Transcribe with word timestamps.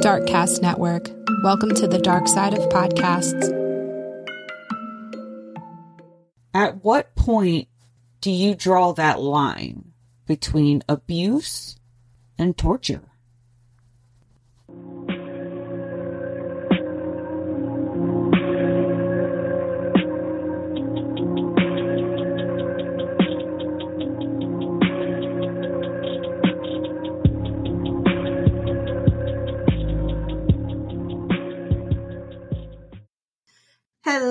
Darkcast 0.00 0.62
Network. 0.62 1.10
Welcome 1.44 1.74
to 1.74 1.86
the 1.86 1.98
dark 1.98 2.26
side 2.26 2.54
of 2.54 2.66
podcasts. 2.70 3.44
At 6.54 6.82
what 6.82 7.14
point 7.14 7.68
do 8.22 8.30
you 8.30 8.54
draw 8.54 8.92
that 8.92 9.20
line 9.20 9.92
between 10.26 10.82
abuse 10.88 11.76
and 12.38 12.56
torture? 12.56 13.09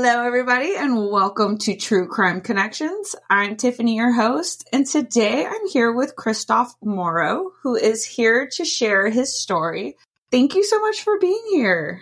Hello, 0.01 0.23
everybody, 0.23 0.75
and 0.77 0.95
welcome 1.09 1.57
to 1.57 1.75
True 1.75 2.07
Crime 2.07 2.39
Connections. 2.39 3.17
I'm 3.29 3.57
Tiffany, 3.57 3.97
your 3.97 4.13
host, 4.13 4.65
and 4.71 4.87
today 4.87 5.45
I'm 5.45 5.67
here 5.67 5.91
with 5.91 6.15
Kristof 6.15 6.67
Morrow, 6.81 7.51
who 7.61 7.75
is 7.75 8.05
here 8.05 8.47
to 8.53 8.63
share 8.63 9.09
his 9.09 9.37
story. 9.37 9.97
Thank 10.31 10.55
you 10.55 10.63
so 10.63 10.79
much 10.79 11.01
for 11.01 11.19
being 11.19 11.43
here. 11.49 11.99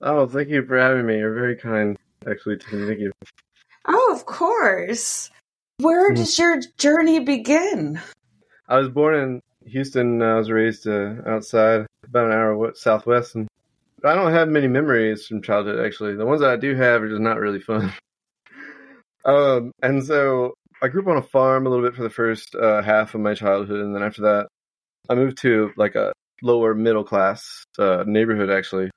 Oh, 0.00 0.28
thank 0.28 0.50
you 0.50 0.64
for 0.64 0.78
having 0.78 1.04
me. 1.04 1.18
You're 1.18 1.34
very 1.34 1.56
kind, 1.56 1.98
actually, 2.30 2.58
Tiffany. 2.58 2.86
Thank 2.86 3.00
you. 3.00 3.10
Oh, 3.88 4.12
of 4.14 4.24
course. 4.24 5.28
Where 5.78 6.10
Hmm. 6.10 6.14
does 6.14 6.38
your 6.38 6.60
journey 6.78 7.18
begin? 7.18 8.00
I 8.68 8.78
was 8.78 8.88
born 8.88 9.16
in 9.16 9.42
Houston. 9.68 10.22
I 10.22 10.36
was 10.36 10.48
raised 10.48 10.86
uh, 10.86 11.14
outside, 11.26 11.86
about 12.04 12.26
an 12.26 12.32
hour 12.34 12.72
southwest, 12.76 13.34
and 13.34 13.48
I 14.04 14.14
don't 14.14 14.32
have 14.32 14.48
many 14.48 14.68
memories 14.68 15.26
from 15.26 15.42
childhood. 15.42 15.84
Actually, 15.84 16.16
the 16.16 16.26
ones 16.26 16.40
that 16.40 16.50
I 16.50 16.56
do 16.56 16.74
have 16.74 17.02
are 17.02 17.08
just 17.08 17.20
not 17.20 17.38
really 17.38 17.60
fun. 17.60 17.92
um, 19.24 19.72
and 19.82 20.04
so 20.04 20.54
I 20.82 20.88
grew 20.88 21.02
up 21.02 21.08
on 21.08 21.16
a 21.16 21.22
farm 21.22 21.66
a 21.66 21.70
little 21.70 21.84
bit 21.84 21.96
for 21.96 22.02
the 22.02 22.10
first 22.10 22.54
uh, 22.54 22.82
half 22.82 23.14
of 23.14 23.20
my 23.20 23.34
childhood, 23.34 23.80
and 23.80 23.94
then 23.94 24.02
after 24.02 24.22
that, 24.22 24.48
I 25.08 25.14
moved 25.14 25.38
to 25.38 25.70
like 25.76 25.94
a 25.94 26.12
lower 26.42 26.74
middle 26.74 27.04
class 27.04 27.64
uh, 27.78 28.04
neighborhood. 28.06 28.50
Actually, 28.50 28.90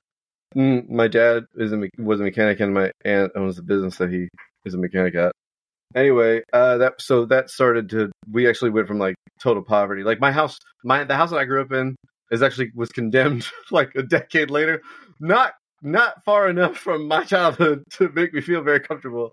mm, 0.55 0.89
my 0.89 1.07
dad 1.07 1.45
is 1.55 1.71
a 1.71 1.77
me- 1.77 1.89
was 1.97 2.19
a 2.19 2.23
mechanic, 2.23 2.59
and 2.59 2.73
my 2.73 2.91
aunt 3.05 3.31
owns 3.35 3.55
the 3.55 3.63
business 3.63 3.97
that 3.97 4.11
he 4.11 4.27
is 4.65 4.73
a 4.73 4.77
mechanic 4.77 5.15
at. 5.15 5.31
Anyway, 5.95 6.43
uh, 6.53 6.77
that 6.77 7.01
so 7.01 7.25
that 7.25 7.49
started 7.49 7.89
to 7.89 8.11
we 8.29 8.47
actually 8.47 8.71
went 8.71 8.87
from 8.87 8.99
like 8.99 9.15
total 9.41 9.63
poverty. 9.63 10.03
Like 10.03 10.19
my 10.19 10.31
house, 10.31 10.57
my 10.83 11.03
the 11.05 11.15
house 11.15 11.31
that 11.31 11.39
I 11.39 11.45
grew 11.45 11.61
up 11.61 11.71
in 11.71 11.95
is 12.31 12.43
actually 12.43 12.71
was 12.75 12.89
condemned 12.89 13.47
like 13.71 13.93
a 13.95 14.03
decade 14.03 14.49
later. 14.49 14.81
Not 15.19 15.53
not 15.81 16.23
far 16.25 16.49
enough 16.49 16.77
from 16.77 17.07
my 17.07 17.23
childhood 17.23 17.83
to 17.91 18.09
make 18.09 18.33
me 18.33 18.41
feel 18.41 18.61
very 18.61 18.79
comfortable. 18.79 19.31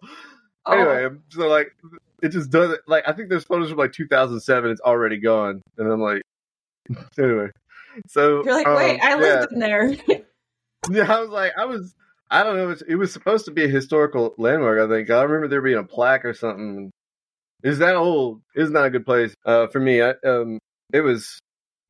Oh. 0.64 0.72
Anyway, 0.72 1.17
so 1.30 1.48
like 1.48 1.77
it 2.22 2.30
just 2.30 2.50
doesn't 2.50 2.80
like 2.86 3.05
I 3.06 3.12
think 3.12 3.28
there's 3.28 3.44
photos 3.44 3.70
from 3.70 3.78
like 3.78 3.92
2007. 3.92 4.70
It's 4.70 4.80
already 4.80 5.19
gone, 5.19 5.62
and 5.78 5.91
I'm 5.91 6.00
like, 6.00 6.22
anyway. 7.19 7.48
So 8.08 8.44
You're 8.44 8.55
like, 8.55 8.67
um, 8.67 8.77
wait, 8.77 9.00
I 9.00 9.11
yeah. 9.11 9.17
lived 9.17 9.52
in 9.52 9.58
there. 9.58 9.97
Yeah, 10.91 11.12
I 11.12 11.20
was 11.20 11.30
like, 11.30 11.52
I 11.58 11.64
was, 11.64 11.94
I 12.30 12.42
don't 12.42 12.56
know. 12.56 12.64
It 12.64 12.67
was, 12.67 12.83
it 12.83 12.94
was 12.97 13.12
supposed 13.12 13.44
to 13.47 13.50
be 13.50 13.64
a 13.64 13.69
historical 13.69 14.34
landmark. 14.39 14.78
I 14.80 14.92
think 14.92 15.11
I 15.11 15.22
remember 15.22 15.48
there 15.48 15.62
being 15.62 15.78
a 15.78 15.84
plaque 15.84 16.24
or 16.24 16.34
something. 16.34 16.91
Is 17.62 17.78
that 17.78 17.97
old? 17.97 18.42
It's 18.55 18.70
not 18.70 18.86
a 18.86 18.91
good 18.91 19.06
place 19.06 19.34
uh, 19.44 19.67
for 19.69 19.80
me. 19.80 20.02
I, 20.02 20.14
um, 20.24 20.58
it 20.92 21.00
was, 21.00 21.39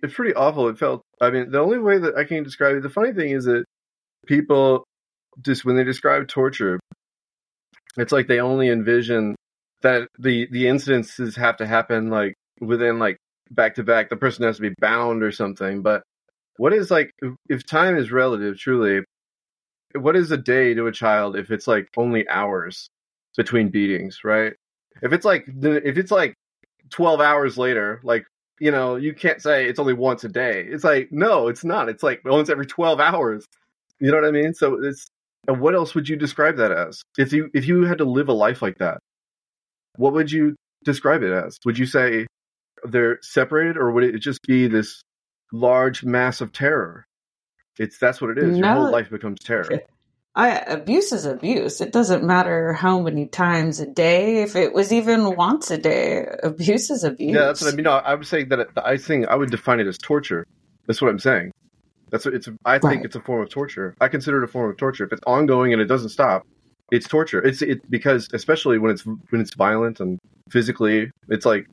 it's 0.02 0.14
pretty 0.14 0.34
awful. 0.34 0.68
It 0.68 0.78
felt. 0.78 1.02
I 1.20 1.30
mean, 1.30 1.50
the 1.50 1.60
only 1.60 1.78
way 1.78 1.98
that 1.98 2.16
I 2.16 2.24
can 2.24 2.42
describe 2.42 2.76
it. 2.76 2.82
The 2.82 2.90
funny 2.90 3.12
thing 3.12 3.30
is 3.30 3.44
that 3.44 3.64
people 4.26 4.84
just 5.42 5.64
when 5.64 5.76
they 5.76 5.84
describe 5.84 6.28
torture, 6.28 6.80
it's 7.96 8.12
like 8.12 8.26
they 8.26 8.40
only 8.40 8.68
envision 8.68 9.36
that 9.82 10.08
the 10.18 10.48
the 10.50 10.64
incidences 10.66 11.36
have 11.36 11.58
to 11.58 11.66
happen 11.66 12.10
like 12.10 12.34
within 12.60 12.98
like 12.98 13.16
back 13.50 13.76
to 13.76 13.84
back. 13.84 14.08
The 14.08 14.16
person 14.16 14.44
has 14.44 14.56
to 14.56 14.62
be 14.62 14.74
bound 14.80 15.22
or 15.22 15.32
something, 15.32 15.82
but 15.82 16.02
what 16.56 16.72
is 16.72 16.90
like 16.90 17.10
if 17.48 17.66
time 17.66 17.96
is 17.96 18.10
relative 18.10 18.58
truly 18.58 19.02
what 19.94 20.16
is 20.16 20.30
a 20.30 20.36
day 20.36 20.74
to 20.74 20.86
a 20.86 20.92
child 20.92 21.36
if 21.36 21.50
it's 21.50 21.66
like 21.66 21.88
only 21.96 22.28
hours 22.28 22.88
between 23.36 23.68
beatings 23.68 24.20
right 24.24 24.54
if 25.02 25.12
it's 25.12 25.24
like 25.24 25.44
if 25.46 25.98
it's 25.98 26.10
like 26.10 26.34
12 26.90 27.20
hours 27.20 27.58
later 27.58 28.00
like 28.02 28.26
you 28.60 28.70
know 28.70 28.96
you 28.96 29.14
can't 29.14 29.42
say 29.42 29.66
it's 29.66 29.78
only 29.78 29.94
once 29.94 30.24
a 30.24 30.28
day. 30.28 30.64
It's 30.68 30.84
like 30.84 31.10
no 31.12 31.48
it's 31.48 31.64
not. 31.64 31.88
It's 31.88 32.02
like 32.02 32.22
once 32.24 32.48
every 32.48 32.66
12 32.66 33.00
hours. 33.00 33.44
You 33.98 34.10
know 34.10 34.18
what 34.18 34.26
i 34.26 34.30
mean? 34.30 34.54
So 34.54 34.82
it's 34.82 35.06
and 35.48 35.60
what 35.60 35.74
else 35.74 35.94
would 35.94 36.08
you 36.08 36.16
describe 36.16 36.56
that 36.56 36.72
as? 36.72 37.02
If 37.18 37.32
you 37.32 37.50
if 37.54 37.66
you 37.66 37.84
had 37.84 37.98
to 37.98 38.04
live 38.04 38.28
a 38.28 38.32
life 38.32 38.62
like 38.62 38.78
that 38.78 38.98
what 39.96 40.12
would 40.12 40.30
you 40.30 40.54
describe 40.84 41.22
it 41.22 41.32
as? 41.32 41.58
Would 41.64 41.78
you 41.78 41.86
say 41.86 42.26
they're 42.84 43.18
separated 43.22 43.76
or 43.76 43.90
would 43.92 44.04
it 44.04 44.18
just 44.18 44.42
be 44.42 44.68
this 44.68 45.02
large 45.52 46.04
mass 46.04 46.40
of 46.40 46.52
terror. 46.52 47.06
It's 47.78 47.98
that's 47.98 48.20
what 48.20 48.30
it 48.30 48.38
is. 48.38 48.58
Your 48.58 48.72
whole 48.72 48.90
life 48.90 49.10
becomes 49.10 49.38
terror. 49.40 49.80
I, 50.36 50.50
abuse 50.58 51.12
is 51.12 51.24
abuse. 51.24 51.80
It 51.80 51.92
doesn't 51.92 52.22
matter 52.22 52.74
how 52.74 53.00
many 53.00 53.26
times 53.26 53.80
a 53.80 53.86
day. 53.86 54.42
If 54.42 54.54
it 54.54 54.74
was 54.74 54.92
even 54.92 55.34
once 55.34 55.70
a 55.70 55.78
day, 55.78 56.26
abuse 56.42 56.90
is 56.90 57.04
abuse. 57.04 57.34
Yeah, 57.34 57.46
that's 57.46 57.62
what 57.62 57.72
I 57.72 57.76
mean. 57.76 57.84
No, 57.84 57.92
I 57.92 58.14
would 58.14 58.26
say 58.26 58.44
that 58.44 58.74
the 58.74 58.86
I 58.86 58.98
think 58.98 59.28
I 59.28 59.34
would 59.34 59.50
define 59.50 59.80
it 59.80 59.86
as 59.86 59.96
torture. 59.96 60.46
That's 60.86 61.00
what 61.00 61.10
I'm 61.10 61.18
saying. 61.18 61.52
That's 62.10 62.26
what 62.26 62.34
it's. 62.34 62.48
I 62.66 62.78
think 62.78 62.84
Right. 62.96 63.04
it's 63.06 63.16
a 63.16 63.20
form 63.20 63.42
of 63.42 63.48
torture. 63.48 63.94
I 64.00 64.08
consider 64.08 64.42
it 64.42 64.44
a 64.44 64.46
form 64.46 64.70
of 64.70 64.76
torture. 64.76 65.04
If 65.04 65.12
it's 65.12 65.22
ongoing 65.26 65.72
and 65.72 65.80
it 65.80 65.86
doesn't 65.86 66.10
stop, 66.10 66.46
it's 66.92 67.08
torture. 67.08 67.42
It's 67.42 67.62
it 67.62 67.90
because 67.90 68.28
especially 68.34 68.78
when 68.78 68.90
it's 68.92 69.06
when 69.06 69.40
it's 69.40 69.54
violent 69.54 70.00
and 70.00 70.18
physically, 70.50 71.10
it's 71.30 71.46
like 71.46 71.66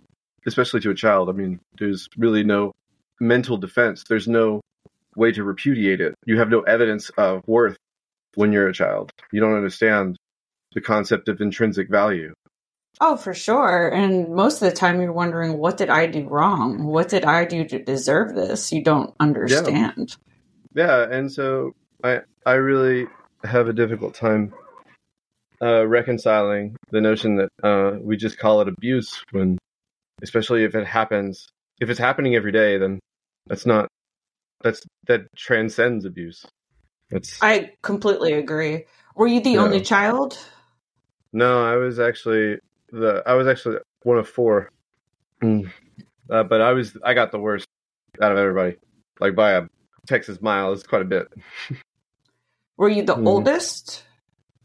especially 0.48 0.80
to 0.82 0.90
a 0.90 0.96
child. 0.96 1.30
I 1.30 1.34
mean, 1.34 1.60
there's 1.80 2.08
really 2.18 2.44
no 2.46 2.72
mental 3.20 3.58
defense. 3.58 4.06
There's 4.08 4.28
no 4.28 4.62
way 5.16 5.34
to 5.34 5.44
repudiate 5.44 6.00
it. 6.02 6.16
You 6.26 6.40
have 6.40 6.50
no 6.50 6.62
evidence 6.62 7.10
of 7.12 7.42
worth 7.46 7.78
when 8.36 8.52
you're 8.52 8.68
a 8.68 8.74
child. 8.74 9.12
You 9.32 9.42
don't 9.42 9.56
understand 9.56 10.18
the 10.74 10.82
concept 10.82 11.30
of 11.30 11.42
intrinsic 11.42 11.90
value. 11.90 12.34
Oh, 13.02 13.18
for 13.18 13.34
sure. 13.34 13.90
And 13.90 14.34
most 14.36 14.62
of 14.62 14.70
the 14.70 14.76
time, 14.76 15.02
you're 15.02 15.12
wondering, 15.12 15.58
what 15.58 15.78
did 15.78 15.90
I 15.90 16.06
do 16.06 16.28
wrong? 16.28 16.84
What 16.84 17.10
did 17.10 17.26
I 17.26 17.46
do 17.46 17.66
to 17.66 17.84
deserve 17.84 18.36
this? 18.36 18.72
You 18.72 18.84
don't 18.84 19.14
understand. 19.20 20.16
Yeah, 20.76 21.08
yeah 21.08 21.16
and 21.16 21.32
so 21.32 21.74
I 22.04 22.22
I 22.46 22.54
really 22.54 23.08
have 23.44 23.68
a 23.68 23.74
difficult 23.74 24.14
time 24.14 24.54
uh, 25.62 25.88
reconciling 25.88 26.76
the 26.92 27.02
notion 27.02 27.36
that 27.38 27.50
uh, 27.64 27.98
we 28.02 28.18
just 28.18 28.38
call 28.38 28.62
it 28.62 28.68
abuse 28.68 29.24
when, 29.32 29.58
especially 30.22 30.64
if 30.64 30.76
it 30.76 30.86
happens, 30.86 31.48
if 31.80 31.90
it's 31.90 32.00
happening 32.00 32.36
every 32.36 32.52
day, 32.52 32.78
then 32.78 33.00
that's 33.48 33.66
not 33.66 33.88
that's 34.62 34.82
that 35.08 35.22
transcends 35.36 36.06
abuse. 36.06 36.46
That's 37.14 37.42
I 37.42 37.72
completely 37.84 38.34
agree. 38.34 38.86
Were 39.16 39.28
you 39.28 39.42
the 39.42 39.52
Yeah. 39.52 39.60
only 39.60 39.82
child? 39.82 40.40
no, 41.34 41.64
I 41.66 41.76
was 41.78 42.00
actually 42.00 42.60
the 42.92 43.24
I 43.26 43.36
was 43.36 43.48
actually 43.48 43.78
one 44.04 44.18
of 44.18 44.30
four, 44.30 44.70
Mm. 45.42 45.72
uh, 46.30 46.44
but 46.44 46.62
I 46.62 46.74
was 46.74 46.98
I 47.04 47.14
got 47.14 47.32
the 47.32 47.40
worst 47.40 47.68
out 48.22 48.32
of 48.32 48.38
everybody, 48.38 48.78
like 49.20 49.36
by 49.36 49.52
a 49.54 49.64
Texas 50.08 50.42
mile. 50.42 50.74
It's 50.74 50.84
quite 50.84 51.02
a 51.04 51.06
bit. 51.06 51.28
Were 52.78 52.90
you 52.90 53.04
the 53.04 53.16
Mhm. 53.16 53.26
oldest? 53.26 54.04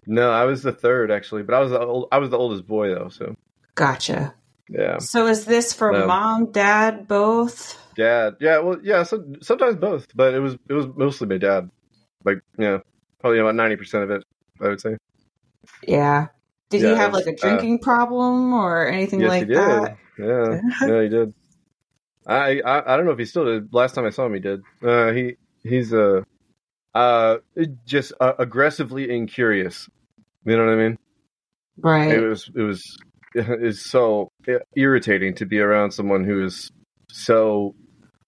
No, 0.06 0.30
I 0.30 0.44
was 0.44 0.62
the 0.62 0.72
third 0.72 1.10
actually, 1.10 1.42
but 1.42 1.54
I 1.54 1.60
was 1.60 1.70
the 1.70 1.80
old, 1.80 2.08
I 2.12 2.18
was 2.18 2.30
the 2.30 2.38
oldest 2.38 2.66
boy 2.66 2.88
though. 2.94 3.08
So 3.10 3.34
Gotcha. 3.74 4.34
yeah, 4.68 4.98
So 5.00 5.26
is 5.26 5.44
this 5.44 5.72
for 5.74 5.92
No. 5.92 6.06
mom, 6.06 6.52
dad, 6.52 7.08
both? 7.08 7.78
dad. 7.94 8.36
Yeah, 8.40 8.58
well, 8.60 8.78
yeah. 8.82 9.02
So, 9.04 9.24
sometimes 9.42 9.76
both, 9.76 10.06
but 10.14 10.34
it 10.34 10.40
was 10.40 10.54
it 10.68 10.72
was 10.74 10.86
mostly 10.96 11.26
my 11.28 11.38
dad. 11.38 11.70
Like 12.28 12.40
yeah, 12.58 12.78
probably 13.20 13.38
about 13.38 13.54
ninety 13.54 13.76
percent 13.76 14.04
of 14.04 14.10
it, 14.10 14.22
I 14.60 14.68
would 14.68 14.80
say. 14.80 14.96
Yeah. 15.86 16.26
Did 16.70 16.82
Yeah, 16.82 16.90
he 16.90 16.94
have 16.96 17.14
like 17.14 17.26
a 17.26 17.34
drinking 17.34 17.78
problem 17.78 18.52
or 18.52 18.86
anything 18.86 19.20
yes, 19.20 19.30
like 19.30 19.40
he 19.40 19.46
did. 19.46 19.56
that? 19.56 19.96
Yeah, 20.18 20.60
yeah, 20.86 21.02
he 21.02 21.08
did. 21.08 21.32
I, 22.26 22.60
I 22.60 22.92
I 22.92 22.96
don't 22.96 23.06
know 23.06 23.12
if 23.12 23.18
he 23.18 23.24
still 23.24 23.46
did. 23.46 23.72
Last 23.72 23.94
time 23.94 24.04
I 24.04 24.10
saw 24.10 24.26
him, 24.26 24.34
he 24.34 24.40
did. 24.40 24.60
Uh, 24.82 25.12
he 25.12 25.36
he's 25.62 25.94
uh 25.94 26.20
uh 26.94 27.38
just 27.86 28.12
uh, 28.20 28.34
aggressively 28.38 29.10
incurious. 29.10 29.88
You 30.44 30.56
know 30.56 30.66
what 30.66 30.74
I 30.74 30.76
mean? 30.76 30.96
Right. 31.80 32.10
it 32.12 32.20
was 32.20 32.50
it 32.54 32.62
was 32.62 32.82
it's 33.34 33.90
so 33.90 34.28
irritating 34.76 35.34
to 35.36 35.46
be 35.46 35.60
around 35.60 35.92
someone 35.92 36.24
who 36.24 36.44
is 36.44 36.70
so 37.10 37.74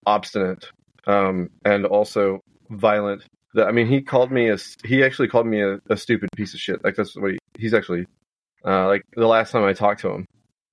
obstinate 0.07 0.65
um 1.07 1.49
and 1.65 1.85
also 1.85 2.41
violent 2.71 3.23
i 3.57 3.73
mean 3.73 3.87
he 3.87 4.01
called 4.01 4.31
me 4.31 4.49
a 4.49 4.57
he 4.85 5.03
actually 5.03 5.29
called 5.29 5.47
me 5.47 5.63
a, 5.63 5.79
a 5.89 5.97
stupid 5.97 6.29
piece 6.37 6.55
of 6.55 6.61
shit. 6.61 6.83
Like 6.85 6.97
that's 6.97 7.17
what 7.17 7.33
he, 7.33 7.39
he's 7.59 7.75
actually 7.75 8.07
uh 8.65 8.87
like 8.87 9.03
the 9.15 9.27
last 9.27 9.53
time 9.53 9.65
i 9.65 9.73
talked 9.73 10.01
to 10.03 10.11
him 10.11 10.27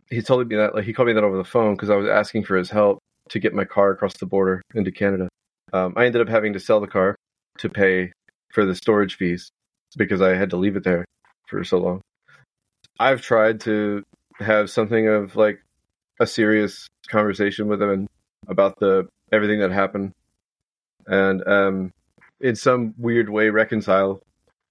he 0.10 0.22
told 0.22 0.48
me 0.48 0.56
that 0.56 0.76
like 0.76 0.86
he 0.86 0.94
called 0.94 1.08
me 1.08 1.14
that 1.14 1.24
over 1.24 1.38
the 1.38 1.44
phone 1.44 1.76
because 1.76 1.90
i 1.90 1.96
was 1.96 2.08
asking 2.08 2.44
for 2.44 2.58
his 2.58 2.70
help 2.70 3.00
to 3.30 3.40
get 3.40 3.54
my 3.54 3.66
car 3.66 3.92
across 3.92 4.14
the 4.18 4.26
border 4.26 4.62
into 4.76 4.92
canada. 4.92 5.28
Um 5.74 5.94
i 5.96 6.06
ended 6.06 6.22
up 6.22 6.30
having 6.30 6.54
to 6.54 6.60
sell 6.60 6.80
the 6.80 6.88
car 6.88 7.16
to 7.60 7.70
pay 7.70 8.12
for 8.54 8.66
the 8.66 8.76
storage 8.76 9.16
fees 9.16 9.52
because 9.98 10.22
I 10.22 10.36
had 10.36 10.50
to 10.52 10.58
leave 10.58 10.76
it 10.76 10.84
there 10.84 11.06
for 11.48 11.64
so 11.64 11.78
long. 11.78 12.02
I've 13.00 13.22
tried 13.22 13.62
to 13.62 14.04
have 14.40 14.70
something 14.70 15.08
of 15.08 15.36
like 15.36 15.60
a 16.20 16.28
serious 16.28 16.88
conversation 17.10 17.68
with 17.68 17.82
him 17.82 18.08
about 18.48 18.80
the 18.80 19.08
everything 19.32 19.60
that 19.60 19.72
happened. 19.72 20.14
And 21.06 21.48
um 21.48 21.92
in 22.42 22.56
some 22.56 22.94
weird 22.98 23.30
way 23.30 23.50
reconcile 23.50 24.22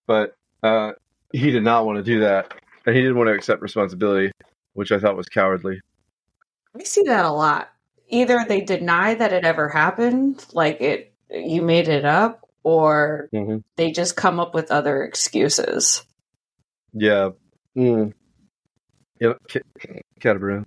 but 0.07 0.35
uh 0.63 0.93
he 1.33 1.51
did 1.51 1.65
not 1.65 1.85
want 1.85 1.97
to 1.97 2.03
do 2.03 2.21
that 2.21 2.55
and 2.87 2.95
he 2.95 3.03
didn't 3.03 3.17
want 3.17 3.29
to 3.29 3.35
accept 3.35 3.63
responsibility 3.63 4.31
which 4.75 4.93
i 4.93 4.99
thought 4.99 5.17
was 5.17 5.29
cowardly 5.29 5.81
I 6.79 6.85
see 6.85 7.03
that 7.05 7.25
a 7.25 7.31
lot. 7.31 7.71
Either 8.09 8.45
they 8.47 8.61
deny 8.61 9.15
that 9.15 9.33
it 9.33 9.45
ever 9.45 9.69
happened, 9.69 10.45
like 10.53 10.81
it 10.81 11.13
you 11.31 11.63
made 11.63 11.89
it 11.89 12.05
up, 12.05 12.47
or 12.63 13.29
mm-hmm. 13.35 13.59
they 13.77 13.91
just 13.91 14.17
come 14.17 14.39
up 14.39 14.55
with 14.55 14.71
other 14.71 15.03
excuses. 15.03 16.03
yeah 16.93 17.31
mm. 17.77 18.13
yeah 19.21 19.33
Catabran. 20.21 20.65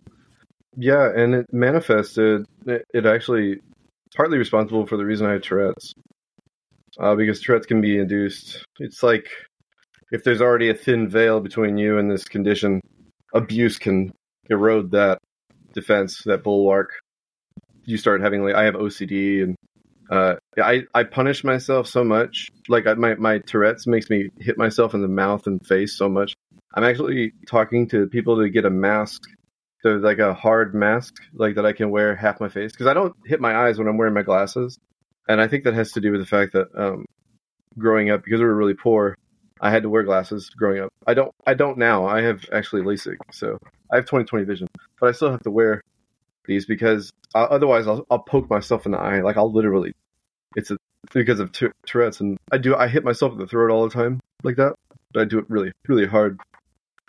yeah 0.75 1.09
and 1.15 1.35
it 1.35 1.45
manifested 1.51 2.45
it, 2.65 2.85
it 2.93 3.05
actually 3.05 3.59
partly 4.15 4.37
responsible 4.37 4.85
for 4.85 4.97
the 4.97 5.05
reason 5.05 5.27
i 5.27 5.33
had 5.33 5.43
tourette's 5.43 5.93
uh, 6.99 7.15
because 7.15 7.41
tourette's 7.41 7.65
can 7.65 7.81
be 7.81 7.97
induced 7.97 8.63
it's 8.79 9.03
like 9.03 9.29
if 10.11 10.23
there's 10.23 10.41
already 10.41 10.69
a 10.69 10.73
thin 10.73 11.07
veil 11.07 11.39
between 11.39 11.77
you 11.77 11.97
and 11.97 12.09
this 12.09 12.25
condition 12.25 12.81
abuse 13.33 13.77
can 13.77 14.11
erode 14.49 14.91
that 14.91 15.19
defense, 15.73 16.23
that 16.25 16.43
bulwark. 16.43 16.91
You 17.85 17.97
start 17.97 18.21
having 18.21 18.43
like 18.43 18.55
I 18.55 18.65
have 18.65 18.75
OCD 18.75 19.43
and 19.43 19.55
uh, 20.09 20.35
I 20.57 20.83
I 20.93 21.03
punish 21.03 21.43
myself 21.43 21.87
so 21.87 22.03
much. 22.03 22.49
Like 22.67 22.87
I, 22.87 22.93
my 22.93 23.15
my 23.15 23.39
Tourette's 23.39 23.87
makes 23.87 24.09
me 24.09 24.29
hit 24.39 24.57
myself 24.57 24.93
in 24.93 25.01
the 25.01 25.07
mouth 25.07 25.47
and 25.47 25.65
face 25.65 25.97
so 25.97 26.09
much. 26.09 26.33
I'm 26.75 26.83
actually 26.83 27.33
talking 27.47 27.87
to 27.89 28.07
people 28.07 28.37
to 28.37 28.49
get 28.49 28.65
a 28.65 28.69
mask, 28.69 29.23
so 29.81 29.91
like 29.91 30.19
a 30.19 30.33
hard 30.33 30.75
mask, 30.75 31.15
like 31.33 31.55
that 31.55 31.65
I 31.65 31.73
can 31.73 31.89
wear 31.89 32.15
half 32.15 32.39
my 32.39 32.49
face 32.49 32.71
because 32.71 32.87
I 32.87 32.93
don't 32.93 33.15
hit 33.25 33.41
my 33.41 33.55
eyes 33.55 33.79
when 33.79 33.87
I'm 33.87 33.97
wearing 33.97 34.13
my 34.13 34.23
glasses, 34.23 34.77
and 35.29 35.39
I 35.39 35.47
think 35.47 35.63
that 35.63 35.75
has 35.75 35.91
to 35.93 36.01
do 36.01 36.11
with 36.11 36.19
the 36.19 36.27
fact 36.27 36.53
that 36.53 36.67
um, 36.75 37.05
growing 37.77 38.09
up 38.09 38.23
because 38.23 38.39
we 38.39 38.45
were 38.45 38.55
really 38.55 38.73
poor, 38.73 39.15
I 39.61 39.69
had 39.69 39.83
to 39.83 39.89
wear 39.89 40.03
glasses 40.03 40.49
growing 40.49 40.81
up. 40.81 40.89
I 41.07 41.13
don't 41.13 41.31
I 41.45 41.53
don't 41.53 41.77
now. 41.77 42.05
I 42.07 42.21
have 42.21 42.43
actually 42.51 42.81
LASIK, 42.81 43.17
so 43.31 43.59
I 43.91 43.97
have 43.97 44.05
20/20 44.05 44.45
vision, 44.45 44.67
but 44.99 45.07
I 45.07 45.11
still 45.11 45.31
have 45.31 45.43
to 45.43 45.51
wear 45.51 45.81
these 46.45 46.65
because 46.65 47.11
uh, 47.35 47.43
otherwise 47.43 47.87
I'll, 47.87 48.05
I'll 48.09 48.19
poke 48.19 48.49
myself 48.49 48.85
in 48.85 48.91
the 48.91 48.97
eye. 48.97 49.21
Like 49.21 49.37
I'll 49.37 49.51
literally, 49.51 49.93
it's 50.55 50.71
a, 50.71 50.77
because 51.13 51.39
of 51.39 51.51
t- 51.51 51.67
Tourette's, 51.85 52.19
and 52.21 52.37
I 52.51 52.57
do 52.57 52.75
I 52.75 52.87
hit 52.87 53.03
myself 53.03 53.33
in 53.33 53.39
the 53.39 53.47
throat 53.47 53.71
all 53.71 53.87
the 53.87 53.93
time 53.93 54.19
like 54.43 54.55
that. 54.55 54.73
But 55.13 55.21
I 55.21 55.25
do 55.25 55.37
it 55.37 55.45
really 55.47 55.71
really 55.87 56.07
hard, 56.07 56.39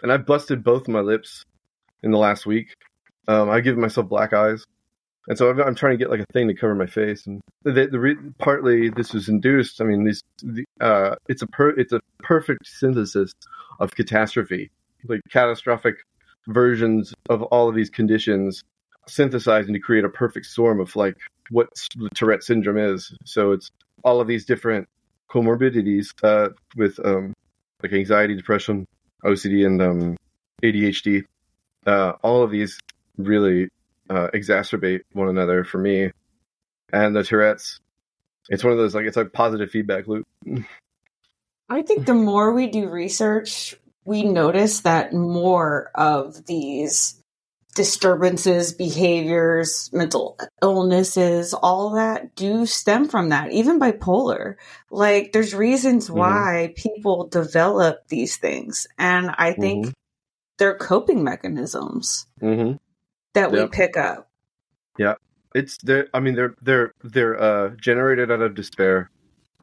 and 0.03 0.13
I've 0.13 0.27
busted 0.27 0.63
both 0.63 0.89
my 0.89 1.01
lips 1.01 1.43
in 2.03 2.11
the 2.11 2.19
last 2.19 2.45
week. 2.45 2.75
Um, 3.29 3.49
I've 3.49 3.65
given 3.65 3.81
myself 3.81 4.09
black 4.09 4.33
eyes, 4.35 4.65
and 5.29 5.37
so 5.37 5.51
I'm, 5.51 5.61
I'm, 5.61 5.75
trying 5.75 5.93
to 5.93 5.97
get 5.97 6.11
like 6.11 6.21
a 6.21 6.33
thing 6.33 6.49
to 6.49 6.55
cover 6.55 6.75
my 6.75 6.87
face. 6.87 7.27
And 7.27 7.41
the, 7.63 7.87
the 7.87 7.99
re- 7.99 8.17
partly 8.39 8.91
this 8.91 9.13
was 9.13 9.29
induced. 9.29 9.81
I 9.81 9.85
mean, 9.85 10.05
these 10.05 10.23
the, 10.43 10.65
uh, 10.81 11.17
it's 11.29 11.43
a 11.43 11.47
per- 11.47 11.79
it's 11.79 11.93
a 11.93 12.01
perfect 12.19 12.67
synthesis 12.67 13.33
of 13.79 13.91
catastrophe, 13.93 14.71
like 15.09 15.21
catastrophic 15.31 15.97
versions 16.47 17.15
of 17.29 17.43
all 17.43 17.69
of 17.69 17.75
these 17.75 17.91
conditions 17.91 18.63
synthesizing 19.07 19.75
to 19.75 19.81
create 19.81 20.05
a 20.05 20.09
perfect 20.09 20.47
storm 20.47 20.81
of 20.81 20.95
like 20.97 21.17
what 21.51 21.69
Tourette 22.15 22.43
syndrome 22.43 22.79
is. 22.79 23.15
So 23.25 23.53
it's 23.53 23.71
all 24.05 24.21
of 24.21 24.29
these 24.29 24.45
different 24.45 24.89
comorbidities 25.29 26.13
uh, 26.23 26.51
with 26.77 26.99
um, 27.05 27.35
like 27.83 27.93
anxiety, 27.93 28.37
depression, 28.37 28.87
OCD, 29.25 29.67
and 29.67 29.83
um, 29.83 30.17
ADHD. 30.63 31.25
Uh, 31.87 32.13
all 32.23 32.43
of 32.43 32.51
these 32.51 32.79
really 33.17 33.69
uh, 34.11 34.29
exacerbate 34.35 35.03
one 35.13 35.29
another 35.29 35.65
for 35.65 35.79
me. 35.79 36.11
And 36.93 37.15
the 37.15 37.23
Tourette's, 37.23 37.81
it's 38.49 38.65
one 38.65 38.73
of 38.73 38.79
those 38.79 38.95
like 38.95 39.07
it's 39.07 39.17
a 39.17 39.25
positive 39.25 39.71
feedback 39.71 40.09
loop. 40.09 40.27
I 41.69 41.83
think 41.83 42.05
the 42.05 42.15
more 42.15 42.53
we 42.53 42.67
do 42.67 42.89
research, 42.89 43.77
we 44.05 44.25
notice 44.25 44.81
that 44.81 45.13
more 45.13 45.91
of 45.95 46.47
these 46.47 47.23
disturbances, 47.77 48.73
behaviors, 48.73 49.89
mental 49.93 50.37
illnesses, 50.61 51.55
all 51.55 51.91
that 51.91 52.35
do 52.35 52.67
stem 52.67 53.09
from 53.09 53.29
that, 53.29 53.53
even 53.53 53.79
bipolar. 53.79 54.57
Like 54.91 55.31
there's 55.33 55.55
reasons 55.55 56.09
mm-hmm. 56.09 56.19
why 56.19 56.75
people 56.77 57.29
develop 57.29 58.09
these 58.09 58.37
things. 58.37 58.89
And 58.99 59.31
I 59.39 59.53
think 59.53 59.87
mm-hmm. 59.87 59.93
they're 60.59 60.77
coping 60.77 61.23
mechanisms 61.23 62.27
mm-hmm. 62.43 62.77
That 63.35 63.53
yep. 63.53 63.63
we 63.63 63.69
pick 63.69 63.97
up. 63.97 64.31
Yeah. 64.99 65.15
It's 65.55 65.79
they're 65.79 66.09
I 66.15 66.21
mean 66.21 66.35
they're 66.35 66.55
they're 66.63 66.93
they're 67.03 67.41
uh 67.41 67.71
generated 67.81 68.31
out 68.31 68.41
of 68.41 68.55
despair. 68.55 69.11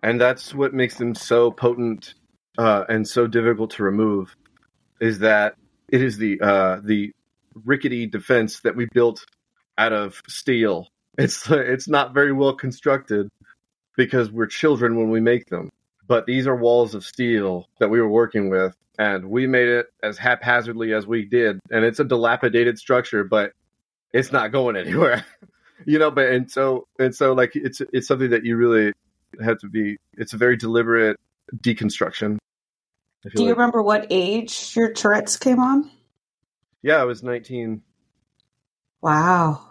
And 0.04 0.22
that's 0.22 0.54
what 0.54 0.74
makes 0.74 0.96
them 0.96 1.16
so 1.16 1.52
potent 1.52 2.14
uh, 2.58 2.84
and 2.90 3.08
so 3.08 3.28
difficult 3.28 3.72
to 3.72 3.84
remove 3.84 4.36
is 5.00 5.20
that 5.20 5.56
it 5.90 6.02
is 6.02 6.18
the 6.18 6.40
uh, 6.42 6.80
the 6.84 7.12
rickety 7.66 8.06
defense 8.06 8.62
that 8.62 8.76
we 8.76 8.86
built 8.86 9.26
out 9.78 9.94
of 9.94 10.22
steel. 10.28 10.88
It's 11.18 11.50
it's 11.50 11.88
not 11.88 12.14
very 12.14 12.32
well 12.32 12.54
constructed 12.54 13.28
because 13.96 14.32
we're 14.32 14.46
children 14.46 14.96
when 14.96 15.10
we 15.10 15.20
make 15.20 15.48
them. 15.48 15.72
But 16.08 16.26
these 16.26 16.48
are 16.48 16.56
walls 16.56 16.96
of 16.96 17.04
steel 17.04 17.68
that 17.80 17.90
we 17.90 18.00
were 18.00 18.10
working 18.10 18.50
with, 18.50 18.76
and 18.98 19.30
we 19.30 19.46
made 19.46 19.68
it 19.68 19.88
as 20.02 20.18
haphazardly 20.18 20.94
as 20.94 21.06
we 21.06 21.26
did. 21.26 21.60
And 21.70 21.84
it's 21.84 22.00
a 22.00 22.06
dilapidated 22.06 22.80
structure, 22.80 23.24
but 23.24 23.52
it's 24.14 24.32
not 24.32 24.52
going 24.52 24.78
anywhere. 24.78 25.26
you 25.86 26.00
know, 26.00 26.12
but 26.12 26.30
and 26.30 26.50
so 26.50 26.88
and 26.98 27.14
so 27.14 27.34
like 27.34 27.52
it's 27.56 27.82
it's 27.92 28.08
something 28.08 28.30
that 28.30 28.46
you 28.46 28.56
really 28.56 28.94
have 29.44 29.60
to 29.60 29.68
be. 29.68 29.98
It's 30.14 30.34
a 30.34 30.38
very 30.38 30.56
deliberate 30.56 31.18
deconstruction 31.58 32.38
do 33.36 33.44
you 33.44 33.50
like. 33.50 33.58
remember 33.58 33.82
what 33.82 34.08
age 34.10 34.74
your 34.76 34.92
Tourette's 34.92 35.38
came 35.38 35.60
on? 35.60 35.90
Yeah, 36.82 36.98
I 36.98 37.04
was 37.04 37.24
19. 37.24 37.82
Wow. 39.02 39.62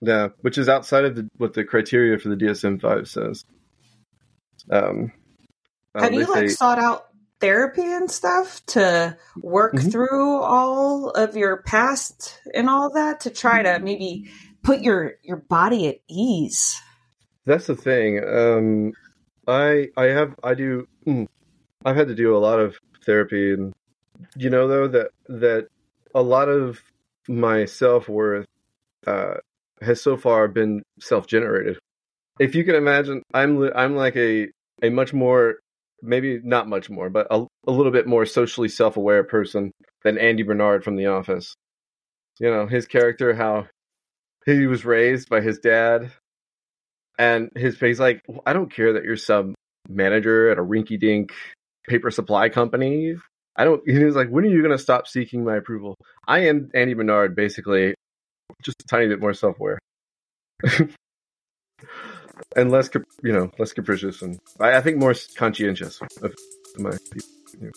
Yeah, 0.00 0.28
which 0.40 0.58
is 0.58 0.68
outside 0.68 1.04
of 1.04 1.16
the, 1.16 1.28
what 1.36 1.54
the 1.54 1.64
criteria 1.64 2.18
for 2.18 2.28
the 2.28 2.36
DSM 2.36 2.80
5 2.80 3.08
says. 3.08 3.44
Um, 4.70 5.12
uh, 5.94 6.02
Have 6.02 6.12
you 6.12 6.26
like 6.26 6.48
say, 6.50 6.54
sought 6.54 6.78
out 6.78 7.06
therapy 7.40 7.82
and 7.82 8.10
stuff 8.10 8.64
to 8.66 9.16
work 9.36 9.74
mm-hmm. 9.74 9.88
through 9.88 10.40
all 10.40 11.10
of 11.10 11.36
your 11.36 11.62
past 11.62 12.40
and 12.54 12.68
all 12.68 12.92
that 12.92 13.20
to 13.20 13.30
try 13.30 13.62
to 13.62 13.78
maybe 13.80 14.30
put 14.62 14.80
your 14.80 15.14
your 15.22 15.38
body 15.38 15.88
at 15.88 15.96
ease? 16.08 16.80
That's 17.44 17.66
the 17.66 17.76
thing. 17.76 18.22
Um, 18.24 18.92
I 19.46 19.88
I 19.96 20.04
have 20.04 20.34
I 20.42 20.54
do. 20.54 20.86
Mm, 21.06 21.26
I've 21.84 21.96
had 21.96 22.08
to 22.08 22.14
do 22.14 22.36
a 22.36 22.38
lot 22.38 22.60
of 22.60 22.76
therapy 23.04 23.52
and 23.52 23.74
you 24.36 24.50
know 24.50 24.68
though 24.68 24.88
that 24.88 25.10
that 25.28 25.68
a 26.14 26.22
lot 26.22 26.48
of 26.48 26.80
my 27.28 27.64
self-worth 27.64 28.46
uh, 29.06 29.34
has 29.80 30.02
so 30.02 30.16
far 30.16 30.48
been 30.48 30.82
self-generated 31.00 31.78
if 32.38 32.54
you 32.54 32.64
can 32.64 32.74
imagine 32.74 33.22
i'm 33.34 33.70
i'm 33.74 33.96
like 33.96 34.16
a 34.16 34.48
a 34.82 34.90
much 34.90 35.12
more 35.12 35.56
maybe 36.02 36.40
not 36.42 36.68
much 36.68 36.90
more 36.90 37.08
but 37.08 37.26
a, 37.30 37.44
a 37.66 37.72
little 37.72 37.92
bit 37.92 38.06
more 38.06 38.26
socially 38.26 38.68
self-aware 38.68 39.24
person 39.24 39.70
than 40.04 40.18
andy 40.18 40.42
bernard 40.42 40.84
from 40.84 40.96
the 40.96 41.06
office 41.06 41.54
you 42.40 42.50
know 42.50 42.66
his 42.66 42.86
character 42.86 43.34
how 43.34 43.66
he 44.44 44.66
was 44.66 44.84
raised 44.84 45.28
by 45.28 45.40
his 45.40 45.58
dad 45.58 46.10
and 47.18 47.48
his 47.56 47.76
face 47.76 47.98
like 47.98 48.20
i 48.46 48.52
don't 48.52 48.72
care 48.72 48.92
that 48.92 49.04
you're 49.04 49.16
some 49.16 49.54
manager 49.88 50.50
at 50.50 50.58
a 50.58 50.62
rinky 50.62 50.98
dink 50.98 51.32
paper 51.88 52.10
supply 52.10 52.48
company. 52.48 53.14
I 53.56 53.64
don't. 53.64 53.82
He 53.86 54.02
was 54.04 54.16
like, 54.16 54.28
"When 54.28 54.44
are 54.44 54.48
you 54.48 54.62
going 54.62 54.76
to 54.76 54.82
stop 54.82 55.06
seeking 55.06 55.44
my 55.44 55.56
approval?" 55.56 55.96
I 56.26 56.40
am 56.40 56.70
Andy 56.74 56.94
Bernard, 56.94 57.36
basically, 57.36 57.94
just 58.62 58.80
a 58.82 58.86
tiny 58.88 59.08
bit 59.08 59.20
more 59.20 59.34
self-aware, 59.34 59.78
and 62.56 62.70
less, 62.70 62.90
you 63.22 63.32
know, 63.32 63.50
less 63.58 63.72
capricious, 63.72 64.22
and 64.22 64.38
I, 64.60 64.80
think 64.80 64.98
more 64.98 65.14
conscientious 65.36 66.00
of 66.22 66.34
my 66.78 66.90
people. 67.10 67.28
Know. 67.60 67.70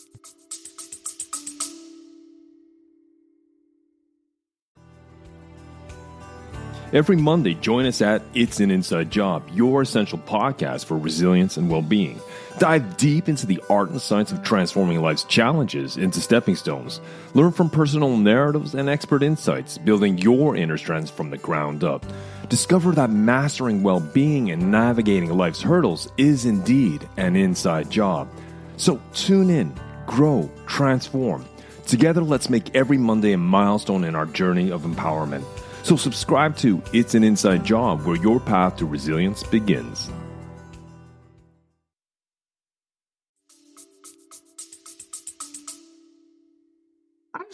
Every 6.94 7.18
Monday, 7.18 7.56
join 7.56 7.86
us 7.88 8.02
at 8.02 8.22
It's 8.34 8.62
an 8.62 8.72
Inside 8.72 9.12
Job, 9.12 9.44
your 9.54 9.82
essential 9.82 10.18
podcast 10.20 10.86
for 10.86 10.98
resilience 10.98 11.58
and 11.58 11.70
well 11.70 11.82
being. 11.82 12.22
Dive 12.58 12.96
deep 12.96 13.28
into 13.28 13.46
the 13.46 13.62
art 13.70 13.90
and 13.90 14.02
science 14.02 14.32
of 14.32 14.42
transforming 14.42 15.02
life's 15.02 15.26
challenges 15.26 15.98
into 15.98 16.22
stepping 16.22 16.56
stones. 16.56 17.02
Learn 17.34 17.52
from 17.52 17.70
personal 17.70 18.16
narratives 18.16 18.74
and 18.74 18.88
expert 18.88 19.24
insights, 19.24 19.78
building 19.78 20.18
your 20.18 20.56
inner 20.56 20.78
strengths 20.78 21.12
from 21.12 21.30
the 21.30 21.38
ground 21.38 21.84
up. 21.84 22.06
Discover 22.48 22.94
that 22.94 23.10
mastering 23.10 23.84
well 23.84 24.00
being 24.00 24.52
and 24.52 24.72
navigating 24.72 25.36
life's 25.36 25.62
hurdles 25.62 26.10
is 26.18 26.46
indeed 26.46 27.06
an 27.18 27.36
inside 27.36 27.90
job. 27.90 28.30
So 28.78 29.02
tune 29.14 29.50
in, 29.50 29.74
grow, 30.06 30.50
transform. 30.66 31.46
Together, 31.86 32.22
let's 32.22 32.50
make 32.50 32.74
every 32.74 32.98
Monday 32.98 33.34
a 33.34 33.38
milestone 33.38 34.06
in 34.06 34.16
our 34.16 34.28
journey 34.28 34.72
of 34.72 34.84
empowerment. 34.84 35.44
So 35.84 35.98
subscribe 35.98 36.56
to 36.58 36.82
It's 36.94 37.16
an 37.16 37.24
Inside 37.26 37.66
Job, 37.66 38.06
where 38.06 38.16
your 38.16 38.40
path 38.40 38.78
to 38.78 38.86
resilience 38.86 39.44
begins. 39.44 40.10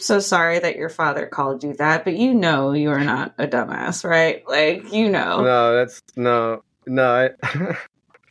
So 0.06 0.18
sorry 0.20 0.58
that 0.58 0.76
your 0.76 0.88
father 0.88 1.26
called 1.26 1.62
you 1.64 1.74
that, 1.74 2.04
but 2.04 2.16
you 2.16 2.34
know 2.34 2.72
you 2.72 2.90
are 2.90 3.04
not 3.04 3.34
a 3.38 3.46
dumbass, 3.46 4.04
right? 4.08 4.42
Like, 4.48 4.92
you 4.92 5.08
know. 5.08 5.42
No, 5.42 5.74
that's 5.76 6.00
no, 6.16 6.62
no. 6.86 7.30
I, 7.42 7.76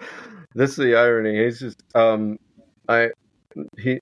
this 0.55 0.71
is 0.71 0.75
the 0.77 0.95
irony. 0.95 1.43
He's 1.43 1.59
just, 1.59 1.81
um, 1.95 2.37
I, 2.87 3.09
he, 3.77 3.99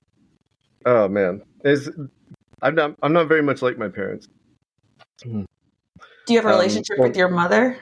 oh 0.86 1.08
man, 1.08 1.42
is 1.64 1.90
I'm 2.62 2.74
not, 2.74 2.96
I'm 3.02 3.12
not 3.12 3.28
very 3.28 3.42
much 3.42 3.62
like 3.62 3.78
my 3.78 3.88
parents. 3.88 4.28
Do 5.22 5.46
you 6.28 6.36
have 6.36 6.44
a 6.46 6.48
Um, 6.48 6.54
relationship 6.54 6.98
well- 6.98 7.08
with 7.08 7.16
your 7.16 7.28
mother? 7.28 7.78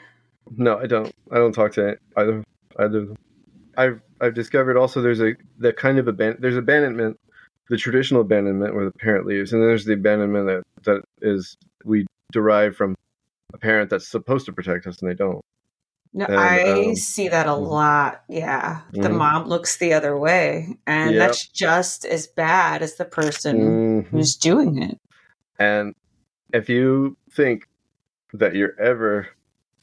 No, 0.56 0.78
I 0.78 0.86
don't. 0.86 1.12
I 1.30 1.34
don't 1.36 1.52
talk 1.52 1.72
to 1.72 1.96
either. 2.16 2.42
Either. 2.78 2.98
of 2.98 3.08
them. 3.08 3.16
I've 3.76 4.00
I've 4.20 4.32
discovered 4.34 4.78
also 4.78 5.02
there's 5.02 5.20
a 5.20 5.34
that 5.58 5.76
kind 5.76 5.98
of 5.98 6.06
aban- 6.06 6.40
there's 6.40 6.56
abandonment, 6.56 7.18
the 7.68 7.76
traditional 7.76 8.22
abandonment 8.22 8.74
where 8.74 8.84
the 8.84 8.92
parent 8.92 9.26
leaves, 9.26 9.52
and 9.52 9.60
then 9.62 9.68
there's 9.68 9.84
the 9.84 9.94
abandonment 9.94 10.46
that 10.46 10.62
that 10.84 11.02
is 11.20 11.56
we 11.84 12.06
derive 12.32 12.76
from 12.76 12.94
a 13.54 13.58
parent 13.58 13.90
that's 13.90 14.08
supposed 14.08 14.46
to 14.46 14.52
protect 14.52 14.86
us 14.86 15.00
and 15.00 15.10
they 15.10 15.14
don't. 15.14 15.40
No, 16.14 16.24
And, 16.24 16.38
I 16.38 16.62
um, 16.88 16.94
see 16.96 17.28
that 17.28 17.46
a 17.46 17.50
mhm. 17.50 17.68
lot. 17.68 18.22
Yeah. 18.28 18.80
The 18.92 19.08
Mhm. 19.08 19.18
mom 19.18 19.48
looks 19.48 19.76
the 19.76 19.92
other 19.92 20.16
way, 20.16 20.78
and 20.86 21.12
Yep. 21.12 21.18
that's 21.18 21.46
just 21.48 22.04
as 22.06 22.26
bad 22.26 22.82
as 22.82 22.96
the 22.96 23.04
person 23.04 23.58
Mhm. 23.58 24.06
who's 24.08 24.34
doing 24.36 24.82
it. 24.82 24.98
And 25.58 25.94
if 26.52 26.68
you 26.68 27.16
think 27.30 27.68
that 28.32 28.54
you're 28.54 28.78
ever 28.80 29.28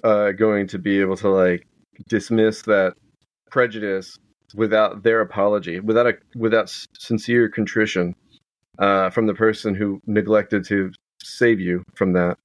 uh, 0.03 0.31
going 0.33 0.67
to 0.67 0.77
be 0.77 1.01
able 1.01 1.17
to 1.17 1.29
like 1.29 1.65
dismiss 2.09 2.61
that 2.63 2.93
prejudice 3.49 4.19
without 4.55 5.03
their 5.03 5.21
apology, 5.21 5.79
without 5.79 6.07
a 6.07 6.13
without 6.35 6.69
sincere 6.97 7.49
contrition 7.49 8.15
uh, 8.79 9.09
from 9.09 9.27
the 9.27 9.33
person 9.33 9.75
who 9.75 10.01
neglected 10.05 10.65
to 10.65 10.91
save 11.21 11.59
you 11.59 11.83
from 11.95 12.13
that, 12.13 12.37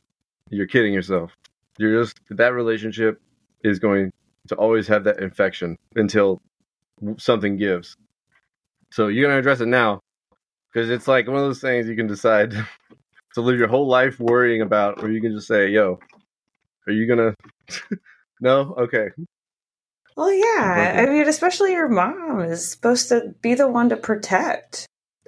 you're 0.51 0.67
kidding 0.67 0.93
yourself. 0.93 1.33
You're 1.79 2.03
just 2.03 2.21
that 2.31 2.53
relationship 2.53 3.21
is 3.63 3.79
going 3.79 4.11
to 4.49 4.55
always 4.57 4.89
have 4.89 5.05
that 5.05 5.21
infection 5.21 5.77
until 5.95 6.41
something 7.19 7.57
gives. 7.57 7.97
So 8.91 9.09
you're 9.09 9.27
gonna 9.27 9.39
address 9.39 9.61
it 9.61 9.67
now 9.67 10.01
because 10.73 10.91
it's 10.91 11.09
like 11.09 11.27
one 11.27 11.37
of 11.37 11.43
those 11.43 11.61
things 11.61 11.89
you 11.89 11.97
can 11.97 12.07
decide 12.07 12.53
to 13.35 13.41
live 13.41 13.59
your 13.59 13.69
whole 13.69 13.89
life 13.89 14.19
worrying 14.19 14.63
about, 14.63 15.03
or 15.03 15.11
you 15.11 15.21
can 15.21 15.33
just 15.33 15.47
say, 15.47 15.69
"Yo, 15.69 15.99
are 16.87 16.93
you 16.93 17.07
gonna?" 17.07 17.35
no, 18.41 18.75
okay. 18.79 19.09
Well, 20.21 20.35
yeah. 20.35 20.97
I 20.99 21.07
mean, 21.07 21.27
especially 21.27 21.73
your 21.73 21.89
mom 21.89 22.41
is 22.41 22.71
supposed 22.71 23.09
to 23.09 23.35
be 23.41 23.55
the 23.55 23.67
one 23.67 23.89
to 23.89 23.97
protect. 23.97 24.85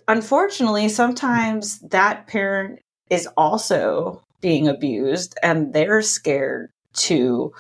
Unfortunately, 0.07 0.91
sometimes 0.91 1.79
that 1.79 2.27
parent 2.27 2.79
is 3.09 3.27
also 3.39 4.23
being 4.43 4.69
abused 4.69 5.35
and 5.43 5.73
they're 5.73 6.03
scared 6.03 6.69
to 6.97 7.55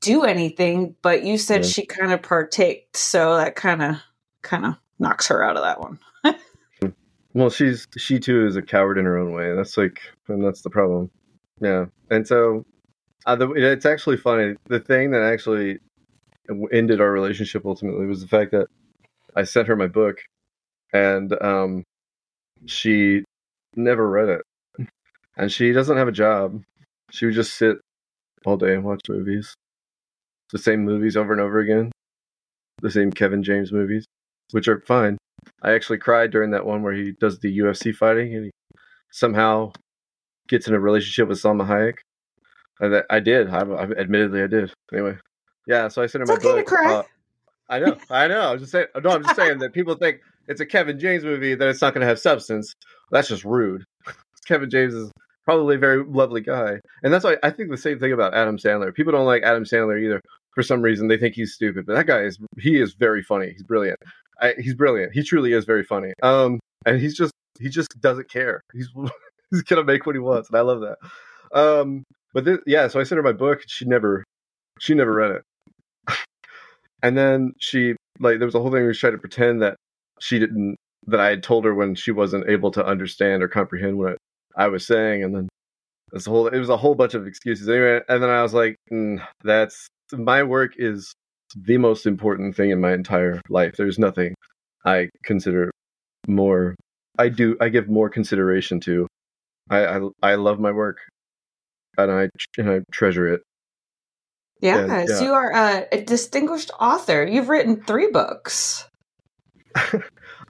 do 0.00 0.24
anything, 0.24 0.96
but 1.02 1.22
you 1.22 1.38
said 1.38 1.62
Yeah. 1.62 1.68
she 1.70 1.86
kind 1.86 2.12
of 2.12 2.20
partaked, 2.20 2.96
so 2.96 3.36
that 3.36 3.54
kind 3.54 3.80
of 3.80 3.96
kind 4.42 4.66
of 4.66 4.74
knocks 4.98 5.28
her 5.28 5.44
out 5.44 5.56
of 5.56 5.62
that 5.62 5.80
one. 5.80 6.00
Well, 7.32 7.50
she's 7.50 7.86
she 7.96 8.18
too 8.18 8.44
is 8.44 8.56
a 8.56 8.62
coward 8.62 8.98
in 8.98 9.04
her 9.04 9.16
own 9.16 9.32
way. 9.32 9.54
That's 9.54 9.76
like, 9.76 10.00
and 10.26 10.44
that's 10.44 10.62
the 10.62 10.70
problem. 10.70 11.12
Yeah, 11.60 11.84
and 12.10 12.26
so 12.26 12.66
uh, 13.24 13.36
the, 13.36 13.52
it's 13.52 13.86
actually 13.86 14.16
funny. 14.16 14.56
The 14.66 14.80
thing 14.80 15.12
that 15.12 15.22
actually 15.22 15.78
ended 16.72 17.00
our 17.00 17.10
relationship 17.10 17.64
ultimately 17.64 18.06
was 18.06 18.20
the 18.20 18.28
fact 18.28 18.52
that 18.52 18.66
I 19.36 19.44
sent 19.44 19.68
her 19.68 19.76
my 19.76 19.86
book, 19.86 20.18
and 20.92 21.32
um, 21.42 21.84
she 22.66 23.24
never 23.76 24.08
read 24.08 24.28
it, 24.28 24.88
and 25.36 25.50
she 25.52 25.72
doesn't 25.72 25.96
have 25.96 26.08
a 26.08 26.12
job. 26.12 26.62
She 27.10 27.26
would 27.26 27.34
just 27.34 27.54
sit 27.54 27.78
all 28.44 28.56
day 28.56 28.74
and 28.74 28.84
watch 28.84 29.02
movies, 29.08 29.54
the 30.52 30.58
same 30.58 30.84
movies 30.84 31.16
over 31.16 31.32
and 31.32 31.40
over 31.40 31.60
again, 31.60 31.92
the 32.80 32.90
same 32.90 33.10
Kevin 33.10 33.42
James 33.42 33.72
movies, 33.72 34.04
which 34.52 34.68
are 34.68 34.80
fine. 34.86 35.18
I 35.62 35.72
actually 35.72 35.98
cried 35.98 36.30
during 36.30 36.50
that 36.50 36.66
one 36.66 36.82
where 36.82 36.92
he 36.92 37.12
does 37.20 37.38
the 37.38 37.58
UFC 37.58 37.94
fighting 37.94 38.34
and 38.34 38.44
he 38.46 38.50
somehow 39.10 39.72
gets 40.48 40.68
in 40.68 40.74
a 40.74 40.80
relationship 40.80 41.28
with 41.28 41.40
Salma 41.40 41.66
Hayek. 41.66 41.98
That 42.80 43.04
I 43.10 43.20
did. 43.20 43.50
I, 43.50 43.60
I 43.60 43.82
admittedly 43.98 44.42
I 44.42 44.46
did. 44.46 44.72
Anyway, 44.92 45.18
yeah. 45.70 45.88
So 45.88 46.02
I 46.02 46.06
sent 46.06 46.26
her 46.28 46.34
It's 46.34 46.44
my 46.44 46.50
okay 46.50 46.58
to 46.58 46.64
book. 46.64 46.66
cry. 46.66 46.94
uh, 46.94 47.02
I 47.68 47.78
know. 47.78 47.96
I 48.10 48.28
know. 48.28 48.40
I 48.40 48.52
was 48.52 48.62
just 48.62 48.72
saying. 48.72 48.86
No, 49.02 49.10
I'm 49.10 49.22
just 49.22 49.36
saying 49.36 49.58
that 49.60 49.72
people 49.72 49.94
think 49.94 50.20
it's 50.48 50.60
a 50.60 50.66
Kevin 50.66 50.98
James 50.98 51.24
movie 51.24 51.54
that 51.54 51.68
it's 51.68 51.80
not 51.80 51.94
going 51.94 52.02
to 52.02 52.06
have 52.08 52.18
substance. 52.18 52.74
That's 53.10 53.28
just 53.28 53.44
rude. 53.44 53.84
Kevin 54.46 54.68
James 54.70 54.94
is 54.94 55.10
probably 55.44 55.76
a 55.76 55.78
very 55.78 56.04
lovely 56.04 56.40
guy, 56.40 56.80
and 57.02 57.12
that's 57.12 57.24
why 57.24 57.36
I 57.42 57.50
think 57.50 57.70
the 57.70 57.76
same 57.76 57.98
thing 57.98 58.12
about 58.12 58.34
Adam 58.34 58.58
Sandler. 58.58 58.94
People 58.94 59.12
don't 59.12 59.26
like 59.26 59.42
Adam 59.44 59.64
Sandler 59.64 60.02
either 60.02 60.20
for 60.54 60.62
some 60.62 60.82
reason. 60.82 61.08
They 61.08 61.16
think 61.18 61.34
he's 61.34 61.54
stupid, 61.54 61.86
but 61.86 61.94
that 61.94 62.06
guy 62.06 62.22
is 62.22 62.38
he 62.58 62.80
is 62.80 62.94
very 62.94 63.22
funny. 63.22 63.50
He's 63.52 63.62
brilliant. 63.62 63.98
I, 64.40 64.54
he's 64.58 64.74
brilliant. 64.74 65.12
He 65.12 65.22
truly 65.22 65.52
is 65.52 65.64
very 65.66 65.84
funny. 65.84 66.12
Um, 66.22 66.58
and 66.86 66.98
he's 67.00 67.14
just 67.16 67.32
he 67.60 67.68
just 67.68 67.88
doesn't 68.00 68.28
care. 68.30 68.60
He's 68.72 68.88
he's 69.50 69.62
gonna 69.62 69.84
make 69.84 70.06
what 70.06 70.14
he 70.16 70.20
wants, 70.20 70.48
and 70.48 70.58
I 70.58 70.62
love 70.62 70.80
that. 70.80 70.96
Um, 71.56 72.04
but 72.32 72.44
this, 72.44 72.58
yeah, 72.66 72.88
so 72.88 73.00
I 73.00 73.02
sent 73.04 73.18
her 73.18 73.22
my 73.22 73.32
book. 73.32 73.62
She 73.66 73.84
never 73.84 74.24
she 74.80 74.94
never 74.94 75.12
read 75.12 75.30
it, 75.32 75.42
and 77.02 77.16
then 77.16 77.52
she 77.58 77.94
like 78.18 78.38
there 78.38 78.46
was 78.46 78.54
a 78.54 78.60
whole 78.60 78.70
thing 78.70 78.82
where 78.82 78.94
she 78.94 79.00
tried 79.00 79.10
to 79.10 79.18
pretend 79.18 79.62
that 79.62 79.76
she 80.20 80.38
didn't 80.38 80.76
that 81.06 81.20
I 81.20 81.30
had 81.30 81.42
told 81.42 81.64
her 81.64 81.74
when 81.74 81.94
she 81.94 82.10
wasn't 82.12 82.48
able 82.48 82.70
to 82.72 82.84
understand 82.84 83.42
or 83.42 83.48
comprehend 83.48 83.98
what 83.98 84.16
I 84.56 84.68
was 84.68 84.86
saying, 84.86 85.24
and 85.24 85.34
then 85.34 85.48
this 86.12 86.26
whole 86.26 86.48
it 86.48 86.58
was 86.58 86.68
a 86.68 86.76
whole 86.76 86.94
bunch 86.94 87.14
of 87.14 87.26
excuses 87.26 87.68
anyway. 87.68 88.00
And 88.08 88.22
then 88.22 88.30
I 88.30 88.42
was 88.42 88.54
like, 88.54 88.76
mm, 88.92 89.24
that's 89.44 89.88
my 90.12 90.42
work 90.42 90.74
is 90.76 91.12
the 91.56 91.78
most 91.78 92.06
important 92.06 92.56
thing 92.56 92.70
in 92.70 92.80
my 92.80 92.92
entire 92.92 93.40
life. 93.48 93.74
There's 93.76 93.98
nothing 93.98 94.34
I 94.84 95.08
consider 95.24 95.70
more. 96.28 96.76
I 97.18 97.28
do. 97.28 97.56
I 97.60 97.68
give 97.68 97.88
more 97.88 98.10
consideration 98.10 98.80
to. 98.80 99.06
I 99.70 99.86
I, 99.86 100.00
I 100.22 100.34
love 100.36 100.60
my 100.60 100.72
work, 100.72 100.98
and 101.98 102.10
I 102.10 102.28
and 102.58 102.70
I 102.70 102.80
treasure 102.92 103.32
it. 103.32 103.42
Yes, 104.60 104.88
Yeah, 104.88 105.04
yeah. 105.08 105.24
you 105.24 105.32
are 105.32 105.52
a, 105.52 105.86
a 105.92 106.02
distinguished 106.02 106.70
author. 106.78 107.24
You've 107.24 107.48
written 107.48 107.82
three 107.82 108.10
books. 108.10 108.86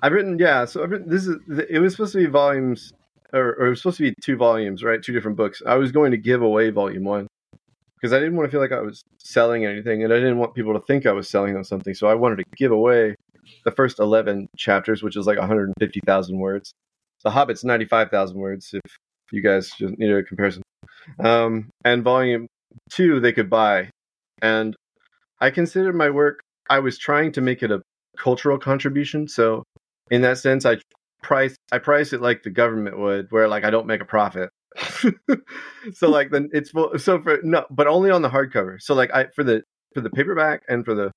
I've 0.02 0.12
written 0.12 0.38
yeah. 0.38 0.64
So 0.64 0.82
I've 0.82 0.90
written 0.90 1.08
this 1.08 1.26
is 1.26 1.36
it 1.68 1.78
was 1.78 1.92
supposed 1.92 2.12
to 2.12 2.18
be 2.18 2.26
volumes, 2.26 2.92
or, 3.32 3.54
or 3.56 3.66
it 3.66 3.70
was 3.70 3.80
supposed 3.80 3.98
to 3.98 4.10
be 4.10 4.14
two 4.22 4.36
volumes, 4.36 4.82
right? 4.82 5.02
Two 5.02 5.12
different 5.12 5.36
books. 5.36 5.62
I 5.66 5.76
was 5.76 5.92
going 5.92 6.10
to 6.10 6.16
give 6.16 6.42
away 6.42 6.70
volume 6.70 7.04
one 7.04 7.26
because 7.96 8.12
I 8.12 8.18
didn't 8.18 8.36
want 8.36 8.48
to 8.48 8.50
feel 8.50 8.60
like 8.60 8.72
I 8.72 8.80
was 8.80 9.02
selling 9.18 9.66
anything, 9.66 10.02
and 10.02 10.12
I 10.12 10.16
didn't 10.16 10.38
want 10.38 10.54
people 10.54 10.72
to 10.72 10.80
think 10.86 11.06
I 11.06 11.12
was 11.12 11.28
selling 11.28 11.54
them 11.54 11.64
something. 11.64 11.94
So 11.94 12.08
I 12.08 12.14
wanted 12.14 12.36
to 12.36 12.44
give 12.56 12.72
away 12.72 13.14
the 13.64 13.70
first 13.70 14.00
eleven 14.00 14.48
chapters, 14.56 15.02
which 15.02 15.16
is 15.16 15.26
like 15.26 15.38
150,000 15.38 16.38
words. 16.38 16.72
The 17.22 17.30
Hobbit's 17.30 17.64
95,000 17.64 18.38
words. 18.38 18.70
If 18.72 18.80
you 19.30 19.42
guys 19.42 19.70
just 19.78 19.98
need 19.98 20.10
a 20.10 20.22
comparison, 20.22 20.62
um, 21.22 21.68
and 21.84 22.02
volume 22.02 22.46
two 22.90 23.20
they 23.20 23.32
could 23.32 23.50
buy, 23.50 23.90
and 24.42 24.76
I 25.40 25.50
considered 25.50 25.94
my 25.94 26.10
work. 26.10 26.40
I 26.68 26.78
was 26.80 26.98
trying 26.98 27.32
to 27.32 27.40
make 27.40 27.62
it 27.62 27.70
a 27.70 27.82
cultural 28.18 28.58
contribution, 28.58 29.28
so 29.28 29.64
in 30.10 30.22
that 30.22 30.38
sense, 30.38 30.66
I 30.66 30.78
price 31.22 31.56
I 31.72 31.78
price 31.78 32.12
it 32.12 32.20
like 32.20 32.42
the 32.42 32.50
government 32.50 32.98
would, 32.98 33.26
where 33.30 33.48
like 33.48 33.64
I 33.64 33.70
don't 33.70 33.86
make 33.86 34.00
a 34.00 34.06
profit. 34.06 34.50
so 35.94 36.08
like 36.08 36.30
then 36.30 36.48
it's 36.52 36.72
so 37.02 37.20
for 37.22 37.38
no, 37.42 37.64
but 37.70 37.86
only 37.86 38.10
on 38.10 38.22
the 38.22 38.28
hardcover. 38.30 38.80
So 38.80 38.94
like 38.94 39.12
I 39.14 39.26
for 39.34 39.44
the 39.44 39.62
for 39.94 40.00
the 40.00 40.10
paperback 40.10 40.62
and 40.68 40.84
for 40.84 40.94
the 40.94 41.10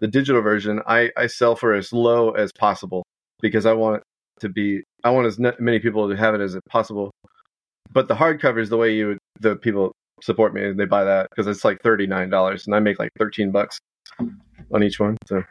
the 0.00 0.08
digital 0.08 0.42
version, 0.42 0.80
I 0.86 1.10
I 1.16 1.26
sell 1.26 1.56
for 1.56 1.74
as 1.74 1.92
low 1.92 2.30
as 2.32 2.50
possible 2.52 3.04
because 3.40 3.66
I 3.66 3.72
want 3.72 4.02
to 4.40 4.48
be 4.48 4.82
I 5.02 5.10
want 5.10 5.26
as 5.26 5.38
many 5.58 5.78
people 5.78 6.08
to 6.08 6.16
have 6.16 6.34
it 6.34 6.40
as 6.40 6.56
possible. 6.68 7.10
But 7.92 8.08
the 8.08 8.14
hardcover 8.14 8.60
is 8.60 8.70
the 8.70 8.76
way 8.76 8.94
you 8.94 9.18
the 9.40 9.56
people 9.56 9.92
support 10.22 10.54
me 10.54 10.64
and 10.64 10.78
they 10.78 10.84
buy 10.84 11.04
that 11.04 11.28
because 11.30 11.46
it's 11.46 11.64
like 11.64 11.80
thirty 11.82 12.06
nine 12.06 12.30
dollars 12.30 12.66
and 12.66 12.74
I 12.74 12.80
make 12.80 12.98
like 12.98 13.12
thirteen 13.18 13.50
bucks 13.50 13.78
on 14.72 14.82
each 14.82 14.98
one. 15.00 15.16
So 15.26 15.42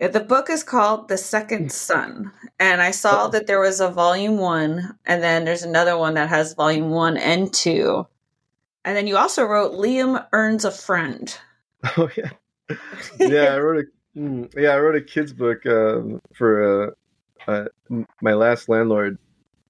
Yeah, 0.00 0.08
the 0.08 0.20
book 0.20 0.48
is 0.50 0.62
called 0.62 1.08
The 1.08 1.18
Second 1.18 1.72
Sun, 1.72 2.32
and 2.58 2.80
I 2.80 2.92
saw 2.92 3.26
Oh. 3.26 3.30
that 3.30 3.46
there 3.46 3.60
was 3.60 3.80
a 3.80 3.90
volume 3.90 4.38
one, 4.38 4.96
and 5.04 5.22
then 5.22 5.44
there's 5.44 5.64
another 5.64 5.96
one 5.98 6.14
that 6.14 6.28
has 6.28 6.54
volume 6.54 6.90
one 6.90 7.16
and 7.16 7.52
two, 7.52 8.06
and 8.84 8.96
then 8.96 9.06
you 9.06 9.16
also 9.16 9.44
wrote 9.44 9.72
Liam 9.72 10.24
earns 10.32 10.64
a 10.64 10.70
friend. 10.70 11.36
oh 11.96 12.08
yeah, 12.16 12.30
yeah. 13.20 13.54
I 13.54 13.58
wrote 13.58 13.84
a 13.84 14.18
mm, 14.18 14.52
yeah 14.56 14.70
I 14.70 14.78
wrote 14.80 14.96
a 14.96 15.00
kids 15.02 15.32
book 15.32 15.64
um, 15.66 16.20
for 16.34 16.94
uh, 17.46 17.50
uh, 17.50 17.64
my 18.22 18.34
last 18.34 18.68
landlord. 18.68 19.18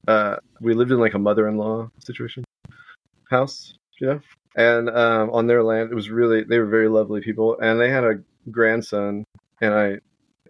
Uh, 0.06 0.36
we 0.60 0.72
lived 0.72 0.90
in 0.90 0.98
like 0.98 1.12
a 1.14 1.18
mother 1.18 1.46
in 1.48 1.58
law 1.58 1.90
situation 1.98 2.44
house, 3.30 3.74
you 4.00 4.06
know, 4.06 4.20
and 4.56 4.88
um, 4.88 5.30
on 5.30 5.46
their 5.46 5.62
land 5.62 5.90
it 5.90 5.94
was 5.94 6.10
really 6.10 6.44
they 6.44 6.58
were 6.58 6.66
very 6.66 6.88
lovely 6.88 7.20
people, 7.20 7.58
and 7.60 7.80
they 7.80 7.90
had 7.90 8.04
a 8.04 8.22
grandson, 8.50 9.24
and 9.60 9.74
I 9.74 9.98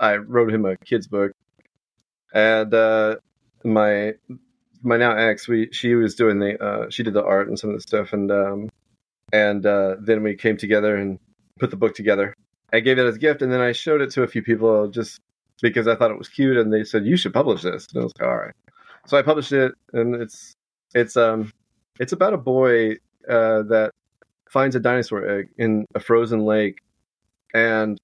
I 0.01 0.17
wrote 0.17 0.53
him 0.53 0.65
a 0.65 0.77
kids 0.77 1.07
book, 1.07 1.33
and 2.33 2.73
uh, 2.73 3.17
my 3.65 4.15
my 4.83 4.97
now 4.97 5.17
ex 5.17 5.49
we 5.49 5.71
she 5.73 5.95
was 5.95 6.15
doing 6.15 6.39
the 6.39 6.63
uh, 6.63 6.91
she 6.91 7.03
did 7.03 7.15
the 7.15 7.25
art 7.25 7.49
and 7.49 7.59
some 7.59 7.71
of 7.71 7.77
the 7.77 7.83
stuff, 7.83 8.13
and 8.13 8.31
um, 8.31 8.69
and 9.33 9.65
uh, 9.67 9.97
then 10.01 10.23
we 10.23 10.35
came 10.35 10.57
together 10.57 10.97
and 10.97 11.19
put 11.59 11.71
the 11.71 11.77
book 11.77 11.95
together. 11.95 12.35
I 12.73 12.81
gave 12.81 12.99
it 12.99 13.07
as 13.07 13.17
a 13.17 13.19
gift, 13.19 13.43
and 13.43 13.53
then 13.53 13.61
I 13.61 13.73
showed 13.73 14.01
it 14.01 14.11
to 14.13 14.23
a 14.23 14.29
few 14.29 14.43
people 14.43 14.89
just 14.89 15.21
because 15.63 15.89
I 15.89 15.97
thought 15.97 16.11
it 16.11 16.19
was 16.19 16.29
cute, 16.29 16.57
and 16.57 16.73
they 16.73 16.85
said 16.85 17.07
you 17.07 17.17
should 17.17 17.33
publish 17.33 17.63
this. 17.63 17.87
And 17.93 18.03
I 18.03 18.05
was 18.05 18.13
like, 18.19 18.29
all 18.29 18.37
right. 18.37 18.55
So 19.07 19.17
I 19.17 19.23
published 19.23 19.53
it, 19.53 19.73
and 19.93 20.15
it's 20.15 20.55
it's 20.95 21.17
um 21.17 21.53
it's 21.99 22.13
about 22.13 22.35
a 22.35 22.39
boy 22.39 22.97
uh, 23.29 23.63
that 23.63 23.93
finds 24.49 24.77
a 24.77 24.81
dinosaur 24.81 25.29
egg 25.29 25.49
in 25.59 25.87
a 25.95 26.01
frozen 26.01 26.41
lake, 26.41 26.81
and 27.55 27.99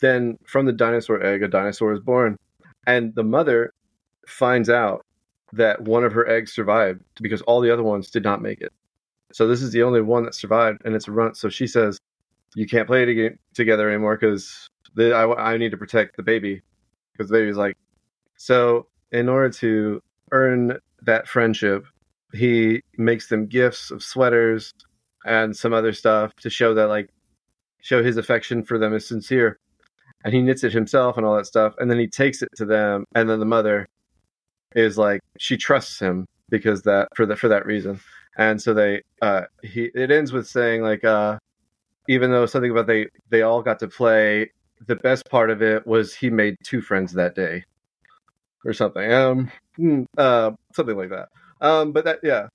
then 0.00 0.38
from 0.46 0.66
the 0.66 0.72
dinosaur 0.72 1.22
egg, 1.24 1.42
a 1.42 1.48
dinosaur 1.48 1.92
is 1.92 2.00
born, 2.00 2.36
and 2.86 3.14
the 3.14 3.24
mother 3.24 3.72
finds 4.26 4.68
out 4.68 5.04
that 5.52 5.80
one 5.80 6.04
of 6.04 6.12
her 6.12 6.28
eggs 6.28 6.52
survived 6.52 7.02
because 7.20 7.42
all 7.42 7.60
the 7.60 7.70
other 7.70 7.82
ones 7.82 8.10
did 8.10 8.22
not 8.22 8.42
make 8.42 8.60
it. 8.60 8.72
So 9.32 9.46
this 9.46 9.62
is 9.62 9.72
the 9.72 9.82
only 9.82 10.00
one 10.00 10.24
that 10.24 10.34
survived, 10.34 10.82
and 10.84 10.94
it's 10.94 11.08
a 11.08 11.12
runt. 11.12 11.36
So 11.36 11.48
she 11.48 11.66
says, 11.66 11.98
"You 12.54 12.66
can't 12.66 12.86
play 12.86 13.04
to- 13.04 13.36
together 13.54 13.88
anymore 13.88 14.16
because 14.16 14.68
I, 14.98 15.24
I 15.24 15.56
need 15.56 15.70
to 15.70 15.76
protect 15.76 16.16
the 16.16 16.22
baby 16.22 16.62
because 17.12 17.30
the 17.30 17.38
baby's 17.38 17.56
like." 17.56 17.76
So 18.36 18.86
in 19.12 19.28
order 19.28 19.50
to 19.50 20.02
earn 20.32 20.78
that 21.02 21.28
friendship, 21.28 21.86
he 22.32 22.82
makes 22.96 23.28
them 23.28 23.46
gifts 23.46 23.90
of 23.90 24.02
sweaters 24.02 24.72
and 25.24 25.56
some 25.56 25.72
other 25.72 25.92
stuff 25.92 26.34
to 26.36 26.50
show 26.50 26.74
that 26.74 26.88
like 26.88 27.08
show 27.80 28.02
his 28.02 28.16
affection 28.16 28.62
for 28.62 28.78
them 28.78 28.94
is 28.94 29.06
sincere. 29.06 29.58
And 30.24 30.34
he 30.34 30.42
knits 30.42 30.64
it 30.64 30.72
himself 30.72 31.16
and 31.16 31.24
all 31.24 31.36
that 31.36 31.46
stuff, 31.46 31.74
and 31.78 31.90
then 31.90 31.98
he 31.98 32.08
takes 32.08 32.42
it 32.42 32.48
to 32.56 32.64
them, 32.64 33.04
and 33.14 33.30
then 33.30 33.38
the 33.38 33.46
mother 33.46 33.86
is 34.74 34.98
like 34.98 35.20
she 35.38 35.56
trusts 35.56 36.00
him 36.00 36.26
because 36.50 36.82
that 36.82 37.08
for 37.14 37.26
that 37.26 37.38
for 37.38 37.48
that 37.48 37.66
reason. 37.66 38.00
And 38.36 38.60
so 38.60 38.74
they 38.74 39.02
uh 39.22 39.42
he 39.62 39.90
it 39.94 40.10
ends 40.10 40.32
with 40.32 40.46
saying 40.46 40.82
like 40.82 41.04
uh 41.04 41.38
even 42.08 42.30
though 42.30 42.46
something 42.46 42.70
about 42.70 42.86
they 42.86 43.08
they 43.30 43.42
all 43.42 43.62
got 43.62 43.78
to 43.80 43.88
play 43.88 44.50
the 44.86 44.96
best 44.96 45.28
part 45.30 45.50
of 45.50 45.62
it 45.62 45.86
was 45.86 46.14
he 46.14 46.30
made 46.30 46.56
two 46.64 46.80
friends 46.80 47.12
that 47.14 47.34
day 47.34 47.64
or 48.64 48.72
something. 48.72 49.12
Um 49.12 49.50
mm, 49.78 50.06
uh 50.16 50.50
something 50.74 50.96
like 50.96 51.10
that 51.10 51.28
um 51.60 51.92
but 51.92 52.04
that 52.04 52.20
yeah 52.22 52.48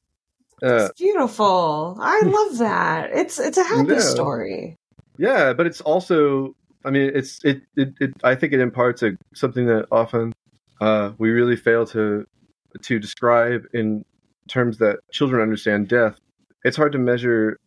uh 0.64 0.90
It's 0.90 1.00
beautiful. 1.00 1.98
I 2.00 2.24
love 2.26 2.58
that. 2.60 3.12
It's 3.14 3.40
it's 3.40 3.58
a 3.58 3.64
happy 3.64 3.94
Yeah. 3.94 4.00
story. 4.00 4.76
yeah 5.18 5.54
but 5.54 5.68
it's 5.68 5.82
also 5.82 6.54
i 6.86 6.90
mean 6.90 7.12
it's 7.16 7.44
it 7.46 7.62
it, 7.78 7.94
it 8.00 8.12
i 8.24 8.36
think 8.36 8.54
it 8.54 8.60
imparts 8.60 9.04
a 9.04 9.12
something 9.36 9.66
that 9.68 9.86
often 9.92 10.34
uh 10.82 11.12
we 11.20 11.30
really 11.32 11.56
fail 11.56 11.86
to 11.86 12.26
to 12.82 13.00
describe 13.00 13.64
in 13.74 14.04
terms 14.50 14.78
that 14.80 15.00
children 15.12 15.42
understand 15.42 15.88
death 15.88 16.18
it's 16.64 16.78
hard 16.78 16.92
to 16.92 16.98
measure 16.98 17.58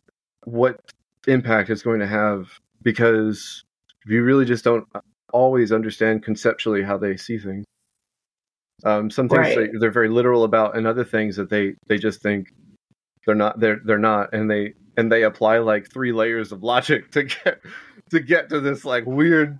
what 0.45 0.79
impact 1.27 1.69
it's 1.69 1.81
going 1.83 1.99
to 1.99 2.07
have 2.07 2.47
because 2.83 3.63
you 4.05 4.23
really 4.23 4.45
just 4.45 4.63
don't 4.63 4.85
always 5.33 5.71
understand 5.71 6.23
conceptually 6.23 6.83
how 6.83 6.97
they 6.97 7.15
see 7.17 7.37
things 7.37 7.65
um 8.85 9.09
some 9.09 9.27
things 9.27 9.39
Right. 9.39 9.71
they, 9.71 9.77
they're 9.79 9.91
very 9.91 10.09
literal 10.09 10.43
about 10.43 10.77
and 10.77 10.85
other 10.85 11.03
things 11.03 11.35
that 11.37 11.49
they 11.49 11.75
they 11.87 11.97
just 11.97 12.21
think 12.21 12.49
they're 13.25 13.35
not 13.35 13.59
they're 13.59 13.79
they're 13.83 13.97
not 13.97 14.33
and 14.33 14.49
they 14.49 14.73
and 14.97 15.11
they 15.11 15.23
apply 15.23 15.59
like 15.59 15.91
three 15.91 16.11
layers 16.11 16.51
of 16.51 16.63
logic 16.63 17.11
to 17.11 17.23
get 17.23 17.61
to 18.11 18.19
get 18.19 18.49
to 18.49 18.59
this 18.59 18.85
like 18.85 19.05
weird 19.05 19.59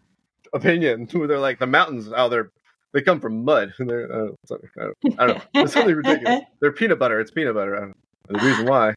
opinion 0.53 1.07
where 1.11 1.27
they're 1.27 1.39
like 1.39 1.59
the 1.59 1.67
mountains 1.67 2.09
oh 2.15 2.29
they're 2.29 2.51
they 2.93 3.01
come 3.01 3.19
from 3.19 3.45
mud. 3.45 3.73
And 3.79 3.89
they're 3.89 4.11
uh, 4.11 4.29
I, 4.51 4.55
don't, 4.55 5.19
I 5.19 5.27
don't 5.27 5.37
know. 5.37 5.61
It's 5.61 5.73
something 5.73 5.95
ridiculous. 5.95 6.41
They're 6.61 6.71
peanut 6.71 6.99
butter. 6.99 7.19
It's 7.19 7.31
peanut 7.31 7.53
butter. 7.53 7.75
I 7.75 7.79
don't 7.81 7.89
know 7.89 8.39
the 8.39 8.45
reason 8.45 8.65
why. 8.65 8.93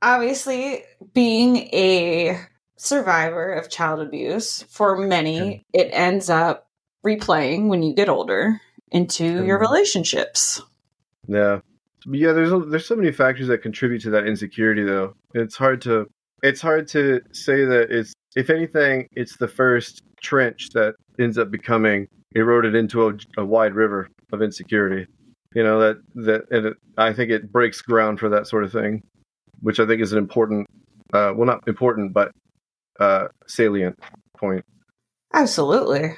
Obviously, 0.00 0.84
being 1.12 1.56
a 1.72 2.40
survivor 2.76 3.52
of 3.52 3.68
child 3.68 4.00
abuse, 4.00 4.62
for 4.68 4.96
many, 4.96 5.64
it 5.72 5.88
ends 5.92 6.30
up 6.30 6.68
replaying 7.04 7.68
when 7.68 7.82
you 7.82 7.94
get 7.94 8.08
older 8.08 8.60
into 8.90 9.44
your 9.44 9.58
relationships. 9.58 10.62
Yeah, 11.26 11.60
But 12.06 12.18
yeah. 12.18 12.32
There's 12.32 12.52
a, 12.52 12.58
there's 12.58 12.86
so 12.86 12.96
many 12.96 13.12
factors 13.12 13.48
that 13.48 13.58
contribute 13.58 14.02
to 14.02 14.10
that 14.10 14.26
insecurity, 14.26 14.84
though. 14.84 15.14
It's 15.34 15.56
hard 15.56 15.82
to 15.82 16.06
it's 16.42 16.60
hard 16.60 16.88
to 16.88 17.20
say 17.32 17.64
that 17.64 17.90
it's 17.90 18.12
if 18.36 18.50
anything, 18.50 19.08
it's 19.12 19.36
the 19.36 19.48
first 19.48 20.02
trench 20.20 20.68
that 20.74 20.94
ends 21.18 21.38
up 21.38 21.50
becoming 21.50 22.06
eroded 22.34 22.74
into 22.74 23.08
a, 23.08 23.14
a 23.38 23.44
wide 23.44 23.74
river 23.74 24.08
of 24.32 24.42
insecurity. 24.42 25.06
You 25.54 25.62
know 25.62 25.80
that 25.80 25.96
that 26.14 26.42
and 26.50 26.66
it, 26.66 26.76
I 26.96 27.12
think 27.12 27.30
it 27.30 27.50
breaks 27.50 27.80
ground 27.80 28.20
for 28.20 28.28
that 28.28 28.46
sort 28.46 28.64
of 28.64 28.72
thing, 28.72 29.02
which 29.60 29.80
I 29.80 29.86
think 29.86 30.02
is 30.02 30.12
an 30.12 30.18
important, 30.18 30.66
uh, 31.12 31.32
well, 31.34 31.46
not 31.46 31.66
important, 31.66 32.12
but 32.12 32.32
uh, 33.00 33.28
salient 33.46 33.98
point. 34.36 34.64
Absolutely. 35.32 36.16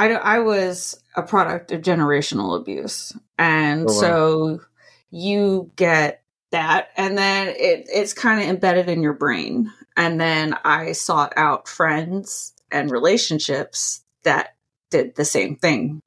I, 0.00 0.12
I 0.12 0.38
was 0.40 1.00
a 1.14 1.22
product 1.22 1.72
of 1.72 1.82
generational 1.82 2.58
abuse. 2.58 3.12
And 3.38 3.82
Oh, 3.88 3.92
wow. 3.92 4.00
so 4.00 4.60
you 5.10 5.70
get 5.76 6.22
that, 6.50 6.88
and 6.96 7.16
then 7.16 7.48
it, 7.48 7.88
it's 7.92 8.12
kind 8.12 8.40
of 8.40 8.46
embedded 8.48 8.88
in 8.88 9.02
your 9.02 9.12
brain. 9.12 9.72
And 9.96 10.20
then 10.20 10.56
I 10.64 10.92
sought 10.92 11.32
out 11.36 11.68
friends 11.68 12.52
and 12.70 12.90
relationships 12.90 14.02
that 14.22 14.54
did 14.90 15.14
the 15.16 15.24
same 15.24 15.56
thing. 15.56 16.00